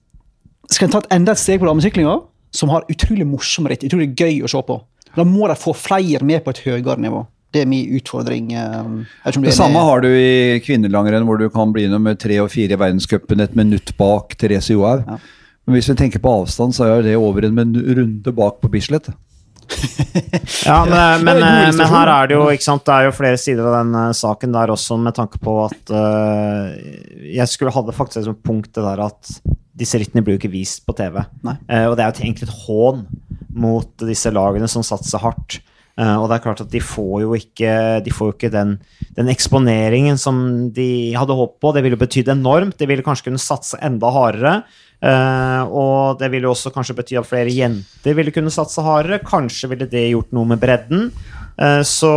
skal 0.74 0.88
en 0.88 0.94
ta 0.94 1.02
et 1.04 1.16
enda 1.16 1.34
et 1.34 1.40
steg 1.40 1.62
på 1.62 1.68
damesyklinga, 1.68 2.18
som 2.54 2.72
har 2.72 2.86
utrolig 2.92 3.26
morsomme 3.28 3.72
ritt, 3.72 3.86
utrolig 3.88 4.12
gøy 4.16 4.42
å 4.44 4.50
se 4.50 4.62
på, 4.64 4.78
da 5.16 5.24
må 5.26 5.48
de 5.50 5.56
få 5.58 5.74
flere 5.76 6.24
med 6.26 6.44
på 6.44 6.54
et 6.54 6.62
høyere 6.66 6.98
nivå. 7.00 7.24
Det 7.52 7.62
er 7.64 7.68
min 7.68 7.94
utfordring. 7.96 8.50
Eh, 8.52 8.88
det 9.40 9.54
samme 9.56 9.80
har 9.80 10.02
du 10.04 10.08
i 10.12 10.60
kvinnelangrenn, 10.64 11.24
hvor 11.24 11.40
du 11.40 11.46
kan 11.52 11.72
bli 11.72 11.86
nummer 11.88 12.16
tre 12.20 12.36
og 12.42 12.50
fire 12.52 12.76
i 12.76 12.80
verdenscupen 12.80 13.40
et 13.40 13.56
minutt 13.56 13.94
bak 13.96 14.36
Therese 14.36 14.74
Johaug. 14.74 15.06
Ja. 15.06 15.16
Men 15.64 15.76
hvis 15.76 15.88
vi 15.88 15.96
tenker 15.96 16.20
på 16.24 16.34
avstand, 16.42 16.76
så 16.76 16.86
er 16.88 17.02
det 17.04 17.16
over 17.16 17.44
en 17.48 17.56
runde 17.56 18.36
bak 18.36 18.60
på 18.60 18.70
Bislett. 18.72 19.08
ja, 20.64 20.84
men, 20.88 21.24
men, 21.24 21.42
eh, 21.44 21.72
men, 21.76 21.88
her 21.92 22.12
er 22.12 22.28
det 22.28 22.36
jo 22.36 22.44
ikke 22.52 22.64
sant, 22.64 22.84
det 22.88 22.94
er 22.94 23.08
jo 23.08 23.16
flere 23.16 23.40
sider 23.40 23.68
av 23.68 23.74
den 23.80 24.14
saken 24.16 24.52
der 24.52 24.72
også, 24.72 24.96
med 25.00 25.16
tanke 25.16 25.40
på 25.44 25.58
at 25.66 25.92
uh, 25.92 26.72
Jeg 27.20 27.44
skulle 27.52 27.74
hadde 27.74 27.96
faktisk 27.96 28.32
et 28.32 28.44
punkt 28.44 28.72
det 28.72 28.84
der 28.84 29.02
at 29.08 29.32
disse 29.78 30.00
rittene 30.00 30.24
blir 30.24 30.36
jo 30.36 30.42
ikke 30.42 30.52
vist 30.52 30.84
på 30.86 30.94
TV. 30.98 31.20
Uh, 31.44 31.86
og 31.88 31.96
det 31.96 32.04
er 32.04 32.10
jo 32.10 32.24
egentlig 32.24 32.48
et 32.48 32.60
hån 32.66 33.04
mot 33.58 34.06
disse 34.06 34.30
lagene 34.34 34.68
som 34.70 34.86
satser 34.86 35.22
hardt. 35.22 35.60
Uh, 35.98 36.14
og 36.20 36.28
det 36.30 36.36
er 36.36 36.42
klart 36.44 36.60
at 36.62 36.70
de 36.70 36.80
får 36.82 37.14
jo 37.24 37.32
ikke, 37.34 37.70
de 38.06 38.12
får 38.14 38.28
jo 38.28 38.34
ikke 38.36 38.52
den, 38.54 38.76
den, 39.16 39.30
eksponeringen 39.32 40.20
som 40.20 40.36
de 40.74 41.10
hadde 41.18 41.34
håpet 41.34 41.58
på. 41.64 41.72
Det 41.74 41.82
ville 41.82 41.98
betydd 41.98 42.30
enormt. 42.36 42.76
De 42.78 42.86
ville 42.86 43.02
kanskje 43.06 43.26
kunne 43.30 43.42
satse 43.42 43.80
enda 43.82 44.12
hardere. 44.14 44.60
Uh, 45.02 45.62
og 45.66 46.20
det 46.20 46.30
ville 46.30 46.46
jo 46.46 46.54
også 46.54 46.72
kanskje 46.74 46.96
bety 46.98 47.18
at 47.18 47.26
flere 47.26 47.50
jenter 47.54 48.14
ville 48.18 48.34
kunne 48.34 48.54
satse 48.54 48.82
hardere. 48.82 49.18
Kanskje 49.26 49.72
ville 49.72 49.90
det 49.90 50.10
gjort 50.12 50.30
noe 50.38 50.52
med 50.52 50.62
bredden. 50.62 51.08
Uh, 51.58 51.82
så 51.82 52.12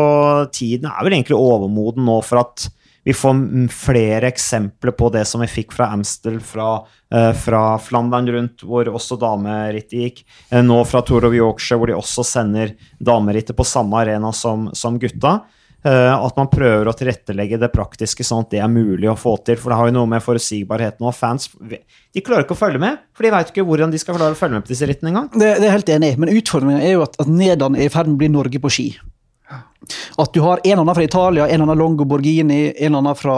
tiden 0.53 0.85
er 0.91 1.01
vel 1.01 1.17
egentlig 1.17 1.39
overmoden 1.41 2.05
nå 2.05 2.21
for 2.25 2.43
at 2.43 2.69
vi 3.03 3.13
får 3.13 3.69
flere 3.73 4.29
eksempler 4.29 4.91
på 4.91 5.09
det 5.13 5.23
som 5.25 5.41
vi 5.41 5.49
fikk 5.49 5.73
fra 5.73 5.89
Amstel, 5.95 6.39
fra, 6.39 6.83
eh, 7.13 7.31
fra 7.33 7.77
Flandern 7.81 8.29
rundt, 8.29 8.61
hvor 8.61 8.85
også 8.85 9.17
damerittet 9.19 9.97
gikk. 9.97 10.23
Eh, 10.51 10.61
nå 10.61 10.83
fra 10.85 11.01
Tour 11.01 11.25
of 11.25 11.33
Yorkshire, 11.33 11.79
hvor 11.79 11.87
de 11.87 11.97
også 11.97 12.25
sender 12.25 12.75
damerittet 13.01 13.57
på 13.57 13.65
samme 13.65 13.97
arena 14.03 14.31
som, 14.31 14.69
som 14.73 14.99
gutta. 14.99 15.41
Eh, 15.83 16.13
at 16.13 16.37
man 16.37 16.49
prøver 16.51 16.85
å 16.85 16.93
tilrettelegge 16.93 17.57
det 17.57 17.71
praktiske 17.73 18.21
sånn 18.25 18.43
at 18.45 18.51
det 18.53 18.59
er 18.61 18.69
mulig 18.69 19.09
å 19.09 19.17
få 19.17 19.33
til. 19.41 19.57
For 19.57 19.73
det 19.73 19.79
har 19.79 19.89
jo 19.89 19.95
noe 19.97 20.09
med 20.11 20.21
forutsigbarheten 20.21 21.07
og 21.09 21.15
fans 21.17 21.49
De 21.57 22.21
klarer 22.21 22.45
ikke 22.45 22.53
å 22.53 22.59
følge 22.59 22.81
med, 22.83 22.99
for 23.17 23.25
de 23.25 23.31
veit 23.33 23.49
ikke 23.49 23.65
hvordan 23.65 23.89
de 23.89 23.97
skal 23.97 24.19
klare 24.19 24.37
å 24.37 24.37
følge 24.37 24.59
med 24.59 24.67
på 24.67 24.75
disse 24.75 24.85
rittene 24.85 25.09
engang. 25.09 25.31
Det, 25.33 25.55
det 25.57 25.65
er 25.69 25.73
helt 25.73 25.89
enig 25.89 26.11
men 26.21 26.35
utfordringen 26.35 26.83
er 26.83 26.99
jo 26.99 27.07
at, 27.07 27.17
at 27.17 27.31
Nederland 27.31 27.79
er 27.79 27.89
i 27.89 27.93
ferd 27.93 28.11
med 28.11 28.19
å 28.19 28.21
bli 28.21 28.29
Norge 28.35 28.61
på 28.61 28.73
ski. 28.77 28.87
At 30.21 30.33
du 30.33 30.41
har 30.43 30.61
en 30.63 30.71
eller 30.71 30.83
annen 30.83 30.97
fra 30.97 31.03
Italia, 31.07 31.47
en 31.47 31.53
eller 31.53 31.67
annen 31.69 31.81
Longo 31.81 32.05
Borghini, 32.05 32.61
en 32.69 32.85
eller 32.91 33.01
annen 33.01 33.17
fra 33.19 33.37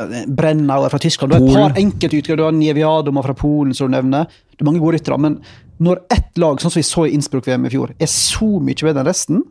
eh, 0.00 0.24
Brennauer 0.28 0.92
fra 0.92 1.00
Tyskland. 1.02 1.32
Du 1.32 1.38
har 1.38 1.46
et 1.46 1.74
par 1.74 1.80
enkeltutgaver. 1.82 2.40
Du 2.40 2.46
har 2.46 2.56
Nieviadoma 2.56 3.24
fra 3.26 3.34
Polen, 3.36 3.74
som 3.74 3.90
du 3.90 3.96
nevner. 3.96 4.30
Det 4.52 4.62
er 4.64 4.70
mange 4.70 4.82
gode 4.82 4.98
ryttere. 4.98 5.18
Men 5.20 5.40
når 5.82 6.04
ett 6.12 6.38
lag, 6.40 6.60
sånn 6.60 6.72
som 6.72 6.80
vi 6.80 6.86
så 6.88 7.06
i 7.06 7.14
Innsbruck-VM 7.16 7.68
i 7.68 7.72
fjor, 7.74 7.92
er 7.98 8.10
så 8.10 8.48
mye 8.62 8.78
bedre 8.80 9.02
enn 9.02 9.10
resten, 9.10 9.42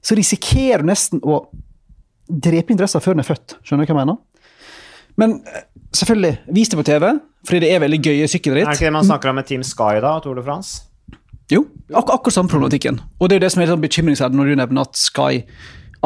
så 0.00 0.16
risikerer 0.16 0.84
du 0.84 0.88
nesten 0.88 1.20
å 1.20 1.42
drepe 2.30 2.72
interesser 2.72 3.02
før 3.04 3.16
den 3.16 3.24
er 3.24 3.28
født. 3.28 3.58
Skjønner 3.66 3.84
du 3.84 3.90
hva 3.90 3.98
jeg 3.98 4.06
mener? 4.06 4.20
Men 5.20 5.40
eh, 5.44 5.66
selvfølgelig, 5.96 6.36
vis 6.56 6.70
det 6.72 6.78
på 6.78 6.86
TV, 6.88 7.10
fordi 7.48 7.64
det 7.64 7.72
er 7.74 7.82
veldig 7.82 8.00
gøye 8.06 8.30
sykkelritt. 8.30 8.68
Er 8.68 8.72
det 8.72 8.80
ikke 8.80 8.88
det 8.88 8.96
man 8.96 9.08
snakker 9.08 9.32
om 9.32 9.40
med 9.40 9.48
Team 9.50 9.66
Sky 9.66 9.98
da, 10.04 10.14
Tour 10.24 10.38
de 10.38 10.44
France? 10.46 10.86
Jo, 11.50 11.64
ak 11.94 12.12
akkurat 12.14 12.36
samme 12.36 12.52
problematikken. 12.52 13.00
Og 13.18 13.28
det 13.28 13.36
er 13.36 13.40
jo 13.40 13.46
det 13.46 13.52
som 13.56 13.62
er 13.64 13.72
sånn 13.72 13.82
bekymringsverdig 13.82 14.38
når 14.38 14.52
du 14.52 14.60
nevner 14.60 14.86
at 14.86 14.96
Sky 15.00 15.42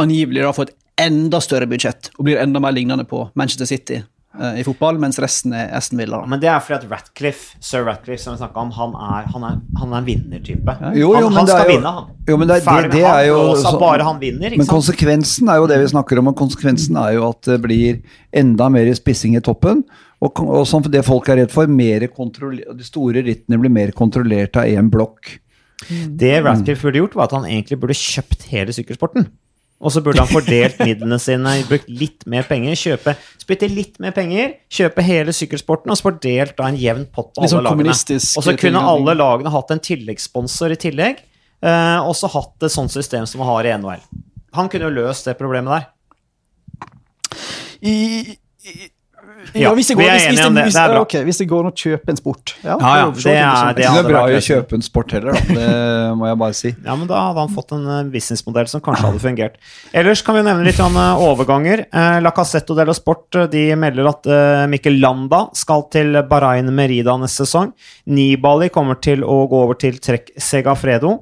angivelig 0.00 0.42
da 0.46 0.54
får 0.56 0.70
et 0.70 0.74
enda 1.04 1.40
større 1.42 1.66
budsjett 1.70 2.10
og 2.18 2.26
blir 2.28 2.40
enda 2.40 2.60
mer 2.62 2.74
lignende 2.74 3.04
på 3.10 3.24
Manchester 3.38 3.66
City 3.66 3.96
uh, 4.38 4.54
i 4.58 4.62
fotball, 4.66 4.98
mens 5.02 5.18
resten 5.22 5.52
er 5.54 5.72
Aston 5.74 5.98
Villa. 6.00 6.20
Men 6.30 6.40
det 6.42 6.48
er 6.50 6.62
fordi 6.62 6.78
at 6.80 6.86
Ratcliffe, 6.90 7.58
sir 7.62 7.84
Ratcliffe, 7.86 8.22
som 8.22 8.36
vi 8.36 8.40
snakka 8.42 8.62
om, 8.62 8.70
han 8.78 8.94
er, 8.94 9.28
han 9.34 9.46
er, 9.48 9.58
han 9.80 9.92
er 9.94 9.98
en 10.00 10.08
vinnertype. 10.08 10.76
Ja. 10.80 10.92
Jo, 10.94 11.12
jo, 11.18 11.28
han, 11.28 11.38
han 11.40 11.50
skal 11.50 11.66
jo, 11.68 11.74
vinne, 11.76 11.92
han. 11.98 12.08
Jo, 12.30 12.38
men 12.40 12.50
det, 12.50 12.60
Ferdig 12.66 12.92
det, 12.94 13.02
det 13.02 13.10
er 13.10 13.28
jo 13.28 13.38
så 13.58 13.74
så- 13.74 13.82
bare 13.82 14.06
han 14.06 14.22
vinner, 14.22 14.48
ikke 14.54 14.62
Men 14.62 14.70
sant? 14.70 14.76
konsekvensen 14.78 15.50
er 15.52 15.60
jo 15.62 15.68
det 15.74 15.80
vi 15.82 15.92
snakker 15.94 16.22
om, 16.22 16.32
og 16.32 16.38
konsekvensen 16.40 16.98
er 17.04 17.18
jo 17.18 17.28
at 17.28 17.42
det 17.50 17.60
blir 17.66 18.00
enda 18.34 18.70
mer 18.72 18.90
spissing 18.98 19.36
i 19.36 19.42
toppen. 19.44 19.84
Og, 20.24 20.40
og 20.40 20.66
som 20.68 20.84
det 20.88 21.04
folk 21.04 21.28
er 21.28 21.42
redd 21.42 21.52
for, 21.52 21.68
mer 21.68 22.06
de 22.06 22.86
store 22.86 23.24
rittene 23.26 23.60
blir 23.60 23.72
mer 23.72 23.92
kontrollert 23.96 24.56
av 24.60 24.70
én 24.70 24.88
blokk. 24.92 25.34
Det 25.90 26.36
Ratcliffe 26.40 26.86
burde 26.86 27.02
gjort, 27.02 27.16
var 27.18 27.28
at 27.28 27.34
han 27.36 27.48
egentlig 27.48 27.80
burde 27.82 27.96
kjøpt 27.98 28.46
hele 28.48 28.72
sykkelsporten. 28.72 29.26
Og 29.84 29.92
så 29.92 30.00
burde 30.00 30.22
han 30.22 30.30
fordelt 30.30 30.78
midlene 30.86 31.18
sine, 31.20 31.56
brukt 31.68 31.90
litt 31.90 32.24
mer 32.30 32.46
penger, 32.48 32.76
kjøpe, 32.78 33.16
spytte 33.42 33.68
litt 33.68 33.98
mer 34.00 34.14
penger, 34.16 34.56
kjøpe 34.72 35.04
hele 35.04 35.34
sykkelsporten 35.36 35.92
og 35.92 35.98
så 35.98 36.08
fordelt 36.08 36.56
da 36.56 36.70
en 36.70 36.78
jevn 36.80 37.04
pott 37.12 37.34
på 37.34 37.44
sånn 37.50 37.60
alle 37.60 37.74
lagene. 37.74 37.96
Og 38.22 38.46
så 38.46 38.56
kunne 38.60 38.84
alle 38.94 39.16
lagene 39.18 39.52
hatt 39.52 39.74
en 39.74 39.82
tilleggssponsor 39.84 40.76
i 40.76 40.80
tillegg, 40.86 41.20
eh, 41.66 41.98
og 42.00 42.14
så 42.16 42.30
hatt 42.32 42.64
et 42.64 42.72
sånt 42.72 42.94
system 42.94 43.28
som 43.28 43.42
man 43.42 43.50
har 43.50 43.68
i 43.68 43.74
NHL. 43.82 44.06
Han 44.56 44.70
kunne 44.72 44.88
jo 44.88 44.94
løst 45.02 45.28
det 45.28 45.36
problemet 45.36 45.74
der. 45.74 45.90
I, 47.84 47.94
i, 48.64 48.74
Ja, 49.54 49.70
hvis 49.74 49.88
det 49.88 49.96
vi 49.96 50.02
går, 50.04 50.10
er 50.10 50.14
hvis, 50.18 50.24
hvis 50.24 50.38
enige 50.38 50.46
om 50.46 50.54
det. 50.54 50.64
hvis- 50.64 50.74
Det 50.74 50.82
er 50.82 50.88
bra. 50.94 51.00
Okay, 51.04 51.24
hvis 51.24 51.38
det 51.38 51.46
går 51.48 51.60
an 51.66 51.72
å 51.72 51.74
kjøpe 51.74 52.08
en 52.08 52.16
sport. 52.16 52.54
Ja, 52.64 52.76
Ja, 52.80 52.94
ja, 52.96 53.10
det, 53.10 53.24
er, 53.24 53.24
det 53.24 53.34
er- 53.34 53.72
det 53.74 53.76
Det 53.76 53.84
er 54.04 54.08
bra 54.08 54.22
å 54.24 54.40
kjøpe 54.48 54.72
en 54.74 54.82
sport 54.82 55.10
heller, 55.12 55.32
da. 55.32 55.40
Det 55.54 56.16
må 56.18 56.26
jeg 56.30 56.38
bare 56.38 56.54
si. 56.54 56.74
Ja, 56.84 56.94
men 56.96 57.06
da 57.06 57.14
hadde 57.28 57.38
han 57.44 57.54
fått 57.54 57.72
en 57.72 57.86
eh, 57.86 58.02
businessmodell 58.10 58.68
som 58.68 58.80
kanskje 58.80 59.04
hadde 59.10 59.20
fungert. 59.20 59.54
Ellers 59.92 60.22
kan 60.22 60.34
vi 60.36 60.42
nevne 60.42 60.64
litt 60.64 60.78
eh, 60.80 61.14
overganger. 61.28 61.84
Eh, 61.92 62.20
La 62.20 62.30
Cassetto 62.30 62.74
dello 62.74 62.92
Sport 62.94 63.50
de 63.50 63.64
melder 63.76 64.08
at 64.08 64.24
Mikkel 64.70 64.98
Landa 65.00 65.48
skal 65.54 65.84
til 65.90 66.22
Bahrain 66.28 66.66
Merida 66.74 67.16
neste 67.18 67.44
sesong. 67.46 67.72
Nibali 68.06 68.68
kommer 68.70 69.00
til 69.00 69.22
å 69.22 69.48
gå 69.48 69.62
over 69.64 69.74
til 69.74 69.98
Trek 69.98 70.30
Segafredo. 70.38 71.20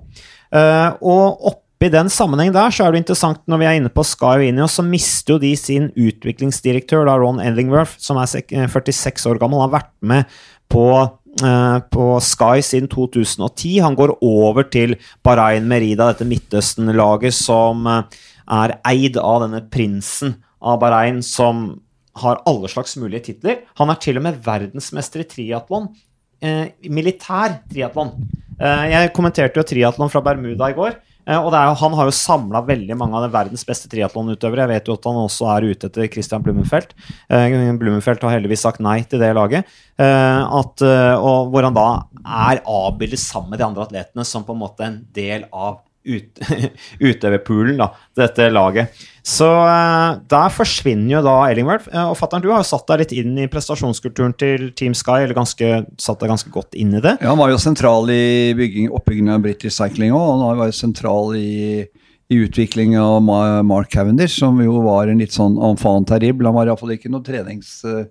Og 0.53 1.47
og 1.47 1.62
oppi 1.83 1.91
den 1.91 2.11
sammenheng 2.13 2.53
der 2.55 2.71
så 2.71 2.85
er 2.87 2.95
det 2.95 3.01
interessant 3.03 3.41
når 3.51 3.59
vi 3.59 3.67
er 3.67 3.79
inne 3.81 3.91
på 3.91 4.05
Sky 4.07 4.37
og 4.37 4.45
Ineos, 4.47 4.77
så 4.79 4.85
mister 4.87 5.35
jo 5.35 5.39
de 5.43 5.51
sin 5.59 5.89
utviklingsdirektør, 5.99 7.09
da 7.09 7.17
Ron 7.19 7.41
Ellingworth, 7.43 7.97
som 7.99 8.21
er 8.23 8.31
eh, 8.39 8.69
46 8.71 9.27
år 9.27 9.41
gammel. 9.41 9.65
Har 9.65 9.73
vært 9.73 9.91
med 10.07 10.31
på 10.71 10.87
eh, 11.03 11.79
på 11.91 12.07
Sky 12.23 12.63
siden 12.63 12.87
2010. 12.93 13.81
Han 13.83 13.99
går 13.99 14.15
over 14.23 14.69
til 14.71 14.95
Bahrain 15.27 15.67
Merida, 15.67 16.13
dette 16.13 16.29
Midtøsten-laget 16.29 17.35
som 17.35 17.89
eh, 17.91 18.23
er 18.47 18.79
eid 18.93 19.19
av 19.19 19.43
denne 19.49 19.65
prinsen 19.67 20.39
av 20.63 20.79
Bahrain, 20.85 21.19
som 21.27 21.81
har 22.23 22.45
alle 22.47 22.71
slags 22.71 22.95
mulige 23.01 23.33
titler. 23.33 23.65
Han 23.81 23.91
er 23.91 23.99
til 23.99 24.21
og 24.21 24.29
med 24.29 24.39
verdensmester 24.45 25.25
i 25.25 25.31
triatlon. 25.35 25.91
Eh, 26.39 26.69
militær 26.95 27.65
triatlon. 27.73 28.15
Eh, 28.61 28.91
jeg 28.93 29.17
kommenterte 29.17 29.59
jo 29.59 29.67
triatlon 29.67 30.13
fra 30.13 30.23
Bermuda 30.23 30.71
i 30.71 30.79
går. 30.79 31.03
Eh, 31.27 31.39
og 31.39 31.53
jo- 31.53 31.75
Han 31.83 31.95
har 31.99 32.05
jo 32.09 32.15
samla 32.17 32.63
veldig 32.67 32.97
mange 32.97 33.15
av 33.17 33.23
de 33.27 33.33
verdens 33.37 33.65
beste 33.65 33.89
triatlonutøvere. 33.89 34.67
Jeg 34.67 34.73
vet 34.75 34.87
jo 34.91 34.95
at 34.95 35.05
han 35.05 35.21
også 35.23 35.49
er 35.57 35.69
ute 35.71 35.87
etter 35.91 36.11
Christian 36.13 36.43
Blummenfelt. 36.43 36.95
Blummenfelt 37.31 38.23
har 38.23 38.37
heldigvis 38.39 38.63
sagt 38.67 38.81
nei 38.81 39.01
til 39.03 39.19
det 39.23 39.35
laget. 39.35 39.65
Eh, 39.99 40.43
at, 40.61 40.83
eh, 40.83 41.15
og 41.17 41.51
hvor 41.53 41.63
han 41.69 41.75
da 41.75 41.87
er 42.25 42.63
avbildet 42.67 43.19
sammen 43.19 43.51
med 43.51 43.59
de 43.63 43.67
andre 43.67 43.87
atletene 43.87 44.25
som 44.27 44.45
på 44.45 44.53
en 44.57 44.63
måte 44.63 44.87
en 44.87 45.01
del 45.13 45.45
av 45.53 45.81
ut, 46.05 46.41
utøverpoolen, 47.01 47.83
dette 48.19 48.49
laget. 48.51 49.05
Så 49.23 49.47
eh, 49.47 50.17
der 50.33 50.49
forsvinner 50.51 51.13
jo 51.17 51.23
da 51.23 51.35
Ellingworth. 51.47 51.87
Eh, 51.93 52.09
og 52.11 52.17
fatter'n, 52.19 52.43
du 52.43 52.49
har 52.51 52.59
jo 52.65 52.67
satt 52.67 52.89
deg 52.91 53.05
litt 53.05 53.13
inn 53.21 53.37
i 53.39 53.47
prestasjonskulturen 53.51 54.35
til 54.35 54.71
Team 54.79 54.97
Sky, 54.99 55.21
eller 55.23 55.37
ganske, 55.39 55.69
satt 56.03 56.25
deg 56.25 56.33
ganske 56.33 56.51
godt 56.51 56.75
inn 56.75 56.97
i 56.99 57.03
det. 57.05 57.17
Ja, 57.23 57.31
han 57.31 57.39
var 57.39 57.53
jo 57.53 57.61
sentral 57.63 58.11
i 58.11 58.51
oppbyggingen 58.91 59.37
av 59.37 59.45
British 59.45 59.77
Cycling 59.79 60.11
òg. 60.17 60.43
Han 60.43 60.59
var 60.59 60.73
jo 60.73 60.79
sentral 60.81 61.37
i, 61.39 61.85
i 62.33 62.41
utviklingen 62.43 62.99
av 62.99 63.23
Mark 63.69 63.93
Cavendish, 63.95 64.41
som 64.43 64.59
jo 64.65 64.81
var 64.89 65.07
en 65.13 65.23
litt 65.23 65.37
sånn 65.39 65.55
enfant 65.71 66.11
terrible. 66.11 66.51
Han 66.51 66.59
var 66.59 66.73
iallfall 66.73 66.97
ikke 66.99 67.13
noe 67.15 67.23
trenings... 67.27 67.79
eh, 67.87 68.05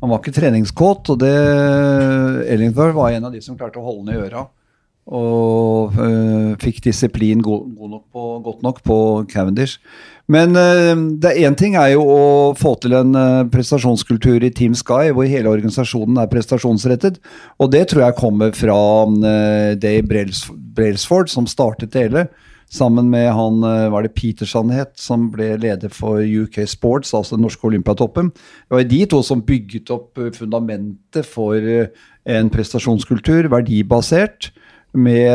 Han 0.00 0.10
var 0.10 0.20
ikke 0.20 0.34
treningskåt, 0.36 1.12
og 1.12 1.20
det 1.20 1.34
Ellingworth 2.50 2.96
var 2.96 3.12
en 3.14 3.28
av 3.28 3.32
de 3.32 3.40
som 3.44 3.56
klarte 3.56 3.80
å 3.80 3.84
holde 3.86 4.08
ned 4.10 4.24
øra. 4.26 4.46
Og 5.04 5.92
øh, 6.00 6.54
fikk 6.62 6.78
disiplin 6.86 7.42
god, 7.44 7.66
god 7.76 7.90
nok 7.92 8.04
på, 8.12 8.22
godt 8.46 8.62
nok 8.64 8.78
på 8.84 8.96
Cavendish. 9.28 9.76
Men 10.32 10.56
øh, 10.56 10.96
det 11.20 11.34
én 11.44 11.56
ting 11.56 11.74
er 11.76 11.90
jo 11.92 12.04
å 12.08 12.22
få 12.56 12.74
til 12.80 12.96
en 12.96 13.12
øh, 13.18 13.42
prestasjonskultur 13.52 14.44
i 14.46 14.52
Team 14.56 14.72
Sky 14.76 15.12
hvor 15.12 15.28
hele 15.28 15.52
organisasjonen 15.52 16.16
er 16.22 16.30
prestasjonsrettet. 16.32 17.20
Og 17.60 17.72
det 17.74 17.90
tror 17.90 18.06
jeg 18.06 18.18
kommer 18.20 18.56
fra 18.56 18.78
øh, 19.04 19.76
Dave 19.76 20.06
Brails, 20.08 20.46
Brailsford, 20.48 21.28
som 21.28 21.48
startet 21.50 21.92
det 21.92 22.06
hele. 22.06 22.26
Sammen 22.72 23.10
med 23.12 23.28
han 23.36 23.60
var 23.92 24.02
det 24.02 24.14
Peterson 24.16 24.72
het, 24.72 24.96
som 24.98 25.28
ble 25.30 25.52
leder 25.62 25.92
for 25.92 26.24
UK 26.24 26.64
Sports, 26.66 27.12
altså 27.14 27.36
den 27.36 27.44
norske 27.44 27.68
olympiatoppen. 27.68 28.32
Det 28.32 28.74
var 28.74 28.88
de 28.88 29.00
to 29.12 29.20
som 29.22 29.44
bygget 29.46 29.92
opp 29.94 30.18
fundamentet 30.34 31.28
for 31.28 31.54
en 31.60 32.50
prestasjonskultur, 32.50 33.46
verdibasert 33.52 34.48
med 34.94 35.30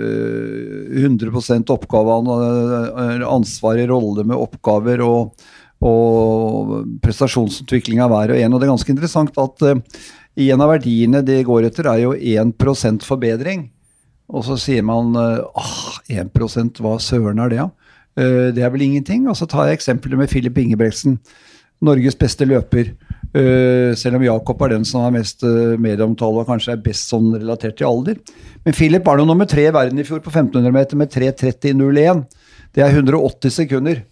øh, 0.00 1.02
100 1.04 1.64
oppgave, 1.72 2.20
øh, 2.28 3.24
ansvar 3.28 3.78
i 3.78 3.88
rolle 3.88 4.24
med 4.24 4.36
oppgaver 4.36 5.02
og, 5.04 5.34
og 5.80 6.86
prestasjonsutvikling 7.04 8.00
av 8.00 8.12
hver 8.12 8.34
og 8.34 8.40
en. 8.40 8.54
Og 8.54 8.60
det 8.60 8.68
er 8.68 8.74
ganske 8.74 8.94
interessant 8.94 9.36
at 9.40 9.66
øh, 9.68 9.82
en 10.40 10.64
av 10.64 10.72
verdiene 10.72 11.20
de 11.26 11.42
går 11.44 11.68
etter, 11.68 11.90
er 11.90 12.06
jo 12.06 12.14
1% 12.16 13.04
forbedring. 13.04 13.68
Og 14.30 14.46
så 14.46 14.56
sier 14.62 14.84
man 14.86 15.12
ah, 15.18 15.98
1 16.08 16.30
hva 16.80 16.96
søren 17.02 17.42
er 17.42 17.50
det? 17.52 17.64
Eh, 18.18 18.50
det 18.54 18.64
er 18.64 18.72
vel 18.72 18.86
ingenting. 18.86 19.28
Og 19.28 19.36
så 19.36 19.46
tar 19.46 19.68
jeg 19.68 19.80
eksempelet 19.80 20.18
med 20.18 20.30
Filip 20.30 20.58
Ingebrigtsen. 20.58 21.18
Norges 21.80 22.18
beste 22.18 22.44
løper. 22.44 22.94
Eh, 23.30 23.92
selv 23.94 24.18
om 24.18 24.24
Jakob 24.26 24.62
er 24.64 24.72
den 24.74 24.84
som 24.88 25.04
har 25.04 25.12
mest 25.14 25.44
uh, 25.46 25.76
medieomtale 25.78 26.42
og 26.42 26.48
kanskje 26.48 26.72
er 26.74 26.82
best 26.82 27.12
sånn 27.12 27.28
relatert 27.36 27.76
til 27.78 27.86
alder. 27.86 28.18
Men 28.64 28.74
Philip 28.74 29.06
var 29.06 29.20
jo 29.20 29.28
nummer 29.28 29.46
tre 29.50 29.68
i 29.68 29.74
verden 29.74 30.02
i 30.02 30.06
fjor 30.06 30.22
på 30.24 30.32
1500 30.32 30.74
meter 30.74 30.98
med 30.98 31.12
3.30,01. 31.14 32.24
Det 32.74 32.82
er 32.82 32.98
180 32.98 33.54
sekunder. 33.54 34.02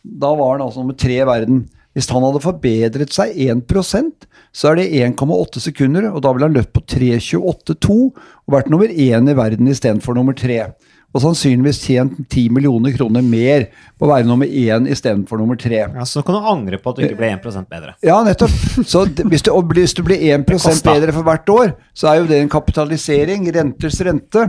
Da 0.00 0.30
var 0.38 0.54
han 0.54 0.64
altså 0.68 0.84
nummer 0.84 0.98
tre 0.98 1.18
i 1.18 1.26
verden. 1.26 1.64
Hvis 1.96 2.06
han 2.14 2.22
hadde 2.22 2.44
forbedret 2.44 3.10
seg 3.10 3.34
1% 3.50 4.28
så 4.54 4.72
er 4.72 4.80
det 4.80 4.90
1,8 5.14 5.62
sekunder, 5.62 6.08
og 6.10 6.22
da 6.24 6.32
ville 6.34 6.48
han 6.48 6.56
løpt 6.56 6.72
på 6.74 6.82
3.28,2 6.94 7.96
og 7.96 8.54
vært 8.54 8.70
nummer 8.72 8.90
én 8.90 9.30
i 9.30 9.36
verden 9.38 9.70
istedenfor 9.70 10.16
nummer 10.18 10.34
tre. 10.34 10.72
Og 11.10 11.22
sannsynligvis 11.24 11.80
tjent 11.82 12.18
10 12.30 12.52
millioner 12.54 12.94
kroner 12.94 13.24
mer 13.26 13.64
på 13.98 14.06
å 14.06 14.10
være 14.12 14.28
nummer 14.28 14.46
én 14.46 14.86
istedenfor 14.90 15.40
nummer 15.42 15.58
tre. 15.58 15.80
Ja, 15.82 16.04
så 16.06 16.22
kan 16.26 16.38
du 16.38 16.50
angre 16.52 16.78
på 16.78 16.92
at 16.92 17.00
du 17.00 17.06
ikke 17.06 17.18
ble 17.18 17.32
1% 17.34 17.66
bedre. 17.70 17.96
Ja, 18.06 18.20
nettopp. 18.26 18.54
Så 18.86 19.02
hvis 19.24 19.42
du, 19.42 19.50
hvis 19.74 19.96
du 19.96 20.04
blir 20.06 20.22
1 20.36 20.46
koster. 20.46 20.86
bedre 20.86 21.16
for 21.16 21.26
hvert 21.26 21.50
år, 21.50 21.74
så 21.94 22.12
er 22.12 22.20
jo 22.20 22.30
det 22.30 22.38
en 22.44 22.52
kapitalisering, 22.52 23.50
renters 23.56 23.98
rente. 24.06 24.46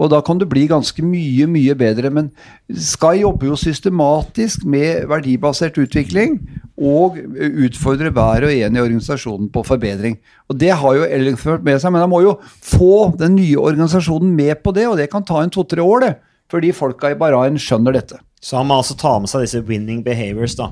Og 0.00 0.08
da 0.12 0.22
kan 0.24 0.38
du 0.40 0.46
bli 0.48 0.64
ganske 0.70 1.04
mye, 1.04 1.46
mye 1.50 1.74
bedre. 1.76 2.10
Men 2.14 2.30
Sky 2.72 3.20
jobber 3.20 3.50
jo 3.50 3.58
systematisk 3.60 4.64
med 4.64 5.04
verdibasert 5.10 5.76
utvikling 5.82 6.38
og 6.80 7.18
utfordrer 7.66 8.12
hver 8.16 8.46
og 8.48 8.54
en 8.54 8.78
i 8.78 8.80
organisasjonen 8.80 9.50
på 9.52 9.64
forbedring. 9.68 10.16
Og 10.48 10.56
det 10.62 10.72
har 10.80 10.96
jo 10.96 11.04
Ellingford 11.04 11.66
med 11.66 11.82
seg, 11.82 11.92
men 11.92 12.06
han 12.06 12.12
må 12.12 12.22
jo 12.24 12.38
få 12.46 13.10
den 13.20 13.36
nye 13.36 13.60
organisasjonen 13.60 14.32
med 14.32 14.62
på 14.64 14.72
det, 14.76 14.88
og 14.88 14.96
det 14.96 15.10
kan 15.12 15.26
ta 15.26 15.42
en 15.44 15.52
to-tre 15.52 15.84
år, 15.84 16.06
det. 16.06 16.14
Fordi 16.50 16.72
folka 16.74 17.12
i 17.12 17.18
Bahrain 17.20 17.60
skjønner 17.60 17.94
dette. 17.94 18.18
Så 18.42 18.56
han 18.56 18.66
må 18.70 18.78
altså 18.80 18.94
ta 18.96 19.12
med 19.20 19.28
seg 19.28 19.42
disse 19.44 19.60
winning 19.68 19.98
behaviors 20.04 20.54
da, 20.56 20.70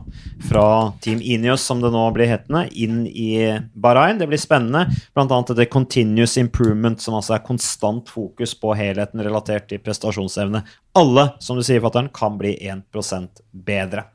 fra 0.48 0.64
Team 1.04 1.18
Ineos, 1.20 1.60
som 1.68 1.82
det 1.82 1.90
nå 1.92 2.06
blir 2.16 2.30
hetende, 2.30 2.62
inn 2.72 3.02
i 3.06 3.58
Bahrain. 3.76 4.16
Det 4.16 4.28
blir 4.30 4.40
spennende. 4.40 4.86
Blant 5.12 5.34
annet 5.34 5.52
dette 5.52 5.68
continuous 5.68 6.38
improvement, 6.40 6.96
som 7.04 7.18
altså 7.18 7.36
er 7.36 7.44
konstant 7.44 8.08
fokus 8.08 8.54
på 8.56 8.72
helheten 8.78 9.20
relatert 9.24 9.68
til 9.68 9.82
prestasjonsevne. 9.84 10.62
Alle, 10.96 11.26
som 11.44 11.60
du 11.60 11.64
sier, 11.66 11.82
fatter'n, 11.84 12.08
kan 12.16 12.40
bli 12.40 12.54
1% 12.56 13.44
bedre. 13.52 14.06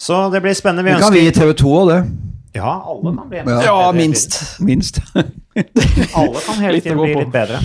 Så 0.00 0.26
det 0.34 0.44
blir 0.44 0.56
spennende. 0.56 0.84
Vi 0.84 0.92
Det 0.92 1.00
kan 1.00 1.16
vi 1.16 1.24
i 1.28 1.32
TV 1.32 1.54
2 1.56 1.72
òg, 1.80 1.94
det. 1.94 2.00
Ja, 2.60 2.74
alle 2.84 3.16
kan 3.16 3.28
bli 3.28 3.38
1 3.38 3.48
Ja, 3.48 3.54
bedre. 3.54 3.64
Ja, 3.64 3.92
minst. 3.96 4.60
Minst. 4.60 5.00
Alle 6.14 6.40
kan 6.46 6.58
hele 6.58 6.80
tiden 6.80 6.98
bli 6.98 7.14
litt 7.14 7.32
bedre. 7.32 7.60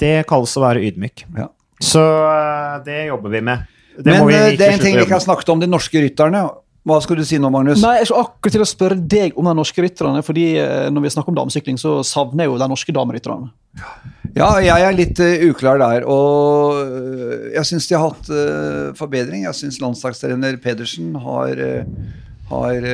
Det 0.00 0.22
kalles 0.28 0.54
å 0.56 0.62
være 0.64 0.82
ydmyk. 0.88 1.26
Ja. 1.36 1.50
Så 1.82 2.00
eh, 2.00 2.78
det 2.86 2.98
jobber 3.10 3.34
vi 3.34 3.42
med. 3.44 3.68
Det 3.96 4.08
Men 4.08 4.22
må 4.24 4.30
vi 4.30 4.36
eh, 4.38 4.52
det 4.56 4.66
er 4.66 4.76
en 4.76 4.82
ting 4.82 4.96
vi 4.96 5.04
ikke 5.04 5.18
har 5.18 5.24
snakket 5.24 5.52
om 5.52 5.62
de 5.62 5.68
norske 5.70 6.00
rytterne. 6.04 6.46
Hva 6.88 6.96
skal 7.04 7.20
du 7.20 7.22
si 7.26 7.38
nå, 7.38 7.50
Magnus? 7.52 7.82
Nei, 7.84 8.00
Jeg 8.00 8.08
skal 8.10 8.24
akkurat 8.24 8.56
til 8.56 8.64
å 8.64 8.66
spørre 8.66 8.96
deg 8.98 9.36
om 9.38 9.46
de 9.46 9.54
norske 9.54 9.84
rytterne. 9.84 10.22
fordi 10.26 10.46
eh, 10.58 10.88
Når 10.90 11.04
vi 11.04 11.12
snakker 11.14 11.34
om 11.34 11.38
damesykling, 11.38 11.78
så 11.78 12.00
savner 12.06 12.46
jeg 12.46 12.52
jo 12.52 12.58
de 12.62 12.68
norske 12.72 12.94
damerytterne. 12.96 13.52
Ja, 14.32 14.48
jeg 14.64 14.80
er 14.80 14.96
litt 14.96 15.20
uh, 15.20 15.44
uklar 15.50 15.78
der. 15.82 16.06
Og 16.08 16.80
uh, 16.80 17.52
jeg 17.52 17.68
syns 17.68 17.86
de 17.90 17.98
har 17.98 18.08
hatt 18.08 18.32
uh, 18.32 18.90
forbedring. 18.98 19.44
Jeg 19.44 19.58
syns 19.60 19.78
landslagstrener 19.82 20.56
Pedersen 20.64 21.12
har, 21.20 21.60
har 22.50 22.88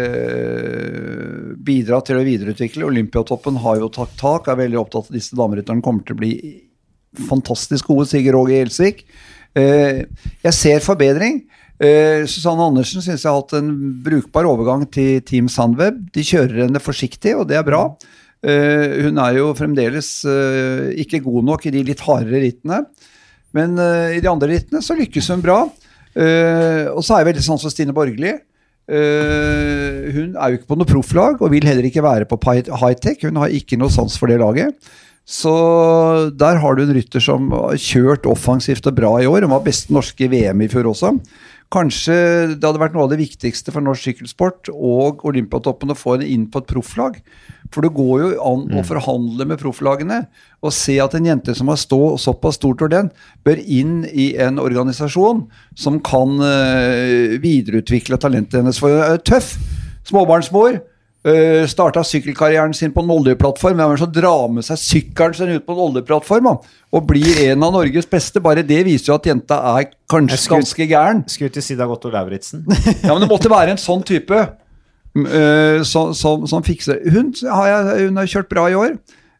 bidratt 1.64 2.10
til 2.10 2.20
å 2.20 2.26
videreutvikle. 2.26 2.88
Olympiatoppen 2.90 3.62
har 3.62 3.80
jo 3.80 3.92
tatt 3.94 4.18
tak, 4.20 4.50
er 4.50 4.60
veldig 4.66 4.82
opptatt 4.82 5.08
av 5.08 5.16
disse 5.16 5.38
damerytterne 5.38 5.84
kommer 5.84 6.04
til 6.04 6.18
å 6.18 6.22
bli 6.26 6.34
fantastisk 7.30 7.88
gode. 7.88 8.10
Sigurd 8.10 8.42
Åge 8.42 8.58
Gjelsvik. 8.58 9.06
Jeg 9.56 10.54
ser 10.54 10.84
forbedring. 10.84 11.42
Uh, 11.78 12.26
Susanne 12.26 12.64
Andersen 12.66 12.98
syns 12.98 13.22
jeg 13.22 13.30
har 13.30 13.38
hatt 13.38 13.54
en 13.54 13.70
brukbar 14.02 14.48
overgang 14.50 14.82
til 14.90 15.20
Team 15.22 15.46
Sandweb. 15.52 16.00
De 16.14 16.24
kjører 16.26 16.64
henne 16.64 16.82
forsiktig, 16.82 17.36
og 17.38 17.46
det 17.50 17.58
er 17.58 17.66
bra. 17.66 17.84
Uh, 18.42 19.06
hun 19.06 19.20
er 19.22 19.38
jo 19.38 19.52
fremdeles 19.58 20.10
ikke 20.98 21.22
god 21.22 21.46
nok 21.52 21.68
i 21.68 21.74
de 21.74 21.84
litt 21.86 22.02
hardere 22.06 22.42
rittene. 22.42 22.82
Men 23.56 23.78
i 24.12 24.18
de 24.20 24.28
andre 24.28 24.50
rittene 24.50 24.82
så 24.84 24.92
lykkes 24.98 25.30
hun 25.32 25.40
bra. 25.40 25.62
og 25.64 27.00
så 27.00 27.14
er 27.14 27.22
jeg 27.22 27.28
veldig 27.30 27.44
sånn 27.46 27.60
som 27.62 27.72
Stine 27.72 27.94
Borgli. 27.96 28.34
hun 28.88 30.36
er 30.36 30.50
jo 30.50 30.58
ikke 30.58 30.68
på 30.68 30.76
noe 30.76 30.88
profflag 30.88 31.40
og 31.40 31.50
vil 31.54 31.64
heller 31.64 31.88
ikke 31.88 32.04
være 32.04 32.28
på 32.28 32.36
high-tech. 32.44 33.24
Hun 33.24 33.40
har 33.40 33.48
ikke 33.48 33.78
noe 33.80 33.90
sans 33.90 34.18
for 34.20 34.28
det 34.28 34.36
laget. 34.42 34.76
Så 35.28 35.52
der 36.40 36.56
har 36.62 36.76
du 36.76 36.86
en 36.86 36.94
rytter 36.96 37.20
som 37.20 37.50
har 37.52 37.76
kjørt 37.76 38.24
offensivt 38.30 38.86
og 38.88 38.96
bra 38.96 39.10
i 39.20 39.28
år. 39.28 39.44
Han 39.44 39.52
var 39.52 39.66
beste 39.66 39.92
norske 39.92 40.24
i 40.24 40.30
VM 40.32 40.64
i 40.64 40.70
fjor 40.72 40.88
også. 40.88 41.12
Kanskje 41.68 42.14
det 42.54 42.64
hadde 42.64 42.80
vært 42.80 42.94
noe 42.96 43.04
av 43.04 43.10
det 43.12 43.18
viktigste 43.20 43.74
for 43.74 43.84
norsk 43.84 44.06
sykkelsport 44.08 44.70
og 44.72 45.20
Olympiatoppen 45.28 45.92
å 45.92 45.96
få 45.98 46.14
henne 46.14 46.30
inn 46.32 46.46
på 46.48 46.62
et 46.62 46.70
profflag. 46.70 47.18
For 47.68 47.84
det 47.84 47.92
går 47.98 48.22
jo 48.22 48.30
an 48.40 48.62
å 48.72 48.80
mm. 48.80 48.86
forhandle 48.88 49.44
med 49.50 49.60
profflagene 49.60 50.22
og 50.64 50.72
se 50.72 50.96
at 51.04 51.12
en 51.18 51.28
jente 51.28 51.52
som 51.58 51.68
har 51.68 51.76
stå 51.76 52.16
såpass 52.24 52.56
stort 52.56 52.80
talent, 52.80 53.12
bør 53.44 53.60
inn 53.60 54.06
i 54.08 54.30
en 54.40 54.56
organisasjon 54.62 55.44
som 55.76 56.00
kan 56.00 56.38
uh, 56.40 57.36
videreutvikle 57.36 58.16
talentet 58.16 58.62
hennes. 58.62 58.80
For 58.80 58.96
hun 58.96 59.04
er 59.04 59.20
tøff 59.28 59.58
småbarnsmor 60.08 60.80
Uh, 61.28 61.34
eh, 61.34 61.66
Starta 61.68 62.02
sykkelkarrieren 62.06 62.72
sin 62.74 62.92
på 62.94 63.02
en 63.04 63.10
oljeplattform. 63.12 63.76
Hvem 63.76 63.84
er 63.84 63.96
det 63.96 64.02
som 64.02 64.12
drar 64.14 64.46
med 64.52 64.64
seg 64.64 64.80
sykkelen 64.80 65.36
sin 65.36 65.52
ut 65.56 65.66
på 65.66 65.74
en 65.76 65.84
oljeplattform 65.88 66.48
da? 66.48 66.54
og 66.88 67.04
blir 67.08 67.42
en 67.50 67.66
av 67.66 67.74
Norges 67.74 68.08
beste? 68.08 68.40
Bare 68.44 68.64
det 68.66 68.80
viser 68.86 69.12
jo 69.12 69.18
at 69.18 69.28
jenta 69.28 69.58
er 69.74 69.90
kanskje 70.10 70.40
skulle, 70.40 70.62
ganske 70.62 70.88
gæren. 70.88 71.22
Skulle 71.28 71.52
til 71.52 71.64
Sida 71.64 71.88
Gotto 71.90 72.12
Lauritzen. 72.12 72.64
ja, 73.04 73.12
men 73.12 73.24
det 73.24 73.30
måtte 73.30 73.52
være 73.52 73.74
en 73.74 73.82
sånn 73.82 74.04
type 74.08 74.38
uh, 74.38 75.84
som, 75.84 76.14
som, 76.16 76.46
som, 76.48 76.64
fikser 76.64 77.02
hun 77.12 77.34
har, 77.44 77.68
jeg, 77.74 78.08
hun 78.08 78.22
har 78.22 78.32
kjørt 78.32 78.52
bra 78.52 78.68
i 78.72 78.78
år. 78.78 78.96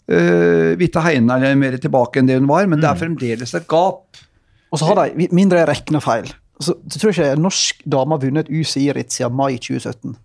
Uh, 0.08 0.76
Vita 0.80 1.04
Heine 1.04 1.40
er 1.40 1.56
mer 1.60 1.78
tilbake 1.80 2.20
enn 2.20 2.28
det 2.28 2.36
hun 2.40 2.50
var, 2.50 2.68
men 2.68 2.78
mm. 2.78 2.84
det 2.84 2.90
er 2.90 2.98
mm. 2.98 3.02
fremdeles 3.06 3.56
et 3.56 3.68
gap. 3.70 4.22
Og 4.68 4.80
så 4.80 4.90
har 4.90 5.00
de, 5.00 5.28
mindre 5.32 5.62
jeg 5.62 5.70
regner 5.70 6.04
feil, 6.04 6.32
så, 6.60 6.74
så 6.90 7.00
tror 7.00 7.12
jeg 7.14 7.32
ikke 7.32 7.40
norsk 7.40 7.84
dame 7.88 8.16
har 8.16 8.24
vunnet 8.26 8.50
UCI-ritt 8.52 9.14
siden 9.14 9.36
mai 9.38 9.54
2017. 9.56 10.18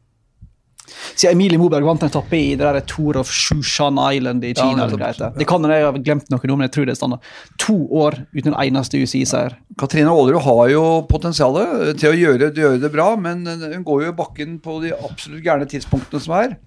Siden 1.14 1.36
Emilie 1.36 1.60
Moberg 1.62 1.86
vant 1.88 2.04
en 2.04 2.12
etappe 2.12 2.38
i 2.38 2.56
det 2.60 2.66
der 2.66 2.86
Tour 2.90 3.18
of 3.22 3.32
Shushan 3.32 4.00
Island 4.02 4.44
i 4.44 4.54
Kina. 4.58 4.88
Ja, 4.90 5.12
det, 5.14 5.30
det 5.40 5.48
kan 5.50 5.64
hende 5.64 5.78
jeg 5.80 5.88
har 5.88 6.00
glemt 6.06 6.32
noe 6.34 6.50
nå, 6.50 6.58
men 6.58 6.68
jeg 6.68 6.74
tror 6.76 6.90
det 6.90 6.96
er 6.96 7.00
standard. 7.00 7.32
To 7.64 7.78
år 8.04 8.20
uten 8.34 8.52
en 8.52 8.60
eneste 8.60 9.00
UCI-seier. 9.00 9.58
Katrine 9.80 10.12
Aalerud 10.12 10.44
har 10.46 10.64
jo 10.74 10.84
potensialet 11.10 11.96
til 12.02 12.12
å 12.12 12.18
gjøre, 12.18 12.52
gjøre, 12.52 12.82
det 12.84 12.92
bra, 12.94 13.14
men 13.20 13.46
hun 13.48 13.88
går 13.88 14.06
jo 14.08 14.14
i 14.14 14.18
bakken 14.18 14.60
på 14.64 14.80
de 14.84 14.94
absolutt 14.98 15.46
gærne 15.46 15.70
tidspunktene 15.70 16.24
som 16.24 16.38
er. 16.42 16.58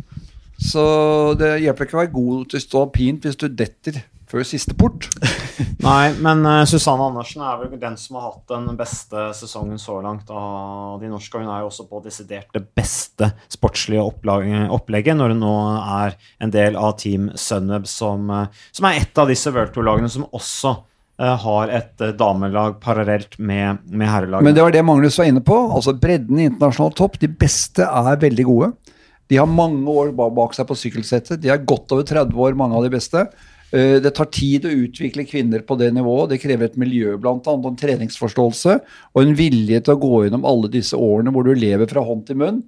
Så 0.57 0.83
det 1.37 1.59
hjelper 1.65 1.85
ikke 1.85 1.99
å 1.99 2.03
være 2.05 2.15
god 2.15 2.47
til 2.51 2.61
å 2.61 2.65
stå 2.65 2.85
pint 2.95 3.27
hvis 3.27 3.37
du 3.41 3.51
detter 3.53 4.01
før 4.31 4.47
siste 4.47 4.75
port. 4.79 5.07
Nei, 5.87 6.11
men 6.23 6.43
uh, 6.47 6.65
Susanne 6.69 7.07
Andersen 7.07 7.45
er 7.47 7.61
vel 7.61 7.79
den 7.81 7.97
som 8.01 8.19
har 8.19 8.31
hatt 8.31 8.51
den 8.53 8.79
beste 8.79 9.29
sesongen 9.39 9.79
så 9.81 10.01
langt 10.05 10.31
av 10.33 10.99
de 11.03 11.11
norske. 11.11 11.39
Hun 11.39 11.51
er 11.51 11.63
jo 11.63 11.71
også 11.71 11.87
på 11.91 12.03
desidert 12.05 12.51
det 12.57 12.65
beste 12.77 13.31
sportslige 13.53 14.03
opplegget 14.03 15.19
når 15.19 15.35
hun 15.35 15.45
nå 15.45 15.55
er 16.01 16.19
en 16.43 16.53
del 16.55 16.79
av 16.81 16.97
Team 17.01 17.31
Sunweb, 17.39 17.87
som, 17.91 18.29
uh, 18.31 18.67
som 18.75 18.91
er 18.91 19.01
et 19.03 19.23
av 19.23 19.31
disse 19.31 19.53
World 19.55 19.75
Tour-lagene 19.77 20.11
som 20.13 20.27
også 20.27 20.75
uh, 20.75 21.37
har 21.47 21.73
et 21.79 22.07
damelag 22.19 22.81
parallelt 22.83 23.39
med, 23.39 23.87
med 23.87 24.11
herrelaget. 24.11 24.49
Men 24.49 24.59
det 24.59 24.67
var 24.67 24.75
det 24.75 24.85
Magnus 24.87 25.19
var 25.23 25.31
inne 25.31 25.45
på. 25.47 25.61
altså 25.71 25.95
Bredden 25.95 26.43
i 26.43 26.51
internasjonal 26.51 26.99
topp. 26.99 27.21
De 27.23 27.31
beste 27.31 27.87
er 27.87 28.23
veldig 28.27 28.51
gode. 28.51 28.75
De 29.27 29.39
har 29.41 29.51
mange 29.51 29.91
år 29.91 30.13
bak 30.15 30.55
seg 30.55 30.69
på 30.69 30.77
sykkelsettet. 30.79 31.41
De 31.43 31.51
er 31.51 31.65
godt 31.67 31.91
over 31.95 32.07
30 32.07 32.35
år, 32.39 32.59
mange 32.59 32.79
av 32.79 32.87
de 32.87 32.93
beste. 32.95 33.25
Eh, 33.75 33.99
det 34.03 34.13
tar 34.15 34.29
tid 34.31 34.67
å 34.67 34.75
utvikle 34.85 35.27
kvinner 35.27 35.65
på 35.67 35.77
det 35.81 35.91
nivået. 35.97 36.31
Det 36.35 36.41
krever 36.43 36.69
et 36.69 36.79
miljø, 36.79 37.17
bl.a. 37.19 37.41
en 37.43 37.81
treningsforståelse 37.81 38.79
og 38.79 39.21
en 39.23 39.35
vilje 39.39 39.83
til 39.83 39.97
å 39.97 40.01
gå 40.03 40.23
gjennom 40.27 40.47
alle 40.47 40.71
disse 40.73 40.99
årene 40.99 41.35
hvor 41.35 41.47
du 41.47 41.55
lever 41.57 41.91
fra 41.91 42.05
hånd 42.07 42.27
til 42.29 42.43
munn. 42.43 42.65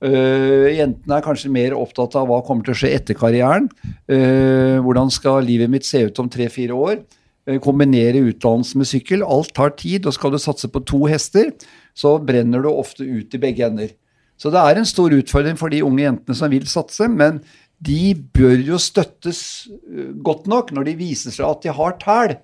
Uh, 0.00 0.64
jentene 0.72 1.18
er 1.18 1.24
kanskje 1.26 1.50
mer 1.52 1.74
opptatt 1.76 2.14
av 2.16 2.24
hva 2.30 2.38
kommer 2.40 2.64
til 2.64 2.72
å 2.72 2.78
skje 2.80 2.94
etter 2.96 3.16
karrieren. 3.20 3.66
Uh, 4.08 4.80
hvordan 4.80 5.12
skal 5.12 5.44
livet 5.44 5.68
mitt 5.68 5.84
se 5.84 6.00
ut 6.06 6.22
om 6.22 6.30
tre-fire 6.32 6.72
år? 6.72 7.02
Uh, 7.44 7.58
kombinere 7.60 8.22
utdannelse 8.30 8.80
med 8.80 8.88
sykkel. 8.88 9.26
Alt 9.28 9.52
tar 9.58 9.74
tid, 9.76 10.08
og 10.08 10.16
skal 10.16 10.32
du 10.32 10.40
satse 10.40 10.72
på 10.72 10.80
to 10.88 11.02
hester, 11.04 11.52
så 11.92 12.14
brenner 12.16 12.64
du 12.64 12.70
ofte 12.72 13.04
ut 13.04 13.36
i 13.36 13.42
begge 13.42 13.68
ender. 13.68 13.92
Så 14.40 14.48
det 14.48 14.62
er 14.64 14.80
en 14.80 14.88
stor 14.88 15.12
utfordring 15.12 15.60
for 15.60 15.68
de 15.68 15.82
unge 15.84 16.06
jentene 16.06 16.38
som 16.38 16.48
vil 16.48 16.64
satse, 16.64 17.04
men 17.04 17.42
de 17.80 18.12
bør 18.36 18.60
jo 18.60 18.78
støttes 18.80 19.42
eh, 19.70 20.12
godt 20.20 20.48
nok 20.50 20.72
når 20.76 20.90
de 20.90 20.96
viser 21.00 21.34
seg 21.34 21.46
at 21.48 21.64
de 21.64 21.74
har 21.76 21.96
tæl. 22.02 22.36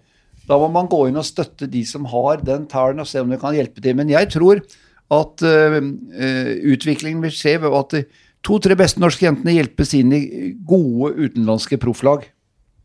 Da 0.47 0.59
må 0.61 0.69
man 0.73 0.89
gå 0.89 1.07
inn 1.09 1.19
og 1.19 1.27
støtte 1.27 1.69
de 1.71 1.83
som 1.89 2.07
har 2.09 2.45
den 2.47 2.69
tælen, 2.71 3.03
og 3.03 3.09
se 3.11 3.21
om 3.21 3.33
det 3.33 3.41
kan 3.43 3.57
hjelpe 3.57 3.83
til. 3.83 3.97
Men 3.99 4.13
jeg 4.13 4.31
tror 4.31 4.63
at 5.17 5.43
uh, 5.43 5.77
utviklingen 6.71 7.23
vil 7.23 7.35
skje 7.35 7.57
ved 7.63 7.75
at 7.79 7.97
to-tre 8.47 8.77
beste 8.79 9.03
norske 9.03 9.27
jentene 9.27 9.57
hjelpes 9.57 9.95
inn 9.99 10.15
i 10.15 10.23
gode 10.67 11.13
utenlandske 11.19 11.79
profflag. 11.83 12.29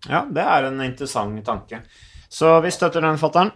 Ja, 0.09 0.23
det 0.25 0.41
er 0.41 0.67
en 0.71 0.81
interessant 0.85 1.41
tanke. 1.45 1.83
Så 2.31 2.55
vi 2.65 2.73
støtter 2.73 3.05
den, 3.05 3.21
fatter'n. 3.21 3.53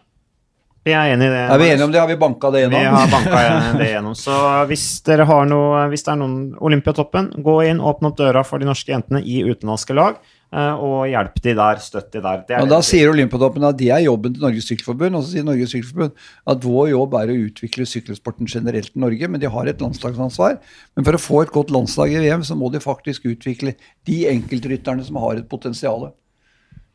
Vi 0.86 0.94
er 0.94 1.16
enige 1.16 1.32
i 1.32 1.34
det. 1.34 1.42
Er 1.50 1.58
vi 1.58 1.68
enige 1.72 1.86
om 1.88 1.94
det? 1.94 2.00
Har 2.04 2.10
vi 2.12 2.16
banka 2.22 2.52
det 2.54 2.60
gjennom? 2.62 2.80
Vi 2.80 2.94
har 2.94 3.10
banka 3.10 3.40
det 3.80 3.90
gjennom. 3.90 4.16
Så 4.20 4.38
hvis 4.70 4.86
dere 5.08 5.26
har 5.26 5.48
noe, 5.50 5.88
hvis 5.90 6.06
det 6.06 6.12
er 6.14 6.20
noen 6.22 6.40
Olympiatoppen, 6.62 7.32
gå 7.46 7.56
inn, 7.66 7.82
åpne 7.82 8.12
opp 8.12 8.20
døra 8.20 8.44
for 8.46 8.62
de 8.62 8.70
norske 8.70 8.94
jentene 8.94 9.24
i 9.26 9.42
utenlandske 9.48 9.98
lag. 9.98 10.20
Eh, 10.56 10.84
og 10.86 11.08
hjelp 11.10 11.40
de 11.44 11.54
der, 11.58 11.80
støtt 11.84 12.14
de 12.14 12.22
der. 12.22 12.44
og 12.62 12.70
Da 12.70 12.78
sier 12.86 13.10
Olympiatoppen 13.12 13.66
at 13.66 13.80
det 13.80 13.90
er 13.92 14.04
jobben 14.06 14.36
til 14.36 14.46
Norges 14.46 14.70
Sykkelforbund. 14.70 15.18
Og 15.18 15.26
så 15.26 15.34
sier 15.34 15.48
Norges 15.48 15.74
Sykkelforbund 15.74 16.14
at 16.54 16.68
vår 16.68 16.92
jobb 16.94 17.18
er 17.20 17.34
å 17.34 17.40
utvikle 17.48 17.88
sykkelsporten 17.90 18.52
generelt 18.52 18.94
i 18.94 19.02
Norge, 19.04 19.32
men 19.32 19.42
de 19.42 19.52
har 19.52 19.72
et 19.72 19.82
landslagsansvar. 19.82 20.60
Men 20.96 21.10
for 21.10 21.18
å 21.18 21.24
få 21.24 21.42
et 21.44 21.56
godt 21.56 21.74
landslag 21.74 22.14
i 22.14 22.22
VM, 22.24 22.46
så 22.46 22.58
må 22.60 22.70
de 22.72 22.84
faktisk 22.84 23.26
utvikle 23.34 23.74
de 24.06 24.20
enkeltrytterne 24.32 25.04
som 25.08 25.18
har 25.26 25.42
et 25.42 25.50
potensial. 25.50 26.12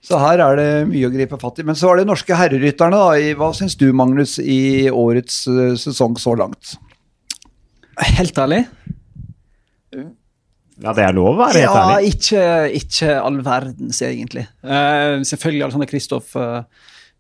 Så 0.05 0.19
her 0.21 0.41
er 0.41 0.57
det 0.57 0.69
mye 0.89 1.09
å 1.09 1.13
gripe 1.13 1.39
fatt 1.41 1.61
i. 1.61 1.67
Men 1.69 1.77
så 1.77 1.91
var 1.91 2.01
det 2.01 2.07
norske 2.09 2.37
herrerytterne. 2.37 2.97
da. 2.97 3.35
Hva 3.37 3.51
syns 3.57 3.77
du, 3.81 3.91
Magnus, 3.97 4.39
i 4.41 4.89
årets 4.89 5.43
uh, 5.51 5.75
sesong 5.79 6.17
så 6.21 6.35
langt? 6.41 6.77
Helt 8.17 8.39
ærlig? 8.41 8.65
Ja, 10.81 10.95
det 10.97 11.05
er 11.05 11.13
lov 11.13 11.35
å 11.35 11.41
være 11.43 11.61
helt 11.61 11.67
ja, 11.67 11.83
ærlig. 11.83 12.15
Ikke, 12.15 12.45
ikke 12.81 13.19
all 13.21 13.43
verdens, 13.45 14.01
egentlig. 14.07 14.47
Uh, 14.65 15.21
selvfølgelig 15.29 15.67
Alexander 15.67 15.91
Kristoff 15.91 16.33
uh, 16.41 16.63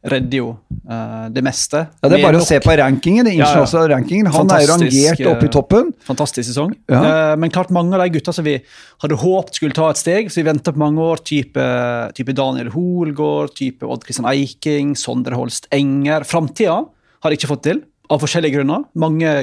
redder 0.00 0.38
jo 0.38 0.46
uh, 0.88 1.26
det 1.32 1.42
meste. 1.44 1.82
Ja, 2.00 2.08
Det 2.08 2.16
er 2.16 2.24
bare 2.24 2.40
å 2.40 2.46
se 2.46 2.56
på 2.62 2.72
rankingen. 2.80 3.26
Det 3.28 3.34
ja, 3.36 3.50
ja. 3.52 3.82
rankingen. 3.92 4.30
Han 4.32 4.52
er 4.54 4.64
rangert 4.70 5.20
oppe 5.28 5.48
i 5.48 5.52
toppen. 5.52 5.90
Fantastisk 6.08 6.48
sesong. 6.48 6.72
Ja. 6.88 7.00
Uh, 7.00 7.34
men 7.40 7.52
klart 7.52 7.72
mange 7.74 7.96
av 7.96 8.04
de 8.04 8.14
gutta 8.16 8.32
som 8.32 8.46
vi 8.46 8.56
hadde 9.04 9.20
håpet 9.20 9.60
skulle 9.60 9.76
ta 9.76 9.90
et 9.92 10.00
steg, 10.00 10.32
så 10.32 10.40
vi 10.40 10.48
venta 10.48 10.72
på 10.72 10.80
mange 10.80 11.04
år, 11.04 11.20
type, 11.26 11.68
type 12.16 12.36
Daniel 12.36 12.72
Hoelgaard, 12.72 13.52
type 13.60 13.84
Odd 13.84 14.06
Kristian 14.08 14.28
Eiking, 14.30 14.96
Sondre 14.96 15.36
Holst 15.36 15.68
Enger. 15.74 16.24
Framtida 16.28 16.80
har 17.20 17.32
de 17.32 17.36
ikke 17.36 17.52
fått 17.52 17.66
til, 17.68 17.84
av 18.10 18.24
forskjellige 18.24 18.56
grunner. 18.56 18.88
Mange 18.98 19.34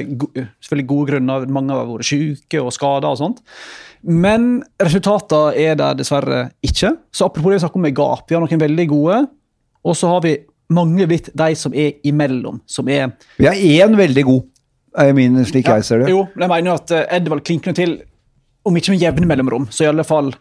selvfølgelig 0.58 0.90
gode 0.90 1.12
grunner, 1.12 1.46
mange 1.54 1.76
har 1.76 1.86
vært 1.88 2.10
syke 2.10 2.64
og 2.64 2.74
skada 2.74 3.14
og 3.14 3.22
sånt. 3.22 3.44
Men 4.02 4.58
resultatene 4.82 5.54
er 5.58 5.78
der 5.78 5.96
dessverre 5.98 6.48
ikke. 6.66 6.96
Så 7.14 7.26
apropos 7.26 7.50
det 7.50 7.58
vi 7.58 7.64
snakker 7.64 7.80
om 7.80 7.86
med 7.88 7.96
gap, 7.98 8.26
vi 8.28 8.36
har 8.36 8.44
noen 8.44 8.66
veldig 8.66 8.86
gode. 8.90 9.24
Og 9.88 9.96
så 9.96 10.10
har 10.10 10.22
vi 10.24 10.36
mange 10.74 11.08
blitt 11.08 11.30
de 11.32 11.48
som 11.58 11.74
er 11.74 11.98
imellom. 12.06 12.60
Som 12.66 12.88
er 12.92 13.12
Vi 13.38 13.48
har 13.48 13.54
én 13.56 13.96
veldig 13.98 14.24
god, 14.28 14.46
er 14.98 15.12
min, 15.16 15.40
slik 15.48 15.68
ja, 15.68 15.78
jeg 15.80 15.88
ser 15.88 16.04
det. 16.04 16.12
Jo, 16.12 16.26
men 16.34 16.46
jeg 16.46 16.54
mener 16.54 16.72
jo 16.72 16.78
at 16.78 16.94
eh, 16.96 17.04
Edvald 17.18 17.44
klinker 17.46 17.76
til, 17.76 17.98
om 18.66 18.76
ikke 18.76 18.94
med 18.94 19.04
jevne 19.04 19.28
mellomrom, 19.30 19.68
så 19.70 19.86
i 19.86 19.92
alle 19.92 20.06
fall 20.06 20.32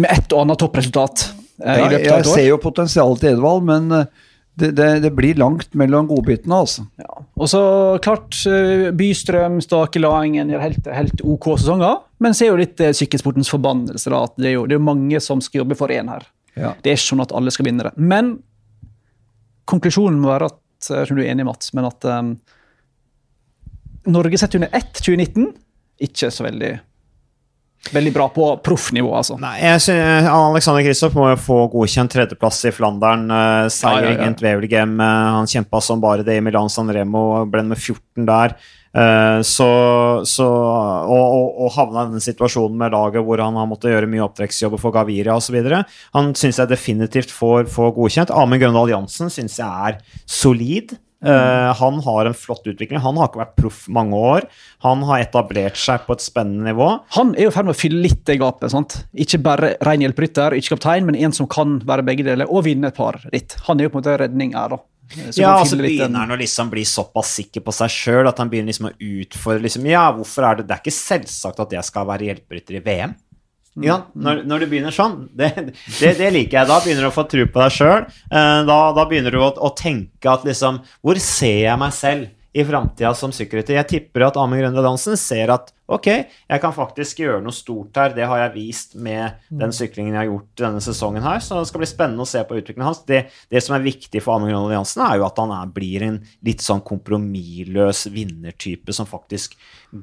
med 0.00 0.10
ett 0.10 0.32
og 0.32 0.44
annet 0.44 0.62
toppresultat. 0.62 1.26
Eh, 1.62 1.80
ja, 1.80 1.90
jeg 2.18 2.30
ser 2.30 2.48
jo 2.48 2.60
potensialet 2.62 3.22
til 3.22 3.36
Edvald, 3.36 3.66
men 3.68 4.06
det, 4.54 4.70
det, 4.70 5.00
det, 5.00 5.10
blir 5.10 5.34
langt 5.34 5.74
mellom 5.74 6.06
godbitene, 6.06 6.60
altså. 6.62 6.84
Ja. 7.00 7.22
Og 7.34 7.48
så 7.50 7.60
klart, 8.02 8.36
eh, 8.46 8.90
Bystrøm, 8.94 9.58
Stakelangen 9.64 10.52
gjør 10.52 10.62
helt, 10.62 10.90
helt 10.94 11.22
OK 11.26 11.48
sesonger. 11.58 12.04
Men 12.22 12.36
så 12.36 12.46
er 12.46 12.52
jo 12.52 12.60
litt 12.60 12.82
eh, 12.82 12.94
sykkelsportens 12.94 13.50
forbannelse. 13.50 14.12
da, 14.12 14.22
at 14.28 14.36
Det 14.38 14.52
er 14.52 14.56
jo 14.58 14.66
det 14.70 14.78
er 14.78 14.84
mange 14.90 15.20
som 15.22 15.42
skal 15.42 15.64
jobbe 15.64 15.78
for 15.78 15.90
én 15.90 16.10
her. 16.12 16.26
Ja. 16.54 16.76
Det 16.78 16.92
er 16.92 16.98
ikke 17.00 17.10
sånn 17.10 17.24
at 17.24 17.34
alle 17.34 17.54
skal 17.54 17.66
vinne 17.66 17.88
det. 17.88 17.96
Men 17.98 18.36
konklusjonen 19.68 20.20
må 20.20 20.32
være 20.32 20.50
at 20.52 20.60
jeg 20.90 21.08
tror 21.08 21.16
du 21.18 21.22
er 21.24 21.32
enig, 21.32 21.46
Mats, 21.48 21.72
men 21.76 21.86
at 21.88 22.06
um, 22.10 22.34
Norge 24.12 24.40
sett 24.40 24.56
under 24.58 24.72
ett 24.76 24.92
2019 24.98 25.46
ikke 26.04 26.28
så 26.34 26.44
veldig 26.44 26.74
veldig 27.92 28.12
bra 28.14 28.28
på 28.32 28.46
proffnivå, 28.64 29.10
altså. 29.16 29.36
Nei, 29.40 29.58
jeg 29.60 29.82
synes, 29.84 30.28
Alexander 30.32 30.84
Kristoff 30.86 31.16
må 31.18 31.26
jo 31.32 31.40
få 31.40 31.58
godkjent 31.72 32.14
tredjeplass 32.14 32.62
i 32.68 32.72
Flandern. 32.72 33.26
Uh, 33.28 33.66
seier 33.72 34.06
ja, 34.06 34.30
ja, 34.30 34.30
ja. 34.30 34.86
Han 35.36 35.50
kjempa 35.50 35.82
som 35.84 36.00
bare 36.00 36.24
det 36.26 36.38
i 36.38 36.44
Milan 36.44 36.72
San 36.72 36.92
Remo, 36.92 37.44
ble 37.50 37.66
med 37.68 37.80
14 37.80 38.24
der. 38.28 38.56
Uh, 38.94 39.40
så, 39.42 39.68
så, 40.28 40.46
og, 40.46 41.24
og, 41.24 41.46
og 41.66 41.72
havna 41.74 42.04
i 42.06 42.12
den 42.14 42.22
situasjonen 42.22 42.76
med 42.78 42.94
laget 42.94 43.26
hvor 43.26 43.42
han 43.42 43.58
har 43.58 43.66
måttet 43.66 43.90
gjøre 43.90 44.10
mye 44.10 44.22
opptrekksjobber 44.28 44.78
for 44.78 44.94
Gaviria 44.94 45.34
osv. 45.34 45.58
Han 46.14 46.34
syns 46.38 46.60
jeg 46.62 46.70
definitivt 46.70 47.34
får, 47.34 47.66
får 47.74 47.96
godkjent. 47.96 48.34
Amund 48.34 48.62
Grøndal 48.62 48.94
Jansen 48.94 49.32
syns 49.34 49.58
jeg 49.58 49.90
er 49.90 49.98
solid. 50.30 50.94
Uh, 51.24 51.72
han 51.78 51.98
har 52.04 52.28
en 52.28 52.36
flott 52.36 52.66
utvikling. 52.68 53.00
Han 53.00 53.16
har 53.16 53.30
ikke 53.30 53.40
vært 53.40 53.56
proff 53.56 53.84
mange 53.92 54.18
år. 54.18 54.46
Han 54.84 55.04
har 55.08 55.24
etablert 55.24 55.78
seg 55.80 56.04
på 56.04 56.14
et 56.14 56.24
spennende 56.24 56.68
nivå. 56.68 56.90
Han 57.16 57.32
er 57.34 57.46
jo 57.46 57.52
i 57.52 57.54
ferd 57.54 57.70
med 57.70 57.76
å 57.76 57.80
fylle 57.80 58.02
litt 58.04 58.24
det 58.28 58.38
gapet. 58.42 58.70
sant? 58.74 58.98
Ikke 59.16 59.40
bare 59.42 59.74
ren 59.88 60.04
hjelperytter, 60.04 60.58
ikke 60.58 60.76
kaptein, 60.76 61.08
men 61.08 61.18
en 61.18 61.34
som 61.34 61.48
kan 61.50 61.78
være 61.88 62.04
begge 62.06 62.26
deler 62.28 62.50
og 62.50 62.66
vinne 62.68 62.92
et 62.92 62.98
par 62.98 63.22
ritt. 63.32 63.56
Han 63.68 63.80
er 63.80 63.88
jo 63.88 63.94
på 63.94 63.98
en 63.98 64.04
måte 64.04 64.18
redning 64.20 64.54
her, 64.58 64.76
da. 64.76 64.82
Ja, 65.36 65.52
og 65.60 65.66
så 65.68 65.76
begynner 65.78 66.24
han 66.24 66.32
å 66.34 66.38
liksom 66.40 66.70
bli 66.72 66.82
såpass 66.88 67.34
sikker 67.38 67.62
på 67.64 67.74
seg 67.76 67.92
sjøl 67.92 68.30
at 68.30 68.40
han 68.40 68.50
begynner 68.50 68.72
liksom 68.72 68.88
å 68.88 68.94
utfordre 68.96 69.66
liksom, 69.66 69.86
Ja, 69.90 70.06
hvorfor 70.16 70.46
er 70.48 70.58
det 70.58 70.66
Det 70.68 70.76
er 70.76 70.82
ikke 70.82 70.96
selvsagt 70.96 71.60
at 71.62 71.76
jeg 71.76 71.86
skal 71.86 72.08
være 72.08 72.30
hjelperytter 72.30 72.78
i 72.80 72.82
VM. 72.84 73.14
Ja, 73.82 73.96
når, 74.14 74.44
når, 74.46 74.62
du 74.62 74.70
begynner 74.70 74.94
sånn, 74.94 75.16
det, 75.38 75.50
det, 75.98 76.14
det, 76.20 76.30
liker 76.34 76.60
jeg. 76.60 76.70
Da 76.70 76.78
begynner 76.82 77.06
du 77.06 77.10
å 77.10 77.14
få 77.14 77.26
tro 77.30 77.46
på 77.50 77.62
deg 77.64 77.74
sjøl. 77.74 78.06
Eh, 78.30 78.60
da, 78.68 78.78
da, 78.94 79.06
begynner 79.10 79.34
du 79.34 79.40
å, 79.42 79.50
å, 79.50 79.72
tenke 79.74 80.30
at 80.30 80.46
liksom 80.46 80.80
Hvor 81.02 81.20
ser 81.22 81.64
jeg 81.66 81.80
meg 81.82 81.94
selv 81.96 82.30
i 82.54 82.64
framtida 82.64 83.10
som 83.18 83.32
sykkelrytter? 83.34 83.74
Jeg 83.80 83.90
tipper 83.90 84.28
at 84.28 84.36
Amund 84.38 84.62
Grøndahl 84.62 84.86
Hansen 84.86 85.18
ser 85.18 85.50
at 85.50 85.72
ok, 85.90 86.06
jeg 86.48 86.62
kan 86.62 86.72
faktisk 86.72 87.18
gjøre 87.24 87.42
noe 87.44 87.54
stort 87.54 87.98
her. 87.98 88.14
Det 88.14 88.24
har 88.30 88.40
jeg 88.44 88.52
vist 88.54 88.94
med 88.94 89.40
den 89.50 89.72
mm. 89.72 89.74
syklingen 89.74 90.14
jeg 90.14 90.20
har 90.22 90.30
gjort 90.30 90.62
denne 90.62 90.82
sesongen 90.84 91.26
her. 91.26 91.42
Så 91.42 91.58
det 91.58 91.68
skal 91.68 91.82
bli 91.82 91.88
spennende 91.90 92.24
å 92.24 92.30
se 92.30 92.44
på 92.46 92.56
utviklingen 92.56 92.86
hans. 92.86 93.02
Det, 93.08 93.24
det 93.50 93.62
som 93.64 93.74
er 93.76 93.84
viktig 93.84 94.22
for 94.22 94.36
Amund 94.36 94.54
Grøndahl 94.54 94.76
Jansen, 94.78 95.02
er 95.04 95.18
jo 95.18 95.26
at 95.26 95.40
han 95.42 95.54
er, 95.56 95.72
blir 95.74 96.06
en 96.06 96.20
litt 96.46 96.62
sånn 96.64 96.84
kompromissløs 96.86 98.06
vinnertype 98.14 98.94
som 98.94 99.10
faktisk 99.10 99.58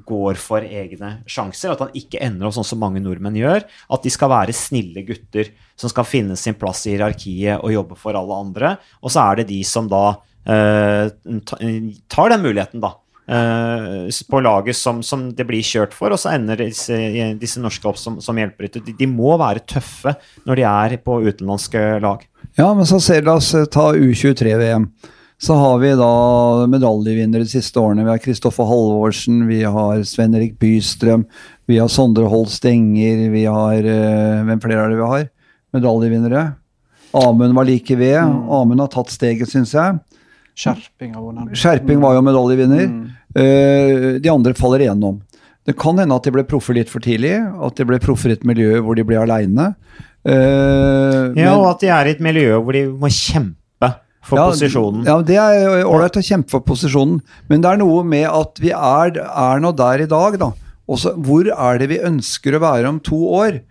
går 0.08 0.40
for 0.40 0.64
egne 0.64 1.14
sjanser. 1.24 1.72
At 1.72 1.86
han 1.86 1.96
ikke 1.96 2.20
ender 2.24 2.48
opp 2.48 2.56
sånn 2.58 2.68
som 2.68 2.82
mange 2.82 3.00
nordmenn 3.02 3.40
gjør. 3.40 3.64
At 3.92 4.04
de 4.04 4.12
skal 4.12 4.32
være 4.32 4.56
snille 4.56 5.06
gutter 5.08 5.50
som 5.80 5.90
skal 5.90 6.06
finne 6.06 6.36
sin 6.38 6.56
plass 6.58 6.84
i 6.86 6.94
hierarkiet 6.94 7.64
og 7.64 7.72
jobbe 7.74 7.98
for 7.98 8.16
alle 8.18 8.44
andre. 8.44 8.76
Og 9.00 9.12
så 9.12 9.24
er 9.24 9.40
det 9.40 9.50
de 9.50 9.62
som 9.66 9.88
da 9.90 10.20
tar 10.44 12.32
den 12.34 12.42
muligheten, 12.42 12.82
da 12.82 12.96
Uh, 13.22 14.10
på 14.30 14.40
laget 14.42 14.76
som, 14.76 14.98
som, 15.02 15.28
det 15.30 15.44
blir 15.46 15.62
kjørt 15.62 15.92
for, 15.94 16.10
og 16.10 16.18
så 16.18 16.32
ender 16.34 16.58
disse, 16.58 16.96
disse 17.38 17.62
norske 17.62 17.86
opp 17.86 18.00
som, 18.00 18.18
som 18.20 18.38
hjelperytter. 18.38 18.82
De, 18.82 18.96
de, 18.98 19.06
må 19.06 19.36
være 19.38 19.62
tøffe 19.62 20.16
når 20.48 20.58
de 20.58 20.64
er 20.66 20.96
på 21.06 21.20
utenlandske 21.22 21.84
lag. 22.02 22.24
Ja, 22.58 22.72
men 22.74 22.88
så 22.88 22.98
ser 23.00 23.22
La 23.24 23.38
oss 23.38 23.52
ta 23.72 23.92
U23-VM. 23.94 24.88
Så 25.42 25.54
har 25.58 25.78
vi 25.82 25.94
da 25.98 26.10
medaljevinnere 26.70 27.46
de 27.46 27.54
siste 27.54 27.78
årene. 27.78 28.04
Vi 28.06 28.12
har 28.12 28.22
Kristoffer 28.22 28.66
Halvorsen, 28.66 29.46
vi 29.48 29.62
har 29.64 30.02
Sven 30.06 30.36
Erik 30.38 30.58
Bystrøm, 30.60 31.24
vi 31.70 31.78
har 31.78 31.90
Sondre 31.90 32.28
Holst 32.30 32.66
Enger, 32.68 33.24
vi 33.32 33.46
har 33.46 33.86
Hvem 34.46 34.62
flere 34.62 34.84
er 34.84 34.92
det 34.92 35.00
vi 35.00 35.10
har? 35.14 35.28
Medaljevinnere. 35.78 36.44
Amund 37.22 37.54
var 37.56 37.66
like 37.66 37.96
ved. 37.98 38.18
Mm. 38.18 38.44
Amund 38.60 38.84
har 38.84 38.92
tatt 38.92 39.14
steget, 39.14 39.50
syns 39.50 39.74
jeg. 39.74 39.98
Skjerping, 40.58 41.14
Skjerping 41.56 42.00
var 42.02 42.16
jo 42.18 42.24
medaljevinner. 42.26 42.88
Mm. 42.88 43.04
Uh, 43.32 44.08
de 44.20 44.32
andre 44.32 44.52
faller 44.58 44.84
igjennom. 44.84 45.20
Det 45.66 45.76
kan 45.78 45.98
hende 46.00 46.16
at 46.18 46.26
de 46.26 46.32
ble 46.34 46.44
proffer 46.48 46.76
litt 46.76 46.90
for 46.90 47.04
tidlig, 47.04 47.36
at 47.38 47.78
de 47.78 47.86
ble 47.86 48.00
proffer 48.02 48.32
i 48.32 48.36
et 48.36 48.46
miljø 48.46 48.80
hvor 48.82 48.98
de 48.98 49.04
ble 49.06 49.20
aleine. 49.20 49.72
Uh, 50.22 50.32
eh, 50.32 51.28
ja, 51.38 51.48
men, 51.48 51.56
og 51.56 51.68
at 51.72 51.82
de 51.82 51.90
er 51.94 52.08
i 52.08 52.14
et 52.16 52.22
miljø 52.22 52.58
hvor 52.58 52.76
de 52.76 52.84
må 52.90 53.10
kjempe 53.14 53.90
for 54.22 54.38
ja, 54.38 54.48
posisjonen. 54.50 55.06
Ja, 55.06 55.16
det 55.26 55.38
er 55.38 55.86
ålreit 55.86 56.18
å 56.18 56.24
kjempe 56.24 56.52
for 56.52 56.66
posisjonen, 56.66 57.20
men 57.50 57.62
det 57.62 57.72
er 57.72 57.80
noe 57.80 58.02
med 58.06 58.28
at 58.28 58.60
vi 58.62 58.74
er, 58.74 59.16
er 59.18 59.62
nå 59.62 59.72
der 59.78 60.04
i 60.04 60.10
dag, 60.10 60.38
da. 60.42 60.52
Også, 60.92 61.14
hvor 61.22 61.46
er 61.46 61.80
det 61.80 61.88
vi 61.92 62.02
ønsker 62.04 62.58
å 62.58 62.62
være 62.62 62.90
om 62.90 63.00
to 63.02 63.18
år? 63.38 63.62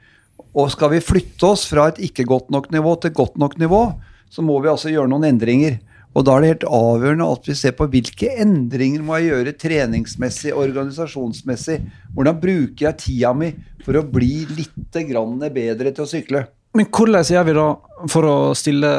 Og 0.51 0.71
skal 0.73 0.91
vi 0.95 1.03
flytte 1.03 1.47
oss 1.47 1.63
fra 1.69 1.89
et 1.91 2.01
ikke 2.07 2.25
godt 2.27 2.49
nok 2.51 2.71
nivå 2.73 2.97
til 3.03 3.13
godt 3.15 3.37
nok 3.39 3.55
nivå, 3.61 3.83
så 4.31 4.43
må 4.43 4.57
vi 4.63 4.71
altså 4.71 4.91
gjøre 4.91 5.11
noen 5.11 5.29
endringer. 5.29 5.77
Og 6.11 6.25
da 6.27 6.35
er 6.35 6.43
det 6.43 6.49
helt 6.51 6.65
avgjørende 6.67 7.27
at 7.31 7.45
vi 7.47 7.55
ser 7.55 7.75
på 7.77 7.87
hvilke 7.91 8.31
endringer 8.43 9.03
må 9.05 9.19
jeg 9.19 9.31
gjøre 9.31 9.53
treningsmessig, 9.59 10.51
organisasjonsmessig. 10.51 11.77
Hvordan 12.15 12.41
bruker 12.41 12.87
jeg 12.89 12.99
tida 12.99 13.31
mi 13.37 13.53
for 13.85 13.95
å 13.95 14.03
bli 14.03 14.43
litt 14.51 14.75
bedre 14.91 15.93
til 15.95 16.03
å 16.03 16.09
sykle? 16.09 16.43
Men 16.75 16.87
hvordan 16.91 17.23
gjør 17.27 17.47
vi 17.47 17.55
da, 17.55 17.67
for 18.11 18.27
å 18.27 18.35
stille 18.55 18.91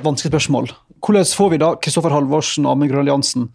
vanskelige 0.00 0.32
spørsmål, 0.32 0.72
hvordan 1.02 1.32
får 1.36 1.50
vi 1.52 1.60
da 1.60 1.72
Kristoffer 1.82 2.14
Halvorsen 2.14 2.66
og 2.66 2.76
Amund 2.76 2.92
Grønli 2.92 3.12
Jansen 3.12 3.50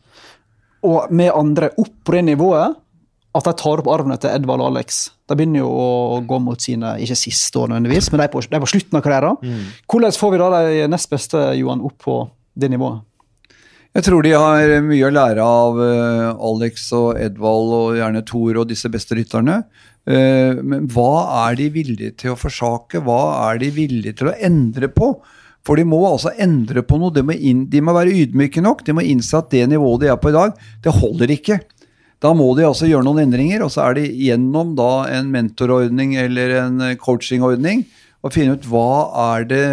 og 0.86 1.14
med 1.16 1.34
andre 1.34 1.72
opp 1.82 1.96
på 2.06 2.14
det 2.14 2.26
nivået 2.28 2.78
at 3.38 3.46
de 3.46 3.54
tar 3.58 3.82
opp 3.82 3.90
arvene 3.92 4.18
til 4.22 4.34
Edvald 4.34 4.62
og 4.62 4.72
Alex? 4.72 5.08
De 5.30 5.38
begynner 5.38 5.64
jo 5.64 5.70
å 5.70 6.22
gå 6.28 6.40
mot 6.44 6.62
sine 6.62 6.96
ikke 7.02 7.18
siste 7.18 7.62
år 7.62 7.72
nødvendigvis, 7.72 8.12
men 8.12 8.22
de 8.22 8.28
er 8.28 8.34
på, 8.34 8.42
de 8.46 8.58
er 8.58 8.64
på 8.64 8.70
slutten 8.70 9.00
av 9.00 9.06
karrieren. 9.06 9.38
Mm. 9.42 9.70
Hvordan 9.90 10.18
får 10.18 10.34
vi 10.34 10.42
da 10.42 10.50
de 10.68 10.90
nest 10.94 11.12
beste 11.14 11.44
Johan, 11.58 11.84
opp 11.88 11.98
på 12.06 12.18
det 12.58 12.72
nivået? 12.74 13.06
Jeg 13.98 14.06
tror 14.06 14.22
de 14.22 14.34
har 14.36 14.72
mye 14.86 15.08
å 15.08 15.14
lære 15.14 15.42
av 15.44 15.80
uh, 15.80 16.44
Alex 16.50 16.90
og 16.94 17.18
Edvald 17.18 17.72
og 17.74 17.96
gjerne 17.98 18.22
Thor 18.28 18.60
og 18.62 18.68
disse 18.70 18.92
beste 18.94 19.18
rytterne. 19.18 19.62
Uh, 20.06 20.60
men 20.62 20.86
hva 20.94 21.48
er 21.48 21.58
de 21.58 21.72
villige 21.74 22.14
til 22.22 22.36
å 22.36 22.38
forsake? 22.38 23.02
Hva 23.02 23.48
er 23.48 23.64
de 23.64 23.72
villige 23.74 24.20
til 24.20 24.30
å 24.30 24.36
endre 24.38 24.92
på? 24.94 25.16
For 25.66 25.80
de 25.80 25.88
må 25.88 26.04
altså 26.08 26.36
endre 26.40 26.84
på 26.86 27.00
noe. 27.02 27.16
De 27.16 27.24
må, 27.26 27.36
inn, 27.36 27.66
de 27.72 27.82
må 27.84 27.96
være 27.96 28.14
ydmyke 28.22 28.62
nok. 28.64 28.86
De 28.86 28.96
må 28.96 29.04
innse 29.08 29.40
at 29.40 29.50
det 29.56 29.66
nivået 29.72 30.06
de 30.06 30.14
er 30.14 30.22
på 30.22 30.30
i 30.32 30.38
dag, 30.38 30.54
det 30.86 30.96
holder 31.00 31.34
ikke. 31.34 31.60
Da 32.24 32.32
må 32.34 32.48
de 32.58 32.66
altså 32.66 32.88
gjøre 32.90 33.06
noen 33.06 33.26
endringer, 33.28 33.62
og 33.66 33.74
så 33.74 33.84
er 33.88 34.00
de 34.00 34.08
gjennom 34.26 34.72
da 34.78 35.08
en 35.14 35.28
mentorordning 35.34 36.16
eller 36.18 36.56
en 36.64 36.86
coachingordning 37.02 37.84
og 38.28 38.36
finne 38.36 38.58
ut 38.58 38.68
hva 38.68 38.92
er 39.34 39.48
det 39.48 39.64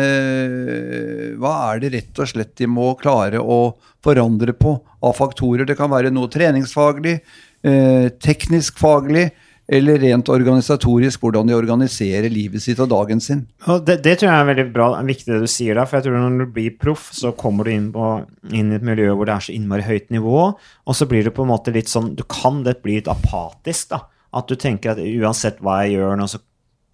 hva 1.41 1.55
er 1.73 1.83
det 1.83 1.95
rett 1.97 2.21
og 2.23 2.31
slett 2.31 2.55
de 2.61 2.69
må 2.71 2.93
klare 3.01 3.43
å 3.43 3.75
forandre 4.05 4.55
på 4.57 4.77
av 5.05 5.17
faktorer. 5.19 5.67
Det 5.69 5.77
kan 5.79 5.93
være 5.93 6.13
noe 6.15 6.31
treningsfaglig, 6.33 7.19
eh, 7.65 8.09
teknisk 8.23 8.79
faglig, 8.81 9.31
eller 9.65 9.97
rent 9.97 10.29
organisatorisk, 10.29 11.23
hvordan 11.25 11.49
de 11.49 11.57
organiserer 11.57 12.29
livet 12.29 12.61
sitt 12.61 12.81
og 12.85 12.91
dagen 12.93 13.21
sin. 13.25 13.47
Det, 13.65 13.97
det, 14.05 14.19
tror 14.21 14.29
jeg 14.29 14.41
er 14.43 14.49
veldig 14.51 14.67
bra, 14.75 14.89
viktig 15.09 15.33
det 15.33 15.41
du 15.41 15.49
sier 15.49 15.79
der. 15.79 15.89
For 15.89 15.99
jeg 15.99 16.07
tror 16.07 16.21
når 16.21 16.45
du 16.45 16.55
blir 16.59 16.75
proff, 16.81 17.09
så 17.17 17.33
kommer 17.33 17.65
du 17.65 17.73
inn, 17.73 17.91
på, 17.95 18.11
inn, 18.53 18.73
i 18.73 18.77
et 18.77 18.85
miljø 18.85 19.15
hvor 19.15 19.29
det 19.29 19.39
er 19.39 19.47
så 19.47 19.55
innmari 19.57 19.87
høyt 19.87 20.13
nivå, 20.13 20.41
og 20.53 20.99
så 20.99 21.09
blir 21.09 21.25
det 21.25 21.33
på 21.37 21.47
en 21.47 21.53
måte 21.55 21.73
litt 21.73 21.89
sånn 21.89 22.13
Du 22.19 22.27
kan 22.29 22.61
det 22.67 22.83
bli 22.85 22.99
litt 23.01 23.09
apatisk, 23.09 23.95
da. 23.95 24.05
At 24.35 24.51
du 24.51 24.59
tenker 24.61 24.93
at 24.93 25.01
uansett 25.01 25.63
hva 25.65 25.81
jeg 25.85 25.97
gjør 25.97 26.19
nå, 26.21 26.29
så 26.29 26.43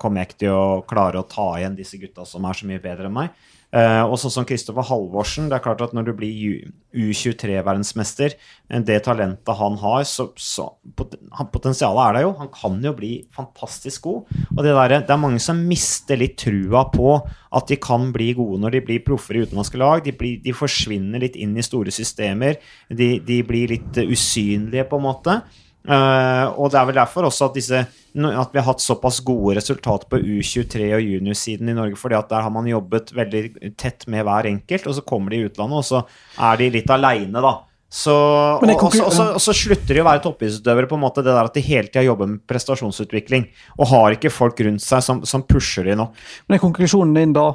kommer 0.01 0.23
jeg 0.23 0.31
ikke 0.31 0.43
til 0.47 0.57
å 0.57 0.83
klare 0.89 1.21
å 1.21 1.29
ta 1.29 1.53
igjen 1.59 1.79
disse 1.79 2.01
gutta 2.01 2.27
som 2.29 2.47
er 2.49 2.57
så 2.57 2.69
mye 2.69 2.83
bedre 2.83 3.11
enn 3.11 3.19
meg. 3.21 3.35
Uh, 3.71 4.03
og 4.03 4.17
sånn 4.19 4.33
som 4.35 4.47
Kristoffer 4.47 4.83
Halvorsen, 4.89 5.47
det 5.47 5.55
er 5.55 5.63
klart 5.63 5.83
at 5.85 5.93
når 5.95 6.09
du 6.09 6.11
blir 6.19 6.71
U23-verdensmester, 6.91 8.35
det 8.83 8.97
talentet 9.07 9.61
han 9.61 9.77
har, 9.79 10.03
så, 10.11 10.27
så 10.35 10.67
Potensialet 10.91 12.01
er 12.03 12.17
der 12.17 12.25
jo. 12.25 12.33
Han 12.41 12.51
kan 12.51 12.81
jo 12.83 12.93
bli 12.99 13.13
fantastisk 13.35 14.09
god. 14.09 14.35
Og 14.57 14.61
det, 14.67 14.75
der, 14.75 14.97
det 15.07 15.15
er 15.15 15.23
mange 15.23 15.39
som 15.43 15.63
mister 15.71 16.19
litt 16.19 16.35
trua 16.43 16.83
på 16.91 17.15
at 17.55 17.71
de 17.71 17.79
kan 17.83 18.11
bli 18.15 18.33
gode 18.39 18.59
når 18.65 18.75
de 18.75 18.83
blir 18.89 19.07
proffer 19.07 19.39
i 19.39 19.47
utenlandske 19.47 19.79
lag. 19.79 20.03
De, 20.03 20.17
blir, 20.19 20.43
de, 20.43 20.55
forsvinner 20.57 21.23
litt 21.23 21.39
inn 21.39 21.55
i 21.55 21.67
store 21.67 21.95
systemer. 21.95 22.59
De, 22.91 23.13
de 23.23 23.41
blir 23.47 23.71
litt 23.77 24.03
usynlige, 24.03 24.89
på 24.91 24.99
en 24.99 25.07
måte. 25.07 25.41
Uh, 25.89 26.53
og 26.61 26.69
det 26.73 26.77
er 26.77 26.89
vel 26.91 26.99
derfor 26.99 27.25
også 27.31 27.47
at, 27.49 27.55
disse, 27.57 27.79
at, 27.81 28.51
vi 28.53 28.61
har 28.61 28.67
hatt 28.67 28.83
såpass 28.85 29.23
gode 29.25 29.57
resultater 29.57 30.11
på 30.13 30.21
U23 30.21 30.91
og 30.99 31.07
juniorsiden 31.07 31.73
i 31.73 31.77
Norge. 31.77 31.97
fordi 31.97 32.19
at 32.19 32.29
der 32.29 32.45
har 32.45 32.53
man 32.53 32.69
jobbet 32.69 33.15
veldig 33.17 33.73
tett 33.81 34.05
med 34.07 34.27
hver 34.29 34.51
enkelt, 34.51 34.87
og 34.87 34.99
så 34.99 35.07
kommer 35.07 35.33
de 35.33 35.41
i 35.41 35.49
utlandet, 35.49 35.81
og 35.81 35.87
så 35.89 36.03
er 36.51 36.61
de 36.61 36.71
litt 36.77 36.93
aleine, 36.93 37.41
da. 37.41 37.57
Så, 37.91 38.13
og, 38.15 38.63
også, 38.71 39.03
også, 39.03 39.25
og, 39.35 39.41
så 39.43 39.53
slutter 39.57 39.97
de 39.97 40.03
å 40.03 40.07
være 40.07 40.23
toppidrettsutøvere 40.23 40.87
på 40.87 40.95
en 40.95 41.03
måte 41.03 41.25
det 41.27 41.33
der 41.33 41.49
at 41.49 41.57
de 41.57 41.63
hele 41.67 41.89
tida 41.89 42.05
jobber 42.07 42.29
med 42.31 42.45
prestasjonsutvikling 42.47 43.49
og 43.81 43.89
har 43.91 44.15
ikke 44.15 44.31
folk 44.31 44.63
rundt 44.63 44.85
seg 44.85 45.03
som, 45.03 45.25
som 45.27 45.43
pusher 45.43 45.89
de 45.91 45.97
nok. 45.99 46.15
Men 46.47 46.55
er 46.55 46.63
konklusjonen 46.63 47.17
din 47.19 47.35
da 47.35 47.49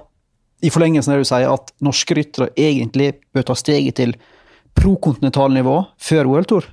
i 0.66 0.72
forlengelsen 0.74 1.14
av 1.14 1.22
det 1.22 1.24
du 1.24 1.30
sier, 1.30 1.48
at 1.48 1.72
norske 1.88 2.18
ryttere 2.20 2.50
egentlig 2.60 3.14
bør 3.36 3.48
ta 3.48 3.56
steget 3.56 3.96
til 4.02 4.12
prokontinentalnivå 4.76 5.78
før 6.04 6.32
World 6.34 6.52
Tour? 6.52 6.68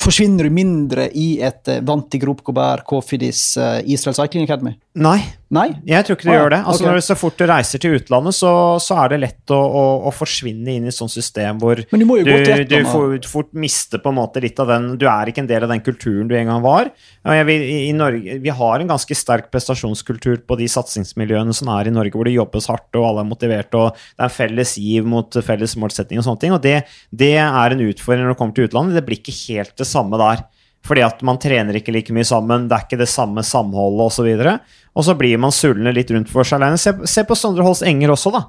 Forsvinner 0.00 0.48
du 0.48 0.54
mindre 0.56 1.10
i 1.12 1.34
et 1.44 1.68
uh, 1.68 1.82
Vanti 1.84 2.16
Grop 2.22 2.40
Gobert, 2.46 2.86
Kofidis, 2.88 3.42
uh, 3.60 3.82
Israel 3.84 4.16
Cycling 4.16 4.46
Academy? 4.46 4.78
Nei. 4.98 5.20
Nei? 5.54 5.68
Jeg 5.86 6.06
tror 6.06 6.16
ikke 6.16 6.26
det 6.26 6.32
ah, 6.32 6.36
gjør 6.40 6.50
det. 6.50 6.58
Altså, 6.66 6.82
okay. 6.82 6.88
når 6.90 6.96
du 6.98 7.04
Så 7.06 7.14
fort 7.18 7.36
du 7.38 7.44
reiser 7.46 7.80
til 7.82 7.94
utlandet, 7.94 8.34
så, 8.34 8.50
så 8.82 8.96
er 9.02 9.12
det 9.12 9.18
lett 9.22 9.52
å, 9.54 9.58
å, 9.58 9.82
å, 10.06 10.12
forsvinne 10.14 10.74
inn 10.74 10.86
i 10.86 10.90
et 10.90 10.96
sånt 10.96 11.12
system 11.14 11.58
hvor 11.62 11.78
du, 11.78 11.94
du, 11.94 12.64
du 12.70 12.76
får 12.86 13.14
fort 13.30 13.50
mister 13.54 14.02
på 14.02 14.10
en 14.10 14.18
måte 14.18 14.42
litt 14.42 14.58
av 14.62 14.70
den 14.70 14.92
Du 14.98 15.06
er 15.10 15.30
ikke 15.30 15.44
en 15.44 15.50
del 15.50 15.66
av 15.66 15.70
den 15.70 15.82
kulturen 15.86 16.30
du 16.30 16.34
en 16.38 16.50
gang 16.50 16.62
var. 16.64 16.90
Vil, 17.22 17.66
i 17.86 17.94
Norge, 17.94 18.38
vi 18.42 18.54
har 18.60 18.82
en 18.82 18.90
ganske 18.90 19.18
sterk 19.18 19.50
prestasjonskultur 19.54 20.42
på 20.46 20.58
de 20.58 20.70
satsingsmiljøene 20.70 21.54
som 21.54 21.70
er 21.74 21.90
i 21.90 21.94
Norge, 21.94 22.14
hvor 22.18 22.26
det 22.26 22.34
jobbes 22.34 22.70
hardt 22.70 22.98
og 22.98 23.10
alle 23.12 23.26
er 23.26 23.30
motiverte, 23.30 23.78
og 23.78 23.94
det 23.94 24.26
er 24.26 24.38
felles 24.40 24.76
giv 24.78 25.06
mot 25.06 25.42
felles 25.46 25.76
målsetting 25.78 26.18
og 26.18 26.26
sånne 26.26 26.46
ting. 26.46 26.56
Og 26.56 26.62
det, 26.66 26.80
det 27.14 27.36
er 27.42 27.76
en 27.76 27.86
utfordring 27.86 28.26
når 28.26 28.34
du 28.34 28.42
kommer 28.42 28.58
til 28.58 28.70
utlandet. 28.70 28.98
Det 28.98 29.06
blir 29.06 29.22
ikke 29.22 29.38
helt 29.44 29.76
det 29.78 29.86
samme 29.86 30.18
der. 30.18 30.46
Fordi 30.86 31.02
at 31.04 31.20
man 31.26 31.38
trener 31.40 31.76
ikke 31.76 31.92
like 31.92 32.14
mye 32.16 32.26
sammen, 32.26 32.68
det 32.68 32.76
er 32.76 32.86
ikke 32.86 33.00
det 33.02 33.10
samme 33.12 33.44
samholdet 33.46 34.06
osv. 34.06 34.30
Og, 34.40 34.76
og 34.96 35.06
så 35.06 35.16
blir 35.18 35.40
man 35.42 35.54
sulne 35.54 35.92
litt 35.94 36.10
rundt 36.14 36.32
for 36.32 36.46
seg 36.46 36.60
alene. 36.60 36.80
Se, 36.80 36.94
se, 37.04 37.24
på 37.28 37.36
Sondre 37.38 37.66
Holst 37.66 37.84
Enger 37.86 38.14
også, 38.14 38.32
da. 38.34 38.46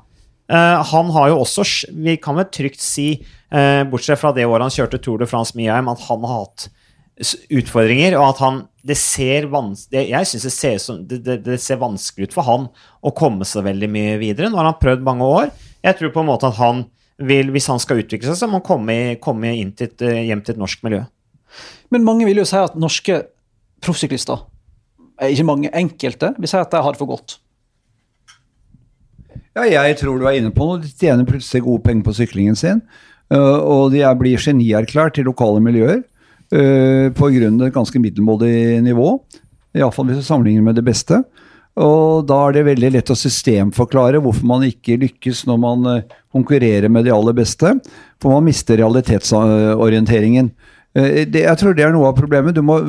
Uh, 0.52 0.82
han 0.90 1.12
har 1.16 1.32
jo 1.32 1.42
også, 1.44 1.64
vi 2.04 2.18
kan 2.20 2.36
vel 2.40 2.48
trygt 2.52 2.82
si, 2.84 3.14
uh, 3.54 3.84
bortsett 3.88 4.20
fra 4.20 4.34
det 4.36 4.48
året 4.48 4.68
han 4.68 4.74
kjørte 4.74 5.00
Tour 5.04 5.22
de 5.22 5.28
France 5.30 5.56
Mieheim, 5.56 5.92
at 5.92 6.02
han 6.10 6.26
har 6.28 6.42
hatt 6.42 6.68
utfordringer, 7.54 8.16
og 8.18 8.32
at 8.32 8.42
han 8.42 8.60
det 8.82 8.98
ser 8.98 9.46
vanskelig 9.52 10.08
Jeg 10.10 10.28
syns 10.28 10.46
det, 10.48 10.98
det, 11.10 11.20
det, 11.26 11.36
det, 11.46 11.58
ser 11.62 11.78
vanskelig 11.82 12.30
ut 12.30 12.34
for 12.34 12.48
han 12.48 12.64
å 13.06 13.14
komme 13.14 13.46
seg 13.46 13.68
veldig 13.68 13.90
mye 13.94 14.16
videre. 14.22 14.50
Nå 14.50 14.58
har 14.58 14.72
han 14.72 14.80
prøvd 14.82 15.06
mange 15.06 15.28
år. 15.28 15.52
Jeg 15.86 16.00
tror 16.00 16.14
på 16.16 16.24
en 16.24 16.32
måte 16.32 16.50
at 16.50 16.58
han 16.58 16.86
vil, 17.22 17.52
hvis 17.54 17.70
han 17.70 17.82
skal 17.82 18.02
utvikle 18.02 18.32
seg, 18.32 18.40
så 18.40 18.50
må 18.50 18.58
han 18.58 18.66
komme, 18.66 18.98
komme 19.22 19.54
inn 19.54 19.76
til 19.78 19.92
et, 19.92 20.02
eh, 20.02 20.24
hjem 20.32 20.42
til 20.42 20.56
et 20.56 20.62
norsk 20.64 20.82
miljø. 20.88 21.04
Men 21.92 22.08
mange 22.08 22.26
vil 22.28 22.42
jo 22.42 22.48
si 22.48 22.58
at 22.60 22.78
norske 22.80 23.22
proffsyklister, 23.84 24.44
ikke 25.28 25.46
mange, 25.46 25.70
enkelte, 25.78 26.32
vil 26.40 26.50
si 26.50 26.58
at 26.58 26.72
de 26.72 26.82
har 26.82 26.96
det 26.96 27.02
for 27.02 27.12
godt. 27.12 27.38
Ja, 29.52 29.66
jeg 29.68 29.98
tror 30.00 30.18
du 30.18 30.26
er 30.30 30.38
inne 30.40 30.54
på 30.56 30.64
noe. 30.66 30.80
De 30.80 30.88
tjener 30.88 31.28
plutselig 31.28 31.66
gode 31.66 31.84
penger 31.84 32.06
på 32.08 32.16
syklingen 32.16 32.56
sin. 32.58 32.80
Og 33.32 33.92
de 33.94 34.02
blir 34.20 34.40
genierklært 34.40 35.20
i 35.20 35.28
lokale 35.28 35.60
miljøer 35.64 36.02
på 36.52 37.30
grunn 37.36 37.60
av 37.62 37.68
et 37.68 37.76
ganske 37.76 38.00
middelmådig 38.04 38.82
nivå. 38.84 39.14
Iallfall 39.78 40.10
hvis 40.10 40.24
du 40.24 40.26
sammenligner 40.28 40.66
med 40.66 40.80
det 40.80 40.86
beste. 40.88 41.22
Og 41.80 42.26
da 42.28 42.38
er 42.48 42.58
det 42.58 42.66
veldig 42.68 42.90
lett 42.98 43.12
å 43.14 43.16
systemforklare 43.16 44.20
hvorfor 44.24 44.48
man 44.48 44.66
ikke 44.68 45.00
lykkes 45.00 45.46
når 45.48 45.62
man 45.64 45.86
konkurrerer 46.34 46.92
med 46.92 47.08
de 47.08 47.14
aller 47.16 47.36
beste. 47.36 47.76
For 48.24 48.34
man 48.34 48.48
mister 48.48 48.80
realitetsorienteringen. 48.82 50.52
Eh, 50.98 51.24
det, 51.24 51.46
jeg 51.46 51.60
tror 51.60 51.76
det 51.76 51.86
er 51.86 51.94
noe 51.96 52.10
av 52.12 52.18
problemet. 52.18 52.60
Må, 52.66 52.80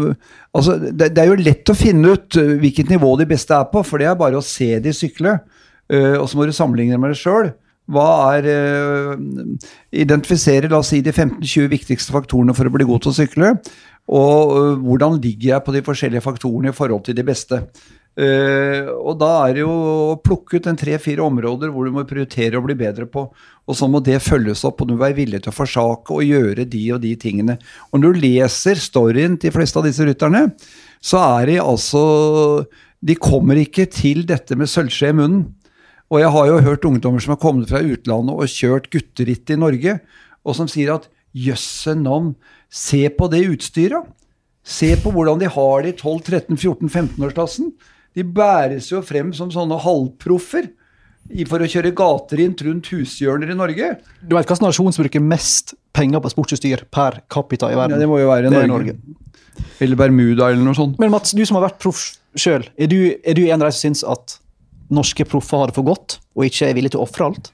altså, 0.53 0.76
det, 0.82 1.12
det, 1.14 1.22
er 1.22 1.30
jo 1.30 1.40
lett 1.40 1.70
å 1.70 1.78
finne 1.78 2.16
ut 2.16 2.38
eh, 2.40 2.55
hvilket 2.62 2.90
nivå 2.92 3.14
de 3.20 3.28
beste 3.30 3.57
er 3.57 3.68
på, 3.70 3.84
for 3.86 4.03
det 4.03 4.11
er 4.11 4.18
bare 4.18 4.40
å 4.40 4.46
se 4.46 4.74
de 4.82 4.94
sykle. 4.96 5.38
Uh, 5.92 6.16
og 6.22 6.28
så 6.30 6.38
må 6.38 6.46
du 6.48 6.55
sammenligne 6.57 6.96
med 6.96 7.12
deg 7.12 7.18
sjøl. 7.20 7.50
Hva 7.92 8.07
er 8.38 8.46
uh, 8.48 9.18
Identifisere 9.92 10.70
la 10.70 10.78
oss 10.78 10.92
si, 10.94 11.03
de 11.05 11.12
15-20 11.12 11.66
viktigste 11.68 12.14
faktorene 12.14 12.55
for 12.57 12.70
å 12.70 12.72
bli 12.72 12.86
god 12.88 13.03
til 13.05 13.11
å 13.11 13.16
sykle. 13.18 13.50
Og 14.09 14.55
uh, 14.55 14.78
hvordan 14.80 15.18
ligger 15.20 15.50
jeg 15.50 15.66
på 15.66 15.74
de 15.74 15.82
forskjellige 15.84 16.24
faktorene 16.24 16.72
i 16.72 16.76
forhold 16.76 17.05
til 17.09 17.18
de 17.18 17.26
beste. 17.26 17.61
Uh, 18.12 18.92
og 19.00 19.14
da 19.22 19.28
er 19.46 19.54
det 19.56 19.62
jo 19.62 19.72
å 19.72 20.16
plukke 20.20 20.58
ut 20.60 20.66
en 20.68 20.76
tre-fire 20.76 21.24
områder 21.24 21.70
hvor 21.72 21.86
du 21.88 21.94
må 21.94 22.02
prioritere 22.04 22.58
å 22.60 22.64
bli 22.64 22.76
bedre 22.76 23.06
på. 23.08 23.24
Og 23.64 23.78
så 23.78 23.88
må 23.88 24.02
det 24.04 24.18
følges 24.20 24.66
opp, 24.68 24.82
og 24.82 24.90
du 24.90 24.94
må 24.96 25.04
være 25.04 25.16
villig 25.22 25.40
til 25.44 25.52
å 25.52 25.56
forsake 25.56 26.12
og 26.12 26.26
gjøre 26.26 26.66
de 26.68 26.82
og 26.92 27.00
de 27.04 27.14
tingene. 27.16 27.56
Og 27.90 28.02
når 28.02 28.16
du 28.16 28.22
leser 28.26 28.82
storyen 28.82 29.38
til 29.38 29.48
de 29.48 29.56
fleste 29.56 29.80
av 29.80 29.88
disse 29.88 30.04
rytterne, 30.04 30.50
så 31.02 31.22
er 31.40 31.48
de 31.48 31.58
altså 31.62 32.02
De 33.02 33.16
kommer 33.18 33.58
ikke 33.58 33.88
til 33.90 34.26
dette 34.28 34.54
med 34.54 34.70
sølvskje 34.70 35.08
i 35.10 35.16
munnen. 35.18 35.46
Og 36.12 36.20
jeg 36.20 36.30
har 36.34 36.46
jo 36.50 36.64
hørt 36.66 36.84
ungdommer 36.84 37.22
som 37.24 37.32
har 37.32 37.40
kommet 37.40 37.70
fra 37.72 37.80
utlandet 37.80 38.36
og 38.36 38.52
kjørt 38.52 38.90
gutteritt 38.92 39.50
i 39.50 39.56
Norge, 39.56 39.96
og 40.44 40.58
som 40.58 40.68
sier 40.68 40.92
at 40.92 41.08
jøsse 41.32 41.94
navn, 41.96 42.34
se 42.68 43.06
på 43.16 43.30
det 43.32 43.46
utstyret. 43.48 44.04
Se 44.62 44.92
på 45.00 45.10
hvordan 45.10 45.40
de 45.40 45.48
har 45.50 45.82
det 45.82 45.94
i 45.94 45.98
12-13-14-15-årsklassen. 45.98 47.72
De 48.16 48.24
bæres 48.24 48.90
jo 48.92 49.00
frem 49.04 49.32
som 49.36 49.50
sånne 49.52 49.78
halvproffer 49.80 50.70
for 51.48 51.64
å 51.64 51.68
kjøre 51.70 51.92
gaterint 51.96 52.60
rundt 52.66 52.90
hushjørner 52.92 53.52
i 53.54 53.56
Norge. 53.56 53.92
Du 54.20 54.34
vet 54.36 54.48
hvilken 54.48 54.66
nasjon 54.66 54.92
som 54.92 55.04
bruker 55.04 55.22
mest 55.24 55.72
penger 55.96 56.20
på 56.20 56.32
sportsutstyr 56.34 56.84
per 56.92 57.22
capita 57.32 57.70
i 57.72 57.78
verden? 57.78 57.96
Ja, 57.96 58.02
det 58.02 58.10
må 58.10 58.18
jo 58.20 58.28
være 58.28 58.52
Norge. 58.52 58.68
Norge. 58.72 58.96
Eller 59.84 59.98
Bermuda 60.00 60.50
eller 60.50 60.64
noe 60.64 60.76
sånt. 60.76 60.98
Men 61.00 61.12
Mats, 61.14 61.32
du 61.36 61.44
som 61.46 61.58
har 61.58 61.68
vært 61.68 61.80
proff 61.82 62.04
sjøl, 62.36 62.66
er, 62.76 62.92
er, 63.22 63.36
du 63.36 63.44
en 63.46 63.60
av 63.60 63.68
de 63.68 63.72
som 63.76 63.88
syns 63.88 64.04
at 64.08 64.38
norske 64.92 65.24
proffer 65.28 65.62
har 65.62 65.72
det 65.72 65.78
for 65.78 65.88
godt, 65.88 66.18
og 66.36 66.48
ikke 66.48 66.68
er 66.68 66.76
villig 66.76 66.92
til 66.92 67.00
å 67.00 67.06
ofre 67.06 67.30
alt? 67.30 67.52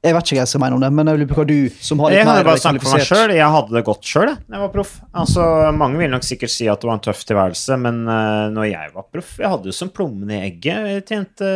Jeg 0.00 0.16
vet 0.16 0.24
ikke 0.24 0.36
hva 0.38 0.44
jeg 0.46 0.48
skal 0.48 0.62
mene 0.62 0.76
om 0.78 0.80
det, 0.80 0.88
men 0.96 1.08
jeg 1.10 1.20
lurer 1.20 1.28
på 1.28 1.36
hva 1.42 1.44
du 1.44 1.82
som 1.84 2.00
har 2.00 2.12
litt 2.12 2.22
jeg 2.22 2.28
mer 2.30 2.46
bare 2.46 2.60
snakke 2.62 2.80
for 2.86 2.96
meg 2.96 3.02
selv. 3.04 3.34
Jeg 3.36 3.52
hadde 3.52 3.74
det 3.76 3.82
godt 3.84 4.08
sjøl 4.08 4.30
da 4.30 4.36
jeg 4.56 4.62
var 4.62 4.70
proff. 4.72 4.94
Altså, 5.22 5.44
mange 5.76 6.00
vil 6.00 6.14
nok 6.14 6.24
sikkert 6.24 6.54
si 6.54 6.68
at 6.72 6.80
det 6.80 6.88
var 6.88 6.96
en 6.96 7.02
tøff 7.04 7.20
tilværelse, 7.28 7.76
men 7.84 7.98
uh, 8.08 8.46
når 8.54 8.70
jeg 8.70 8.94
var 8.94 9.06
proff 9.12 9.34
Jeg 9.42 9.52
hadde 9.52 9.68
jo 9.68 9.76
som 9.76 9.92
plommen 9.92 10.32
i 10.32 10.38
egget. 10.46 10.88
Jeg 10.94 11.04
tjente, 11.10 11.50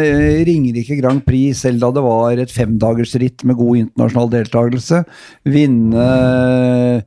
eh, 0.00 0.40
Ringerike 0.48 0.96
Grand 1.02 1.20
Prix 1.26 1.60
selv 1.66 1.84
da 1.84 1.90
det 1.98 2.04
var 2.06 2.40
et 2.40 2.54
femdagersritt 2.54 3.44
med 3.48 3.58
god 3.60 3.74
internasjonal 3.82 4.28
deltakelse. 4.32 4.98
Vinne 5.52 6.06
eh, 6.08 7.04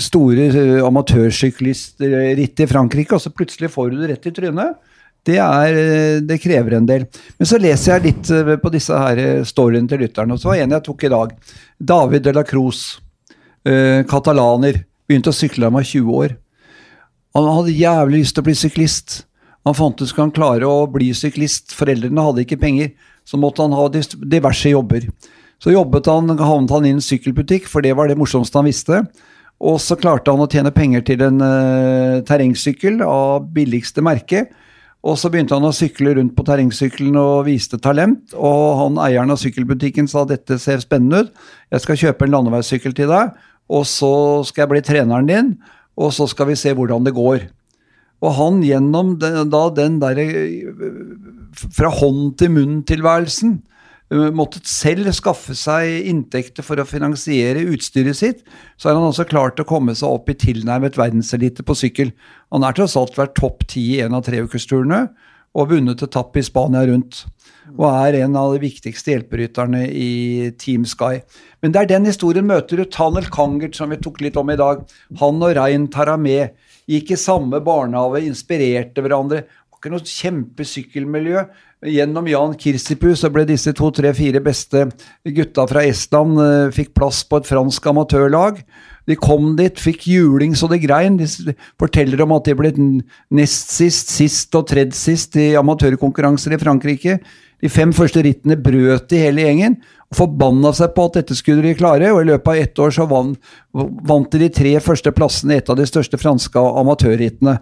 store 0.00 0.44
eh, 0.48 0.80
amatørsyklistritt 0.88 2.64
i 2.64 2.70
Frankrike, 2.70 3.12
og 3.18 3.22
så 3.22 3.30
plutselig 3.34 3.68
får 3.76 3.86
du 3.92 3.96
det 4.00 4.08
rett 4.14 4.28
i 4.30 4.32
trynet. 4.40 4.87
Det, 5.26 5.36
er, 5.36 6.20
det, 6.24 6.38
krever 6.40 6.78
en 6.78 6.86
del. 6.88 7.04
Men 7.38 7.48
så 7.50 7.58
leser 7.60 7.96
jeg 7.96 8.04
litt 8.06 8.30
på 8.62 8.70
disse 8.72 8.96
her 8.96 9.42
storyene 9.44 9.90
til 9.90 10.00
lytterne. 10.04 10.36
Og 10.36 10.40
så 10.40 10.52
var 10.52 10.62
en 10.62 10.76
jeg 10.76 10.86
tok 10.86 11.04
i 11.04 11.12
dag. 11.12 11.34
David 11.78 12.24
de 12.24 12.32
la 12.36 12.44
Cruz, 12.48 12.82
eh, 13.68 14.04
katalaner. 14.08 14.84
Begynte 15.08 15.32
å 15.32 15.36
sykle 15.36 15.66
da 15.66 15.70
han 15.72 15.76
var 15.76 15.88
20 15.88 16.20
år. 16.22 16.36
Han 17.36 17.50
hadde 17.58 17.76
jævlig 17.76 18.22
lyst 18.22 18.36
til 18.36 18.44
å 18.44 18.48
bli 18.48 18.56
syklist. 18.56 19.18
Han 19.68 19.76
fant 19.76 20.00
ut 20.00 20.08
skulle 20.08 20.28
han 20.28 20.36
klare 20.36 20.68
å 20.68 20.86
bli 20.90 21.10
syklist. 21.16 21.74
Foreldrene 21.76 22.24
hadde 22.24 22.44
ikke 22.44 22.60
penger, 22.60 22.94
så 23.28 23.40
måtte 23.40 23.64
han 23.64 23.76
ha 23.76 23.88
diverse 23.90 24.72
jobber. 24.72 25.08
Så 25.62 25.74
jobbet 25.74 26.06
han, 26.08 26.30
havnet 26.38 26.72
han 26.72 26.86
i 26.86 26.94
en 26.94 27.02
sykkelbutikk, 27.02 27.66
for 27.68 27.84
det 27.84 27.96
var 27.98 28.08
det 28.08 28.16
morsomste 28.18 28.60
han 28.60 28.68
visste. 28.68 29.02
Og 29.58 29.80
så 29.82 29.98
klarte 29.98 30.30
han 30.30 30.40
å 30.40 30.48
tjene 30.50 30.72
penger 30.74 31.02
til 31.06 31.24
en 31.26 31.42
uh, 31.42 32.22
terrengsykkel 32.26 33.02
av 33.02 33.48
billigste 33.54 34.04
merke. 34.06 34.46
Og 35.06 35.14
så 35.20 35.30
begynte 35.30 35.54
han 35.54 35.66
å 35.68 35.74
sykle 35.74 36.16
rundt 36.16 36.34
på 36.34 36.44
terrengsykkelen 36.46 37.16
og 37.20 37.46
viste 37.46 37.78
talent. 37.78 38.34
Og 38.34 38.62
han 38.80 38.98
eieren 39.04 39.30
av 39.30 39.38
sykkelbutikken 39.38 40.10
sa 40.10 40.24
dette 40.26 40.58
ser 40.58 40.82
spennende 40.82 41.26
ut, 41.26 41.44
jeg 41.70 41.84
skal 41.84 42.00
kjøpe 42.02 42.26
en 42.26 42.34
landeveissykkel 42.34 42.96
til 42.96 43.12
deg, 43.12 43.34
og 43.68 43.84
så 43.86 44.12
skal 44.48 44.64
jeg 44.64 44.72
bli 44.72 44.86
treneren 44.88 45.28
din 45.28 45.52
og 45.98 46.12
så 46.14 46.28
skal 46.30 46.52
vi 46.52 46.58
se 46.58 46.72
hvordan 46.76 47.06
det 47.06 47.16
går. 47.16 47.48
Og 48.22 48.34
han 48.34 48.62
gjennom 48.66 49.16
den, 49.20 49.50
da 49.50 49.64
den 49.74 49.98
derre 50.02 50.26
fra 51.74 51.90
hånd 51.94 52.36
til 52.38 52.52
munn-tilværelsen 52.54 53.58
eh, 53.58 53.77
måttet 54.08 54.68
selv 54.68 55.10
skaffe 55.12 55.54
seg 55.58 56.08
inntekter 56.08 56.64
for 56.64 56.80
å 56.80 56.86
finansiere 56.88 57.66
utstyret 57.74 58.16
sitt, 58.16 58.44
så 58.80 58.88
har 58.88 58.96
han 58.96 59.08
også 59.10 59.28
klart 59.28 59.60
å 59.60 59.68
komme 59.68 59.94
seg 59.98 60.08
opp 60.08 60.30
i 60.32 60.38
tilnærmet 60.38 60.96
verdenselite 60.96 61.64
på 61.66 61.76
sykkel. 61.76 62.14
Han 62.54 62.64
er 62.64 62.76
tross 62.76 62.96
alt 62.96 63.18
vært 63.18 63.36
topp 63.36 63.66
ti 63.68 63.84
i 63.96 64.04
en 64.04 64.16
av 64.16 64.24
treukersturene 64.28 65.08
og 65.58 65.72
vunnet 65.72 66.02
etapp 66.04 66.36
i 66.38 66.44
Spania 66.46 66.86
rundt. 66.88 67.26
Og 67.76 67.84
er 67.90 68.22
en 68.22 68.36
av 68.38 68.54
de 68.54 68.62
viktigste 68.62 69.12
hjelperytterne 69.12 69.82
i 69.92 70.52
Team 70.60 70.86
Sky. 70.88 71.20
Men 71.60 71.74
det 71.74 71.82
er 71.82 71.90
den 71.90 72.08
historien 72.08 72.46
møter 72.48 72.80
du 72.80 72.88
Tanel 72.88 73.28
Kangert, 73.32 73.76
som 73.76 73.92
vi 73.92 74.00
tok 74.00 74.22
litt 74.24 74.38
om 74.40 74.48
i 74.48 74.56
dag. 74.56 74.86
Han 75.20 75.42
og 75.44 75.52
Rein 75.58 75.88
Taramé 75.92 76.54
gikk 76.88 77.12
i 77.12 77.20
samme 77.20 77.60
barnehage, 77.64 78.24
inspirerte 78.24 79.04
hverandre. 79.04 79.44
Ikke 79.78 79.92
noe 79.92 80.02
kjempesykkelmiljø. 80.02 81.44
Gjennom 81.86 82.26
Jan 82.26 82.56
Kirsipu 82.58 83.12
så 83.14 83.28
ble 83.30 83.44
disse 83.46 83.70
to, 83.78 83.92
tre, 83.94 84.10
fire 84.10 84.40
beste 84.42 84.88
gutta 85.22 85.68
fra 85.70 85.84
Estland 85.86 86.40
uh, 86.42 86.72
fikk 86.74 86.90
plass 86.98 87.20
på 87.22 87.38
et 87.38 87.46
fransk 87.46 87.86
amatørlag. 87.86 88.58
De 89.06 89.14
kom 89.14 89.52
dit, 89.56 89.78
fikk 89.78 90.08
juling 90.10 90.56
så 90.58 90.66
det 90.72 90.80
grein. 90.82 91.20
De 91.20 91.54
forteller 91.78 92.24
om 92.24 92.34
at 92.34 92.50
de 92.50 92.56
ble 92.58 92.72
nest 92.74 93.70
sist, 93.70 94.10
sist 94.10 94.58
og 94.58 94.66
tredje 94.72 94.98
sist 94.98 95.38
i 95.38 95.52
amatørkonkurranser 95.62 96.58
i 96.58 96.60
Frankrike. 96.60 97.20
De 97.62 97.70
fem 97.70 97.94
første 97.94 98.22
rittene 98.26 98.58
brøt 98.58 99.06
de 99.10 99.22
hele 99.22 99.46
gjengen 99.46 99.78
forbanna 100.14 100.72
seg 100.72 100.94
på 100.96 101.04
at 101.08 101.18
dette 101.18 101.36
skulle 101.36 101.64
de 101.64 101.74
klare. 101.76 102.10
og 102.12 102.22
I 102.22 102.28
løpet 102.30 102.48
av 102.48 102.60
ett 102.62 102.80
år 102.80 102.94
så 102.94 103.06
vant, 103.10 103.38
vant 103.72 104.30
de 104.32 104.40
de 104.44 104.50
tre 104.52 104.74
første 104.80 105.12
plassene 105.12 105.56
i 105.56 105.62
et 105.62 105.70
av 105.70 105.76
de 105.76 105.86
største 105.88 106.20
franske 106.20 106.58
amatørrittene. 106.82 107.58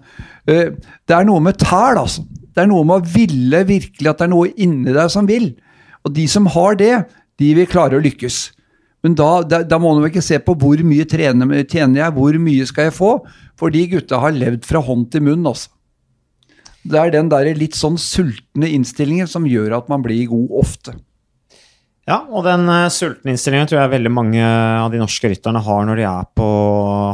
Uh, 0.49 0.74
det 1.07 1.16
er 1.16 1.26
noe 1.26 1.42
med 1.42 1.59
tæl, 1.62 1.99
altså. 1.99 2.26
Det 2.57 2.64
er 2.64 2.70
noe 2.70 2.86
med 2.88 3.03
å 3.03 3.12
ville 3.12 3.64
virkelig 3.68 4.11
at 4.11 4.20
det 4.20 4.28
er 4.28 4.32
noe 4.32 4.53
inni 4.57 4.94
deg 4.94 5.11
som 5.12 5.26
vil. 5.28 5.51
Og 6.07 6.14
de 6.16 6.26
som 6.30 6.47
har 6.55 6.78
det, 6.78 6.94
de 7.36 7.51
vil 7.59 7.68
klare 7.68 7.99
å 7.99 8.05
lykkes. 8.05 8.38
Men 9.05 9.16
da, 9.18 9.42
da, 9.44 9.61
da 9.66 9.78
må 9.78 9.92
man 9.94 10.09
ikke 10.09 10.24
se 10.24 10.38
på 10.42 10.55
hvor 10.59 10.80
mye 10.86 11.05
trener, 11.07 11.61
tjener 11.68 12.01
jeg, 12.01 12.14
hvor 12.16 12.38
mye 12.42 12.66
skal 12.66 12.88
jeg 12.88 12.97
få? 12.97 13.11
For 13.59 13.74
de 13.74 13.84
gutta 13.92 14.22
har 14.22 14.34
levd 14.34 14.64
fra 14.66 14.80
hånd 14.82 15.11
til 15.12 15.26
munn, 15.26 15.44
altså. 15.47 15.70
Det 16.86 16.99
er 17.01 17.11
den 17.11 17.28
der 17.30 17.49
litt 17.59 17.74
sånn 17.74 17.97
sultne 17.99 18.68
innstillingen 18.70 19.26
som 19.26 19.47
gjør 19.51 19.74
at 19.80 19.88
man 19.90 20.05
blir 20.05 20.28
god 20.30 20.53
ofte. 20.62 20.94
Ja, 22.07 22.20
og 22.30 22.44
den 22.46 22.68
uh, 22.70 22.86
sultne 22.92 23.32
innstillingen 23.32 23.66
tror 23.66 23.80
jeg 23.80 23.94
veldig 23.96 24.12
mange 24.14 24.42
av 24.46 24.92
de 24.92 25.00
norske 25.00 25.26
rytterne 25.26 25.59
har 25.66 25.86
når 25.88 25.98
de 25.98 26.04
er 26.07 26.28
på 26.38 26.46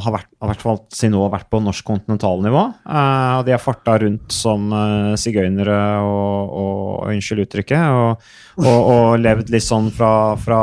har 0.05 0.13
vært, 0.13 0.29
har 0.43 0.51
vært, 0.51 0.85
til 0.93 1.13
nå 1.15 1.23
vært 1.33 1.49
på 1.49 1.61
norsk 1.65 1.87
kontinentalnivå. 1.89 2.65
Uh, 2.85 3.39
og 3.39 3.47
de 3.47 3.55
har 3.55 3.63
farta 3.63 3.97
rundt 4.03 4.35
som 4.35 4.69
uh, 4.75 5.15
sigøynere 5.17 5.79
og, 6.05 6.53
og, 6.53 6.81
Unnskyld 7.13 7.47
uttrykket. 7.47 7.81
Og, 7.93 8.29
og, 8.61 8.67
og, 8.69 9.07
levd 9.23 9.49
litt 9.55 9.65
sånn 9.65 9.89
fra, 9.95 10.37
fra 10.41 10.61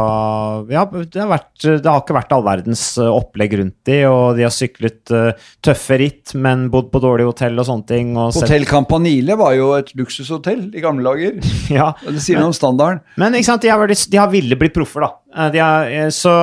Ja, 0.69 0.85
det 0.85 1.19
har, 1.19 1.31
vært, 1.31 1.49
det 1.65 1.89
har, 1.89 2.03
ikke 2.03 2.17
vært 2.19 2.35
all 2.37 2.45
verdens 2.45 2.83
opplegg 3.01 3.57
rundt 3.59 3.77
de, 3.89 3.97
og 4.09 4.37
de 4.37 4.45
har 4.45 4.53
syklet 4.53 5.13
uh, 5.15 5.49
tøffe 5.65 5.97
ritt, 6.01 6.35
men 6.37 6.67
bodd 6.69 6.91
på 6.93 7.01
dårlig 7.01 7.25
hotell 7.31 7.57
og 7.57 7.65
sånne 7.69 7.89
ting. 7.89 8.13
Og 8.13 8.37
hotell 8.37 8.67
Campanile 8.69 9.39
var 9.39 9.57
jo 9.57 9.73
et 9.79 9.89
luksushotell 9.97 10.67
i 10.69 10.85
gamle 10.85 11.09
dager. 11.09 11.41
ja, 11.79 11.91
det 12.05 12.21
sier 12.21 12.37
noe 12.37 12.53
om 12.53 12.57
standarden. 12.57 13.01
Men 13.19 13.37
ikke 13.37 13.49
sant, 13.49 13.65
de 13.65 13.73
har, 13.73 13.89
de 13.89 14.18
har 14.21 14.31
ville 14.31 14.57
blitt 14.59 14.75
proffer, 14.75 15.05
da. 15.05 15.09
Eh, 15.45 15.57
har, 15.59 16.11
så, 16.15 16.33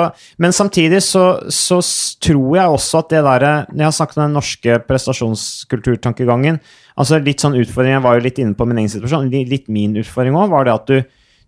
men 0.43 0.55
samtidig 0.57 1.03
så, 1.05 1.25
så, 1.53 1.81
tror 2.23 2.57
jeg 2.57 2.75
også 2.79 3.03
at 3.03 3.13
det 3.13 3.23
derre 3.27 3.53
Når 3.73 3.83
jeg 3.83 3.89
har 3.89 3.97
snakket 3.97 4.19
om 4.19 4.23
den 4.25 4.37
norske 4.39 4.79
prestasjonskulturtankegangen 4.87 6.61
altså 6.97 7.19
Litt 7.21 7.43
sånn 7.43 7.59
utfordring, 7.59 7.97
Jeg 7.97 8.05
var 8.07 8.17
jo 8.17 8.25
litt 8.25 8.39
inne 8.43 8.57
på 8.57 8.67
min 8.69 8.81
egen 8.83 8.93
situasjon. 8.93 9.31
Litt 9.51 9.67
min 9.73 9.99
utfordring 10.01 10.39
òg 10.39 10.53
var 10.55 10.69
det 10.69 10.75
at 10.75 10.91
du 10.93 10.99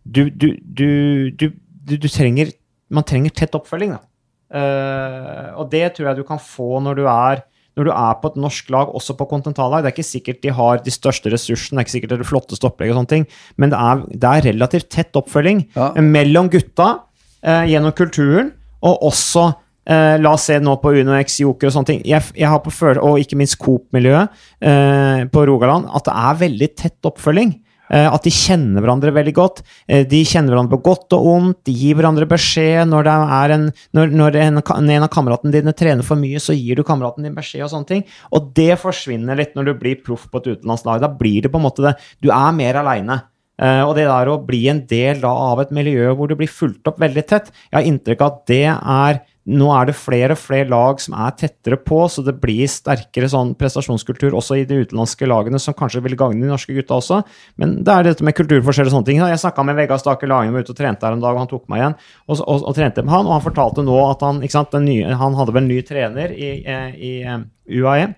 du, 0.09 0.31
du, 0.31 0.55
du, 1.37 1.51
du, 1.85 2.09
trenger 2.09 2.53
Man 2.89 3.05
trenger 3.05 3.35
tett 3.37 3.57
oppfølging, 3.59 3.97
da. 3.97 4.05
Uh, 4.49 5.61
og 5.61 5.69
det 5.69 5.83
tror 5.93 6.09
jeg 6.09 6.21
du 6.23 6.25
kan 6.25 6.41
få 6.41 6.79
når 6.81 6.97
du 6.97 7.03
er 7.05 7.43
når 7.79 7.89
du 7.89 7.93
er 7.95 8.19
på 8.21 8.33
et 8.33 8.41
norsk 8.43 8.73
lag, 8.75 8.91
også 8.99 9.15
på 9.19 9.29
kontinentallag. 9.31 9.85
Det 9.85 9.93
er 9.93 9.97
ikke 9.97 10.09
sikkert 10.09 10.43
de 10.45 10.55
har 10.59 10.83
de 10.85 10.95
største 10.95 11.33
ressursene, 11.33 11.79
det 11.79 11.85
er 11.85 11.87
ikke 11.87 11.97
sikkert 11.97 12.13
det 12.13 12.19
er 12.19 12.25
det 12.25 12.31
flotteste 12.33 12.69
opplegget, 12.69 12.97
og 12.97 13.01
sånne 13.03 13.15
ting, 13.15 13.29
men 13.57 13.73
det 13.73 13.79
er, 13.79 14.03
det 14.11 14.33
er 14.33 14.49
relativt 14.51 14.91
tett 14.95 15.19
oppfølging 15.19 15.65
ja. 15.77 15.93
mellom 16.03 16.51
gutta 16.53 16.91
eh, 17.47 17.65
gjennom 17.71 17.97
kulturen, 17.97 18.53
og 18.85 19.09
også 19.09 19.49
Eh, 19.89 20.19
La 20.21 20.35
oss 20.37 20.45
se 20.51 20.59
nå 20.61 20.75
på 20.83 20.93
Uno 21.01 21.15
X 21.17 21.39
Joker 21.41 21.71
og 21.71 21.73
sånne 21.73 21.89
ting. 21.93 22.03
Jeg, 22.05 22.21
jeg 22.37 22.51
har 22.53 22.61
på 22.61 22.73
følelse, 22.75 23.01
og 23.05 23.23
ikke 23.23 23.39
minst 23.41 23.57
Coop-miljøet 23.63 24.35
på 25.33 25.45
Rogaland, 25.49 25.89
at 25.95 26.05
det 26.09 26.17
er 26.29 26.43
veldig 26.43 26.69
tett 26.77 27.09
oppfølging. 27.09 27.55
Eh, 27.89 28.07
at 28.09 28.25
de 28.27 28.33
kjenner 28.33 28.85
hverandre 28.85 29.13
veldig 29.17 29.35
godt. 29.37 29.63
Eh, 29.89 30.05
de 30.09 30.21
kjenner 30.29 30.53
hverandre 30.53 30.77
på 30.77 30.83
godt 30.91 31.17
og 31.17 31.31
ondt. 31.33 31.61
De 31.69 31.75
gir 31.75 31.97
hverandre 31.99 32.29
beskjed 32.29 32.91
når, 32.91 33.09
en, 33.55 33.69
når, 33.97 34.13
når 34.21 34.39
en, 34.45 34.61
en, 34.61 34.93
av 34.99 35.11
kameratene 35.13 35.55
dine 35.55 35.75
trener 35.77 36.07
for 36.07 36.21
mye, 36.21 36.43
så 36.43 36.57
gir 36.57 36.79
du 36.79 36.85
kameraten 36.87 37.27
din 37.27 37.37
beskjed 37.37 37.67
og 37.67 37.73
sånne 37.73 37.93
ting. 37.93 38.05
Og 38.37 38.53
det 38.59 38.75
forsvinner 38.83 39.39
litt 39.39 39.57
når 39.57 39.71
du 39.71 39.75
blir 39.81 39.99
proff 40.05 40.29
på 40.31 40.43
et 40.43 40.53
utenlandslag. 40.55 41.03
Da 41.05 41.13
blir 41.13 41.45
det 41.45 41.53
på 41.53 41.61
en 41.61 41.69
måte 41.69 41.85
det 41.85 41.97
Du 42.25 42.31
er 42.35 42.55
mer 42.57 42.81
aleine. 42.83 43.23
Uh, 43.59 43.83
og 43.89 43.97
det 43.99 44.05
der 44.07 44.29
å 44.31 44.37
bli 44.47 44.61
en 44.71 44.85
del 44.87 45.25
av 45.27 45.59
et 45.59 45.73
miljø 45.75 46.13
hvor 46.15 46.31
du 46.31 46.37
blir 46.39 46.47
fulgt 46.47 46.87
opp 46.87 47.01
veldig 47.03 47.25
tett, 47.27 47.49
jeg 47.67 47.75
har 47.75 47.89
inntrykk 47.91 48.21
av 48.23 48.29
at 48.29 48.45
det 48.47 48.67
er 48.71 49.19
nå 49.49 49.69
er 49.73 49.89
det 49.89 49.95
flere 49.97 50.35
og 50.35 50.41
flere 50.41 50.69
lag 50.69 50.99
som 51.01 51.15
er 51.17 51.33
tettere 51.41 51.79
på, 51.81 52.03
så 52.13 52.21
det 52.25 52.35
blir 52.43 52.69
sterkere 52.69 53.31
sånn 53.33 53.55
prestasjonskultur 53.57 54.37
også 54.37 54.59
i 54.61 54.67
de 54.69 54.83
utenlandske 54.83 55.29
lagene, 55.29 55.61
som 55.63 55.77
kanskje 55.77 56.03
vil 56.05 56.19
gagne 56.21 56.45
de 56.45 56.51
norske 56.51 56.75
gutta 56.77 56.99
også. 56.99 57.23
Men 57.61 57.79
det 57.87 57.95
er 57.95 58.09
dette 58.11 58.27
med 58.27 58.37
kulturforskjell 58.37 58.91
og 58.91 58.97
sånne 58.99 59.09
ting. 59.09 59.23
Jeg 59.25 59.41
snakka 59.41 59.65
med 59.65 59.79
Vegard 59.79 60.03
Stake 60.03 60.29
Lagen 60.29 60.53
var 60.53 60.67
ute 60.67 60.75
og 60.75 60.81
trente 60.81 61.09
her 61.09 61.17
en 61.17 61.25
dag, 61.25 61.33
og 61.33 61.45
han 61.45 61.51
tok 61.51 61.65
meg 61.73 61.81
igjen 61.81 61.97
og, 61.97 62.35
og, 62.37 62.55
og, 62.59 62.71
trente 62.77 63.07
med 63.07 63.15
han. 63.17 63.25
Og 63.25 63.37
han 63.39 63.47
fortalte 63.47 63.87
nå 63.89 63.97
at 64.11 64.27
han, 64.29 64.45
sant, 64.53 64.79
nye, 64.85 65.17
han 65.25 65.41
hadde 65.41 65.57
vel 65.57 65.65
en 65.65 65.73
ny 65.73 65.81
trener 65.89 66.37
i, 66.37 66.53
i, 66.61 66.79
i 67.09 67.15
eh, 67.25 67.41
UAE, 67.81 68.13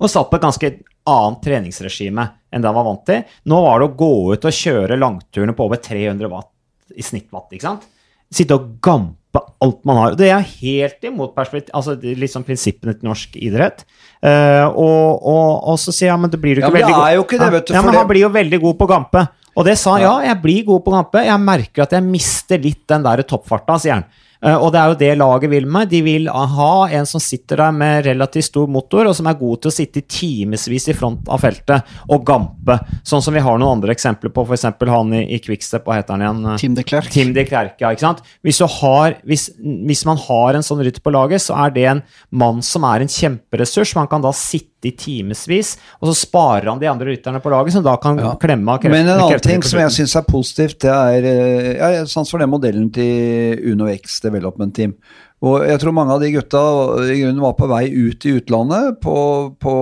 og 0.00 0.08
satt 0.08 0.32
på 0.32 0.40
et 0.40 0.48
ganske 0.48 0.74
annet 1.10 1.40
treningsregime 1.44 2.26
enn 2.48 2.62
det 2.62 2.68
han 2.70 2.80
var 2.80 2.88
vant 2.88 3.06
til. 3.08 3.22
Nå 3.50 3.60
var 3.64 3.80
det 3.80 3.90
å 3.90 3.96
gå 3.98 4.12
ut 4.32 4.48
og 4.48 4.60
kjøre 4.64 4.98
langturene 5.00 5.56
på 5.56 5.68
over 5.68 5.80
300 5.84 6.32
watt 6.32 6.52
i 6.96 7.04
snittwatt. 7.04 7.52
ikke 7.52 7.68
sant? 7.68 7.88
Sitte 8.30 8.56
og 8.56 8.76
gampe 8.82 9.19
alt 9.38 9.84
man 9.86 9.98
har. 10.00 10.14
Det 10.18 10.30
er 10.32 10.46
helt 10.60 11.04
imot 11.06 11.36
altså 11.38 11.94
liksom 12.00 12.44
prinsippene 12.46 12.96
til 12.96 13.10
norsk 13.10 13.36
idrett. 13.38 13.84
Uh, 14.20 14.66
og, 14.68 15.20
og, 15.22 15.50
og, 15.70 15.76
så 15.80 15.94
sier 15.94 16.12
han 16.12 16.20
men 16.24 16.32
det 16.32 16.40
blir 16.42 16.58
du 16.58 16.64
ikke 16.64 16.72
ja, 16.72 16.78
veldig 16.80 16.96
god 16.96 17.14
jo 17.14 17.22
ikke 17.24 17.38
det, 17.40 17.50
vet 17.54 17.68
du, 17.68 17.74
ja, 17.76 17.82
men 17.86 17.96
Han 17.96 18.08
blir 18.10 18.24
jo 18.26 18.32
veldig 18.34 18.60
god 18.64 18.80
på 18.80 18.88
gampe. 18.90 19.22
Og 19.56 19.66
det 19.66 19.76
sa 19.78 19.94
han, 19.96 20.02
ja, 20.04 20.14
jeg 20.30 20.40
blir 20.42 20.66
god 20.66 20.82
på 20.86 20.94
gampe. 20.94 21.22
Jeg 21.26 21.44
merker 21.44 21.84
at 21.86 21.94
jeg 21.96 22.06
mister 22.06 22.60
litt 22.62 22.82
den 22.90 23.06
der 23.06 23.22
toppfarta, 23.28 23.78
sier 23.82 23.98
han. 23.98 24.08
Eh, 24.40 24.56
og 24.56 24.72
det 24.72 24.80
er 24.80 24.92
jo 24.92 24.98
det 25.00 25.10
laget 25.20 25.52
vil 25.52 25.66
med. 25.68 25.90
De 25.90 26.00
vil 26.04 26.28
ha 26.30 26.72
en 26.96 27.08
som 27.08 27.20
sitter 27.22 27.60
der 27.60 27.74
med 27.76 28.06
relativt 28.06 28.48
stor 28.48 28.70
motor, 28.72 29.10
og 29.10 29.16
som 29.16 29.28
er 29.28 29.38
god 29.40 29.62
til 29.62 29.72
å 29.72 29.74
sitte 29.74 30.04
timevis 30.08 30.88
i 30.88 30.96
front 30.96 31.28
av 31.28 31.42
feltet 31.42 31.92
og 32.08 32.24
gampe. 32.26 32.78
Sånn 33.06 33.24
som 33.24 33.36
vi 33.36 33.44
har 33.44 33.60
noen 33.60 33.78
andre 33.78 33.94
eksempler 33.96 34.32
på, 34.34 34.46
f.eks. 34.48 34.68
han 34.94 35.14
i, 35.16 35.24
i 35.36 35.40
Quickstep, 35.44 35.84
hva 35.84 36.00
heter 36.00 36.16
han 36.16 36.24
igjen? 36.24 36.60
Tim 36.62 36.78
de 36.78 36.86
Klerk. 36.86 37.12
Tim 37.12 37.34
de 37.36 37.44
Klerk, 37.48 37.76
ja, 37.82 37.92
ikke 37.92 38.06
sant? 38.06 38.24
Hvis, 38.46 38.62
har, 38.80 39.18
hvis, 39.28 39.50
hvis 39.60 40.06
man 40.08 40.20
har 40.28 40.56
en 40.56 40.66
sånn 40.66 40.82
rytter 40.86 41.04
på 41.04 41.12
laget, 41.14 41.44
så 41.44 41.58
er 41.66 41.76
det 41.76 41.86
en 41.90 42.04
mann 42.30 42.64
som 42.64 42.86
er 42.88 43.04
en 43.04 43.12
kjemperessurs. 43.12 43.96
Man 43.98 44.08
kan 44.10 44.24
da 44.24 44.32
sitte 44.36 44.79
i 44.88 44.92
timevis, 44.96 45.74
og 46.00 46.10
så 46.10 46.14
sparer 46.22 46.70
han 46.70 46.80
de 46.80 46.88
andre 46.90 47.10
rytterne 47.12 47.40
på 47.42 47.52
laget, 47.52 47.74
som 47.74 47.84
da 47.84 47.96
kan 48.00 48.20
ja. 48.20 48.34
klemme 48.40 48.72
av 48.72 48.80
krefter. 48.82 48.94
Men 48.94 49.10
en 49.10 49.24
annen 49.26 49.42
ting 49.44 49.64
som 49.66 49.82
jeg 49.82 49.96
syns 49.98 50.16
er 50.16 50.28
positivt, 50.28 50.78
det 50.86 50.92
er 50.92 51.26
eh, 51.28 51.72
Jeg 51.74 51.98
har 52.00 52.08
sans 52.10 52.30
for 52.30 52.42
den 52.42 52.52
modellen 52.52 52.88
til 52.94 53.60
Uno 53.72 53.90
X 53.92 54.20
Development 54.24 54.74
Team. 54.76 54.96
Og 55.40 55.62
jeg 55.64 55.80
tror 55.80 55.94
mange 55.96 56.12
av 56.12 56.20
de 56.20 56.32
gutta 56.34 56.62
i 57.08 57.20
grunnen 57.22 57.40
var 57.40 57.54
på 57.56 57.68
vei 57.70 57.84
ut 57.88 58.26
i 58.28 58.34
utlandet 58.36 58.98
på, 59.00 59.14
på, 59.56 59.76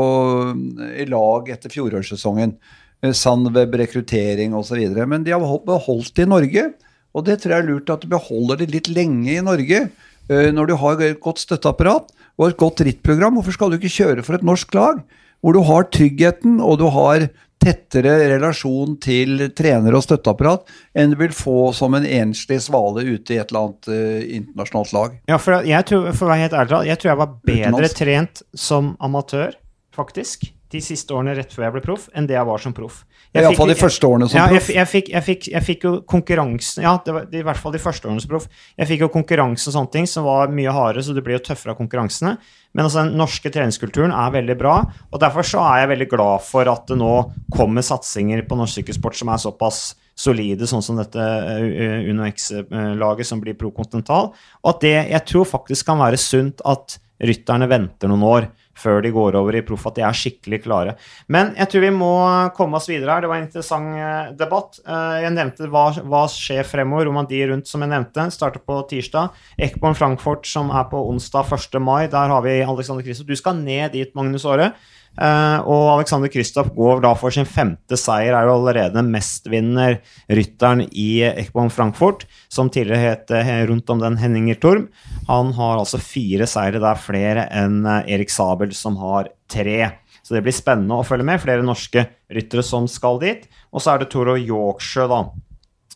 i 0.94 1.06
lag 1.10 1.48
etter 1.50 1.72
fjorårssesongen. 1.72 2.54
Eh, 3.02 3.14
Sandweb, 3.14 3.74
rekruttering 3.80 4.54
osv. 4.58 4.82
Men 5.06 5.26
de 5.26 5.34
har 5.34 5.42
beholdt 5.66 6.14
det 6.18 6.26
i 6.26 6.30
Norge, 6.30 6.68
og 7.14 7.26
det 7.26 7.40
tror 7.40 7.54
jeg 7.54 7.64
er 7.64 7.70
lurt 7.70 7.90
at 7.90 8.04
du 8.04 8.10
beholder 8.12 8.62
det 8.62 8.70
litt 8.74 8.90
lenge 8.92 9.34
i 9.34 9.42
Norge. 9.44 9.88
Eh, 10.28 10.50
når 10.54 10.70
du 10.70 10.76
har 10.80 11.02
et 11.04 11.20
godt 11.24 11.42
støtteapparat 11.42 12.12
og 12.38 12.46
et 12.48 12.58
godt 12.60 12.84
rittprogram, 12.86 13.38
hvorfor 13.38 13.56
skal 13.56 13.72
du 13.72 13.78
ikke 13.78 13.92
kjøre 13.92 14.24
for 14.26 14.38
et 14.38 14.46
norsk 14.46 14.74
lag? 14.76 15.02
Hvor 15.42 15.54
du 15.54 15.62
har 15.66 15.86
tryggheten, 15.94 16.58
og 16.60 16.80
du 16.80 16.88
har 16.92 17.28
tettere 17.58 18.12
relasjon 18.30 18.96
til 19.02 19.48
trener 19.58 19.96
og 19.98 20.04
støtteapparat 20.04 20.68
enn 20.98 21.14
du 21.14 21.16
vil 21.18 21.34
få 21.34 21.72
som 21.74 21.96
en 21.98 22.06
enslig 22.06 22.60
svale 22.62 23.02
ute 23.06 23.34
i 23.34 23.40
et 23.40 23.50
eller 23.50 23.64
annet 23.66 23.88
uh, 23.90 24.28
internasjonalt 24.38 24.94
lag. 24.94 25.16
Ja, 25.30 25.40
for 25.42 25.66
jeg 25.66 25.88
tror, 25.90 26.06
for 26.12 26.28
å 26.28 26.32
være 26.32 26.44
helt 26.46 26.58
ærlig, 26.60 26.80
jeg 26.92 27.00
tror 27.00 27.10
jeg 27.10 27.20
var 27.22 27.32
bedre 27.50 27.72
Utenlands. 27.72 27.96
trent 27.98 28.44
som 28.66 28.92
amatør, 29.02 29.58
faktisk, 29.96 30.46
de 30.70 30.84
siste 30.84 31.16
årene 31.16 31.34
rett 31.38 31.54
før 31.54 31.66
jeg 31.66 31.76
ble 31.78 31.84
proff, 31.88 32.06
enn 32.14 32.28
det 32.30 32.38
jeg 32.38 32.46
var 32.46 32.62
som 32.62 32.76
proff. 32.76 33.02
Iallfall 33.36 33.68
de 33.68 33.76
første 33.76 34.08
årene 34.08 34.28
som 34.30 34.38
ja, 34.38 34.46
proff. 34.48 34.70
Jeg, 34.72 34.88
jeg, 34.88 35.04
jeg, 35.12 35.40
jeg, 35.52 35.64
fikk, 35.66 35.84
jo 35.84 35.92
konkurransen 36.08 36.84
Ja, 36.86 36.94
det 37.04 37.12
var 37.12 37.26
i 37.28 37.42
hvert 37.44 37.60
fall 37.60 37.74
de 37.74 37.80
første 37.82 38.08
årene 38.08 38.22
som 38.24 38.30
proff. 38.30 38.48
Jeg 38.78 38.88
fikk 38.88 39.04
jo 39.04 39.10
konkurransen 39.12 39.70
og 39.70 39.76
sånne 39.76 39.92
ting 39.94 40.08
som 40.08 40.24
var 40.26 40.52
mye 40.54 40.72
hardere, 40.72 41.04
så 41.04 41.16
det 41.16 41.24
blir 41.26 41.36
jo 41.36 41.44
tøffere 41.50 41.74
av 41.74 41.80
konkurransene. 41.80 42.36
Men 42.76 42.86
altså, 42.86 43.04
den 43.04 43.18
norske 43.20 43.52
treningskulturen 43.52 44.14
er 44.16 44.34
veldig 44.34 44.56
bra, 44.60 44.74
og 45.12 45.22
derfor 45.22 45.46
så 45.46 45.62
er 45.66 45.82
jeg 45.82 45.92
veldig 45.94 46.08
glad 46.12 46.44
for 46.46 46.68
at 46.72 46.88
det 46.88 46.98
nå 47.00 47.14
kommer 47.54 47.84
satsinger 47.84 48.44
på 48.48 48.58
norsk 48.60 48.80
sykkelsport 48.80 49.18
som 49.18 49.32
er 49.32 49.42
såpass 49.44 49.82
solide, 50.18 50.66
sånn 50.66 50.84
som 50.84 50.98
dette 50.98 51.22
uh, 51.22 52.08
Uno 52.08 52.26
X-laget 52.28 53.28
som 53.28 53.42
blir 53.42 53.56
pro 53.58 53.70
kontinental. 53.74 54.32
Og 54.64 54.72
at 54.72 54.80
det 54.84 54.96
jeg 54.96 55.24
tror 55.30 55.46
faktisk 55.48 55.88
kan 55.88 56.00
være 56.00 56.20
sunt 56.20 56.64
at 56.66 56.98
rytterne 57.18 57.68
venter 57.70 58.10
noen 58.10 58.26
år 58.26 58.48
før 58.78 59.02
de 59.04 59.12
går 59.14 59.38
over 59.38 59.58
i 59.58 59.62
proff, 59.66 59.86
at 59.90 59.98
de 59.98 60.04
er 60.06 60.16
skikkelig 60.16 60.60
klare. 60.64 60.94
Men 61.32 61.52
jeg 61.58 61.70
tror 61.72 61.84
vi 61.86 61.92
må 61.94 62.12
komme 62.56 62.78
oss 62.78 62.88
videre 62.90 63.16
her. 63.16 63.24
Det 63.24 63.30
var 63.32 63.40
en 63.40 63.48
interessant 63.48 63.98
eh, 63.98 64.30
debatt. 64.38 64.80
Eh, 64.84 65.16
jeg 65.24 65.34
nevnte 65.36 65.70
hva, 65.72 65.86
hva 66.08 66.24
skjer 66.32 66.66
fremover. 66.68 67.08
Romandie 67.08 67.48
rundt, 67.50 67.70
som 67.70 67.84
jeg 67.84 67.92
nevnte, 67.92 68.28
starter 68.34 68.62
på 68.64 68.80
tirsdag. 68.90 69.34
Ekborn 69.68 69.98
Frankfurt, 69.98 70.46
som 70.48 70.72
er 70.74 70.88
på 70.90 71.00
onsdag 71.10 71.52
1. 71.58 71.80
mai. 71.82 72.06
Der 72.12 72.34
har 72.34 72.44
vi 72.46 72.60
Alexander 72.62 73.06
Kristoff. 73.06 73.28
Du 73.28 73.38
skal 73.38 73.60
ned 73.60 73.94
dit, 73.96 74.14
Magnus 74.18 74.46
Aare. 74.48 74.72
Uh, 75.18 75.58
og 75.66 75.84
Alexander 75.96 76.30
Kristoff 76.30 76.70
går 76.76 77.02
da 77.02 77.10
for 77.18 77.34
sin 77.34 77.48
femte 77.48 77.98
seier, 77.98 78.36
er 78.38 78.46
jo 78.46 78.54
allerede 78.54 79.02
mestvinner 79.02 79.98
rytteren 80.30 80.84
i 80.88 81.24
Ekbom 81.26 81.72
Frankfurt, 81.74 82.22
som 82.46 82.70
tidligere 82.70 83.16
het 83.16 83.32
rundt 83.70 83.90
om 83.90 84.02
den 84.02 84.18
Henninger 84.20 84.60
Torm. 84.62 84.86
Han 85.26 85.50
har 85.58 85.80
altså 85.80 85.98
fire 85.98 86.46
seire, 86.46 86.78
det 86.78 86.92
er 86.92 87.02
flere 87.02 87.48
enn 87.50 87.82
uh, 87.82 88.04
Erik 88.06 88.30
Sabel, 88.30 88.70
som 88.78 89.00
har 89.02 89.32
tre. 89.50 89.80
Så 90.22 90.36
det 90.36 90.42
blir 90.44 90.52
spennende 90.52 90.98
å 91.00 91.06
følge 91.08 91.24
med. 91.24 91.40
Flere 91.40 91.64
norske 91.64 92.04
ryttere 92.36 92.62
som 92.66 92.84
skal 92.90 93.16
dit. 93.22 93.46
Og 93.72 93.80
så 93.80 93.94
er 93.94 94.02
det 94.02 94.10
Toro 94.12 94.34
Yorkshire, 94.36 95.08
da. 95.08 95.22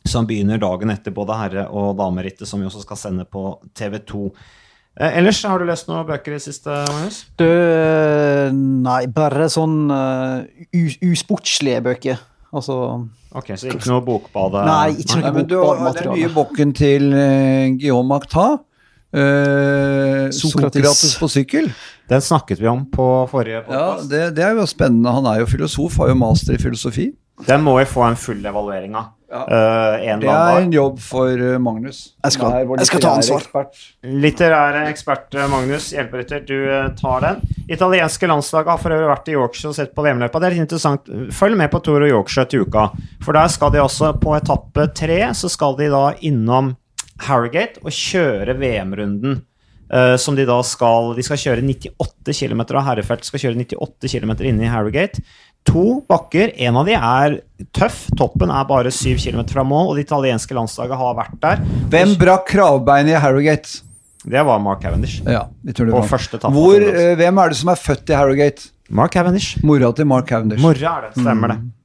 Som 0.09 0.27
begynner 0.27 0.59
dagen 0.59 0.91
etter 0.91 1.15
både 1.15 1.37
herre- 1.37 1.69
og 1.69 1.99
damerittet, 1.99 2.49
som 2.49 2.63
vi 2.63 2.67
også 2.67 2.81
skal 2.87 2.99
sende 2.99 3.27
på 3.29 3.45
TV2. 3.77 4.31
Eh, 5.01 5.19
ellers, 5.19 5.41
har 5.49 5.63
du 5.63 5.65
lest 5.65 5.89
noen 5.89 6.05
bøker 6.09 6.35
i 6.35 6.37
det 6.37 6.45
siste, 6.45 6.69
Magnus? 6.69 7.23
Du, 7.41 7.47
eh, 7.49 8.51
nei, 8.53 9.07
bare 9.09 9.49
sånn 9.53 9.87
uh, 9.89 10.45
usportslige 11.09 11.81
bøker. 11.87 12.21
Altså 12.53 12.77
Ok, 13.33 13.55
Så 13.57 13.71
ikke 13.73 13.89
noe 13.89 14.03
bokbade? 14.05 14.61
Nei, 14.69 14.99
ikke 15.01 15.23
noe 15.23 15.31
bokbademateriale. 15.39 15.95
Det 15.97 16.05
er 16.05 16.19
mye 16.19 16.35
boken 16.35 16.75
til 16.77 17.09
uh, 17.17 17.71
Guillaume 17.79 18.19
Acta. 18.21 18.45
Uh, 19.13 20.29
Sokrates. 20.29 20.85
Sokrates 20.85 21.17
på 21.21 21.31
sykkel. 21.33 21.73
Den 22.13 22.21
snakket 22.25 22.61
vi 22.61 22.69
om 22.69 22.85
på 22.93 23.09
forrige 23.33 23.65
podkast. 23.65 24.05
Ja, 24.05 24.11
det, 24.13 24.23
det, 24.37 24.45
er 24.45 24.61
jo 24.61 24.69
spennende. 24.69 25.17
Han 25.17 25.29
er 25.33 25.41
jo 25.41 25.49
filosof, 25.49 25.97
har 26.03 26.13
jo 26.13 26.19
master 26.21 26.59
i 26.59 26.61
filosofi. 26.61 27.09
Den 27.49 27.65
må 27.65 27.79
vi 27.79 27.89
få 27.89 28.05
en 28.11 28.21
full 28.21 28.45
evaluering 28.45 29.01
av. 29.01 29.15
Ja. 29.33 29.43
Uh, 29.49 30.19
det 30.21 30.29
er 30.29 30.59
en 30.61 30.73
jobb 30.75 30.99
for 31.01 31.33
uh, 31.41 31.57
Magnus. 31.63 32.03
Jeg 32.21 32.35
skal, 32.35 32.67
jeg 32.69 32.89
skal 32.89 33.01
ta 33.01 33.13
ansvar. 33.17 33.45
Ekspert. 33.47 33.85
Litterær 34.05 34.77
ekspert 34.83 35.37
uh, 35.39 35.47
Magnus, 35.49 35.87
hjelperytter, 35.97 36.43
du 36.45 36.59
tar 36.99 37.25
den. 37.25 37.55
Italienske 37.73 38.29
landslaget 38.29 38.75
har 38.75 38.83
for 38.83 38.93
øvrig 38.93 39.09
vært 39.09 39.31
i 39.33 39.37
Yorkshire 39.39 39.73
og 39.73 39.79
sett 39.79 39.95
på 39.97 40.05
VM-løpet, 40.05 40.37
Det 40.37 40.49
er 40.51 40.57
litt 40.57 40.67
interessant. 40.67 41.09
Følg 41.33 41.57
med 41.57 41.73
på 41.73 41.81
Tour 41.81 42.05
og 42.05 42.13
Yorkshire 42.13 42.51
til 42.53 42.67
uka. 42.67 42.91
For 43.25 43.39
der 43.39 43.49
skal 43.55 43.73
de 43.73 43.81
også, 43.81 44.13
på 44.21 44.37
etappe 44.37 44.91
tre, 44.93 45.23
så 45.39 45.49
skal 45.53 45.79
de 45.81 45.89
da 45.95 46.05
innom 46.21 46.75
Harrogate 47.25 47.81
og 47.81 47.95
kjøre 47.95 48.59
VM-runden. 48.59 49.41
som 50.17 50.35
de 50.35 50.47
da 50.49 50.57
skal 50.65 51.13
De 51.15 51.23
skal 51.23 51.37
kjøre 51.37 51.63
98 51.63 52.33
km, 52.33 52.63
av 52.73 52.87
herrefeltet 52.87 53.29
skal 53.29 53.43
kjøre 53.43 53.61
98 53.61 54.09
km 54.09 54.33
inne 54.41 54.65
i 54.65 54.71
Harrogate. 54.73 55.21
To 55.71 56.03
bakker. 56.11 56.53
En 56.67 56.77
av 56.81 56.89
de 56.89 56.97
er 56.99 57.39
tøff. 57.77 58.05
Toppen 58.19 58.51
er 58.51 58.67
bare 58.69 58.91
7 58.93 59.15
km 59.23 59.45
fra 59.53 59.65
mål, 59.67 59.93
og 59.93 59.99
det 59.99 60.07
italienske 60.09 60.57
landslaget 60.57 60.99
har 60.99 61.17
vært 61.19 61.39
der. 61.45 61.65
Hvem 61.93 62.17
brakk 62.21 62.49
kravbeinet 62.51 63.15
i 63.15 63.21
Harrogate? 63.23 63.83
Det 64.23 64.43
var 64.47 64.59
Mark 64.63 64.83
Cavendish. 64.83 65.23
Ja, 65.27 65.49
på 65.75 66.03
første 66.07 66.39
etappe. 66.39 66.55
Hvor, 66.55 66.79
uh, 66.79 67.15
hvem 67.19 67.39
er 67.43 67.53
det 67.53 67.59
som 67.59 67.73
er 67.73 67.81
født 67.81 68.11
i 68.11 68.19
Harrogate? 68.19 68.71
Mark 68.93 69.15
Cavendish. 69.15 69.63
Mora 69.67 69.91
til 69.97 70.07
Mark 70.07 70.29
Cavendish. 70.29 70.63
Mora 70.63 70.99
er 70.99 71.09
det, 71.09 71.15
stemmer 71.17 71.49
mm. 71.49 71.55
det. 71.55 71.82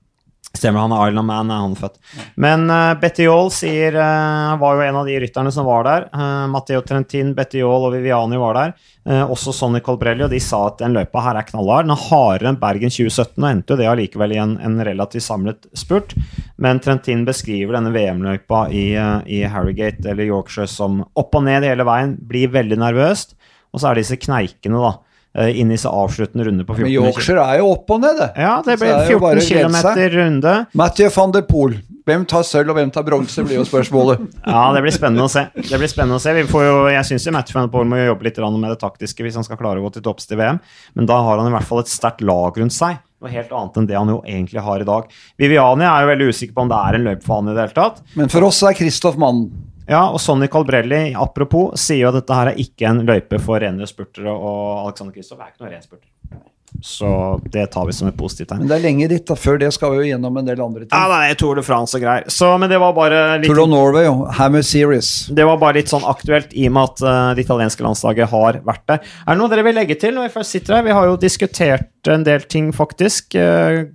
Stemmer, 0.57 0.83
han 0.85 0.93
er 0.95 1.11
Island 1.11 1.27
Man, 1.29 1.51
er 1.53 1.63
han 1.63 1.75
født. 1.77 1.97
Men 2.39 2.65
uh, 2.71 2.95
Betty 2.99 3.27
sier, 3.53 3.95
uh, 3.95 4.57
var 4.59 4.77
jo 4.77 4.85
en 4.87 4.99
av 4.99 5.07
de 5.09 5.17
rytterne 5.21 5.51
som 5.53 5.67
var 5.67 5.85
der. 5.87 6.07
Uh, 6.13 6.47
Matteo 6.51 6.81
Trentin, 6.85 7.33
Betty 7.37 7.61
Yall 7.61 7.87
og 7.87 7.93
Viviani 7.93 8.39
var 8.41 8.57
der. 8.57 8.75
Uh, 9.07 9.23
også 9.31 9.53
Sonny 9.55 9.81
Colbrelli, 9.85 10.25
og 10.25 10.33
de 10.33 10.41
sa 10.43 10.63
at 10.67 10.81
den 10.81 10.97
løypa 10.97 11.23
her 11.25 11.39
er 11.39 11.47
knallhard. 11.47 11.87
Den 11.87 11.95
er 11.95 12.05
hardere 12.09 12.51
enn 12.51 12.61
Bergen 12.61 12.93
2017, 12.93 13.37
og 13.37 13.49
endte 13.51 13.75
jo 13.75 13.79
det 13.81 13.89
allikevel 13.91 14.35
i 14.35 14.41
en, 14.43 14.57
en, 14.63 14.77
relativt 14.87 15.27
samlet 15.27 15.69
spurt. 15.77 16.15
Men 16.57 16.81
Trentin 16.83 17.25
beskriver 17.27 17.77
denne 17.77 17.93
VM-løypa 17.95 18.67
i, 18.73 18.87
i 19.29 19.43
Harrogate 19.47 20.09
eller 20.09 20.29
Yorkshire 20.29 20.69
som 20.71 21.03
opp 21.17 21.37
og 21.37 21.45
ned 21.47 21.67
hele 21.67 21.85
veien. 21.87 22.17
Blir 22.29 22.53
veldig 22.55 22.81
nervøst. 22.81 23.37
Og 23.75 23.81
så 23.81 23.89
er 23.89 23.97
det 23.97 24.07
disse 24.07 24.17
kneikene, 24.23 24.79
da 24.79 24.95
Eh, 24.97 25.06
inn 25.37 25.71
i 25.71 25.77
så 25.77 25.91
avsluttende 25.93 26.47
runde 26.47 26.65
på 26.65 26.73
14 26.73 26.87
Men 26.87 26.93
Yorkshire 26.95 27.43
er 27.43 27.59
jo 27.61 27.71
opp 27.75 27.91
og 27.93 28.01
ned, 28.01 28.17
det. 28.17 28.29
Ja, 28.41 28.55
det 28.65 28.79
blir 28.81 28.95
14 29.05 29.43
km 29.45 29.77
runde. 30.15 30.55
Mathieu 30.73 31.11
van 31.13 31.35
der 31.35 31.45
Poel. 31.45 31.77
Hvem 32.07 32.23
tar 32.29 32.45
sølv 32.47 32.71
og 32.71 32.77
hvem 32.79 32.91
tar 32.95 33.03
bronse, 33.03 33.43
blir 33.43 33.59
jo 33.59 33.65
spørsmålet. 33.67 34.21
ja, 34.47 34.61
det 34.73 34.81
blir 34.85 34.95
spennende 34.95 35.25
å 35.27 35.31
se. 35.31 35.43
Det 35.57 35.75
blir 35.75 35.91
spennende 35.91 36.17
å 36.17 36.23
se. 36.23 36.33
Jo, 36.39 36.77
jeg 36.93 37.09
syns 37.09 37.27
Mathieu 37.35 37.57
van 37.57 37.67
der 37.67 37.73
Poel 37.73 37.89
må 37.91 37.99
jobbe 37.99 38.29
litt 38.29 38.39
med 38.47 38.71
det 38.71 38.79
taktiske 38.81 39.25
hvis 39.25 39.35
han 39.37 39.45
skal 39.45 39.59
klare 39.59 39.81
å 39.81 39.85
gå 39.85 39.97
til 39.97 40.05
topps 40.07 40.29
til 40.29 40.39
VM, 40.39 40.61
men 40.95 41.09
da 41.09 41.19
har 41.25 41.41
han 41.41 41.51
i 41.51 41.55
hvert 41.57 41.67
fall 41.67 41.83
et 41.83 41.91
sterkt 41.91 42.23
lag 42.25 42.57
rundt 42.57 42.75
seg. 42.75 43.03
Noe 43.17 43.33
helt 43.33 43.53
annet 43.53 43.77
enn 43.79 43.87
det 43.89 43.97
han 43.97 44.11
jo 44.13 44.19
egentlig 44.29 44.61
har 44.61 44.81
i 44.81 44.87
dag. 44.87 45.07
Viviani 45.41 45.87
er 45.89 46.03
jo 46.05 46.11
veldig 46.11 46.27
usikker 46.29 46.53
på 46.53 46.65
om 46.65 46.69
det 46.69 46.77
er 46.77 46.97
en 46.97 47.07
løype 47.09 47.25
for 47.25 47.41
han 47.41 47.49
i 47.49 47.55
det 47.57 47.63
hele 47.65 47.77
tatt. 47.77 48.03
Men 48.19 48.29
for 48.29 48.45
oss 48.45 48.61
er 48.63 48.77
Kristoff 48.77 49.17
mannen. 49.21 49.49
Ja, 49.87 50.03
og 50.11 50.19
Sonny 50.19 50.49
Calbrelli, 50.51 51.13
apropos, 51.15 51.77
sier 51.79 52.03
jo 52.03 52.11
at 52.11 52.19
dette 52.19 52.35
her 52.35 52.51
er 52.51 52.61
ikke 52.61 52.89
en 52.89 53.05
løype 53.07 53.39
for 53.39 53.63
rene 53.63 53.87
spurtere, 53.87 54.31
og 54.33 54.85
Alexander 54.85 55.15
Kristoff 55.15 55.39
er 55.39 55.53
ikke 55.53 55.63
noen 55.63 55.75
ren 55.77 55.85
spurter. 55.85 56.11
Så 56.83 57.41
det 57.51 57.65
tar 57.73 57.85
vi 57.87 57.93
som 57.95 58.09
et 58.09 58.17
positivt 58.17 58.51
tegn. 58.51 58.59
Men 58.61 58.69
det 58.69 58.75
er 58.75 58.83
lenge 58.83 59.07
dit, 59.09 59.23
da. 59.25 59.37
Før 59.39 59.57
det 59.61 59.69
skal 59.73 59.93
vi 59.93 60.01
jo 60.01 60.09
gjennom 60.11 60.35
en 60.37 60.45
del 60.45 60.59
andre 60.61 60.83
ting. 60.83 60.91
Ja, 60.91 61.07
nei, 61.09 61.31
Tour 61.39 61.57
de 61.57 61.63
France 61.65 61.97
og 61.97 62.03
greier. 62.03 62.27
Så, 62.29 62.49
men 62.61 62.69
det 62.69 62.77
var 62.83 62.93
bare 62.93 63.21
litt 63.39 63.49
Tour 63.49 63.63
of 63.63 63.71
Norway, 63.71 64.05
jo. 64.05 64.27
Hammer 64.37 64.65
Series. 64.67 65.11
Det 65.33 65.47
var 65.47 65.57
bare 65.61 65.79
litt 65.79 65.89
sånn 65.89 66.05
aktuelt 66.05 66.53
i 66.53 66.67
og 66.69 66.75
med 66.75 66.91
at 66.91 67.05
uh, 67.07 67.31
det 67.37 67.47
italienske 67.47 67.85
landslaget 67.85 68.29
har 68.33 68.59
vært 68.67 68.85
der. 68.91 69.15
Er 69.23 69.31
det 69.31 69.41
noe 69.41 69.53
dere 69.53 69.65
vil 69.65 69.79
legge 69.79 69.97
til 69.97 70.13
når 70.17 70.27
vi 70.27 70.35
først 70.35 70.57
sitter 70.57 70.77
her? 70.77 70.85
Vi 70.85 70.97
har 70.99 71.09
jo 71.09 71.17
diskutert 71.23 72.11
en 72.13 72.27
del 72.27 72.45
ting, 72.51 72.69
faktisk. 72.75 73.39
Uh, 73.39 73.87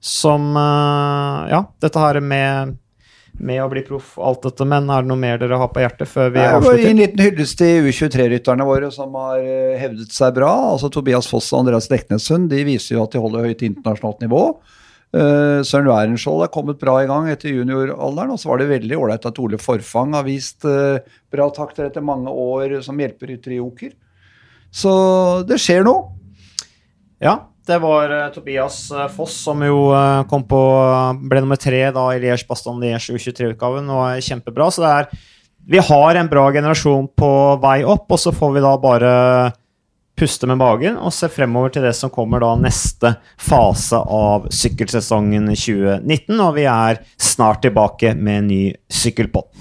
som 0.00 0.52
uh, 0.58 1.48
Ja, 1.52 1.64
dette 1.80 2.04
her 2.04 2.20
med 2.24 2.76
med 3.40 3.62
å 3.64 3.68
bli 3.72 3.82
proff 3.86 4.12
og 4.18 4.26
alt 4.28 4.42
dette, 4.48 4.66
men 4.68 4.90
er 4.92 5.04
det 5.04 5.10
noe 5.10 5.20
mer 5.20 5.40
dere 5.40 5.58
har 5.60 5.70
på 5.72 5.82
hjertet 5.82 6.10
før 6.10 6.32
vi 6.34 6.42
avslutter? 6.44 6.88
En 6.90 7.00
liten 7.00 7.22
hyllest 7.24 7.58
til 7.60 7.88
U23-rytterne 7.88 8.66
våre 8.68 8.90
som 8.94 9.16
har 9.18 9.40
eh, 9.40 9.78
hevdet 9.80 10.12
seg 10.14 10.36
bra. 10.36 10.50
altså 10.74 10.90
Tobias 10.92 11.28
Foss 11.30 11.48
og 11.54 11.62
Andreas 11.62 11.90
Leknessund 11.92 12.50
de 12.52 12.60
viser 12.68 12.96
jo 12.96 13.06
at 13.06 13.16
de 13.16 13.22
holder 13.22 13.48
høyt 13.48 13.64
internasjonalt 13.66 14.22
nivå. 14.26 14.44
Uh, 15.10 15.58
Søren 15.66 15.88
Wærenskiold 15.90 16.44
er 16.44 16.52
kommet 16.54 16.78
bra 16.78 17.00
i 17.02 17.08
gang 17.10 17.26
etter 17.32 17.50
junioralderen. 17.50 18.30
Og 18.30 18.38
så 18.38 18.52
var 18.52 18.60
det 18.60 18.70
veldig 18.70 18.98
ålreit 19.00 19.26
at 19.26 19.40
Ole 19.42 19.58
Forfang 19.58 20.14
har 20.14 20.26
vist 20.28 20.66
uh, 20.68 21.02
bra 21.32 21.48
takter 21.56 21.88
etter 21.88 22.04
mange 22.04 22.30
år 22.30 22.76
som 22.86 23.00
hjelperytter 23.00 23.56
i 23.56 23.58
Joker. 23.58 23.96
Så 24.70 24.92
det 25.48 25.58
skjer 25.58 25.82
noe. 25.88 26.12
Ja, 27.20 27.49
det 27.66 27.78
var 27.82 28.10
uh, 28.10 28.28
Tobias 28.34 28.90
uh, 28.92 29.06
Foss 29.12 29.36
som 29.44 29.62
jo 29.64 29.90
uh, 29.92 30.22
kom 30.30 30.44
på 30.48 30.60
ble 31.30 31.42
nummer 31.44 31.60
tre 31.60 31.82
da 31.94 32.06
i 32.14 32.20
Liège 32.22 32.48
Baston 32.48 32.80
Liège 32.82 33.14
U23-utgaven 33.14 33.90
og 33.92 34.04
er 34.08 34.24
kjempebra. 34.24 34.70
Så 34.72 34.84
det 34.84 34.92
er 34.92 35.10
Vi 35.70 35.82
har 35.90 36.16
en 36.16 36.30
bra 36.30 36.46
generasjon 36.52 37.10
på 37.16 37.32
vei 37.62 37.82
opp, 37.84 38.08
og 38.10 38.18
så 38.18 38.32
får 38.32 38.54
vi 38.56 38.64
da 38.64 38.76
bare 38.80 39.10
puste 40.20 40.48
med 40.48 40.58
magen 40.60 40.98
og 41.00 41.14
se 41.16 41.30
fremover 41.32 41.72
til 41.72 41.84
det 41.86 41.94
som 41.96 42.12
kommer 42.12 42.42
da 42.42 42.52
neste 42.60 43.14
fase 43.40 43.96
av 43.96 44.50
sykkelsesongen 44.52 45.48
2019. 45.54 46.36
Og 46.36 46.54
vi 46.58 46.66
er 46.68 47.04
snart 47.16 47.62
tilbake 47.64 48.16
med 48.16 48.42
en 48.42 48.50
ny 48.50 48.62
sykkelpott. 48.92 49.52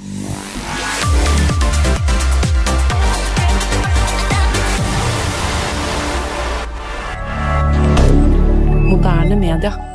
Moderne 9.00 9.36
media. 9.36 9.89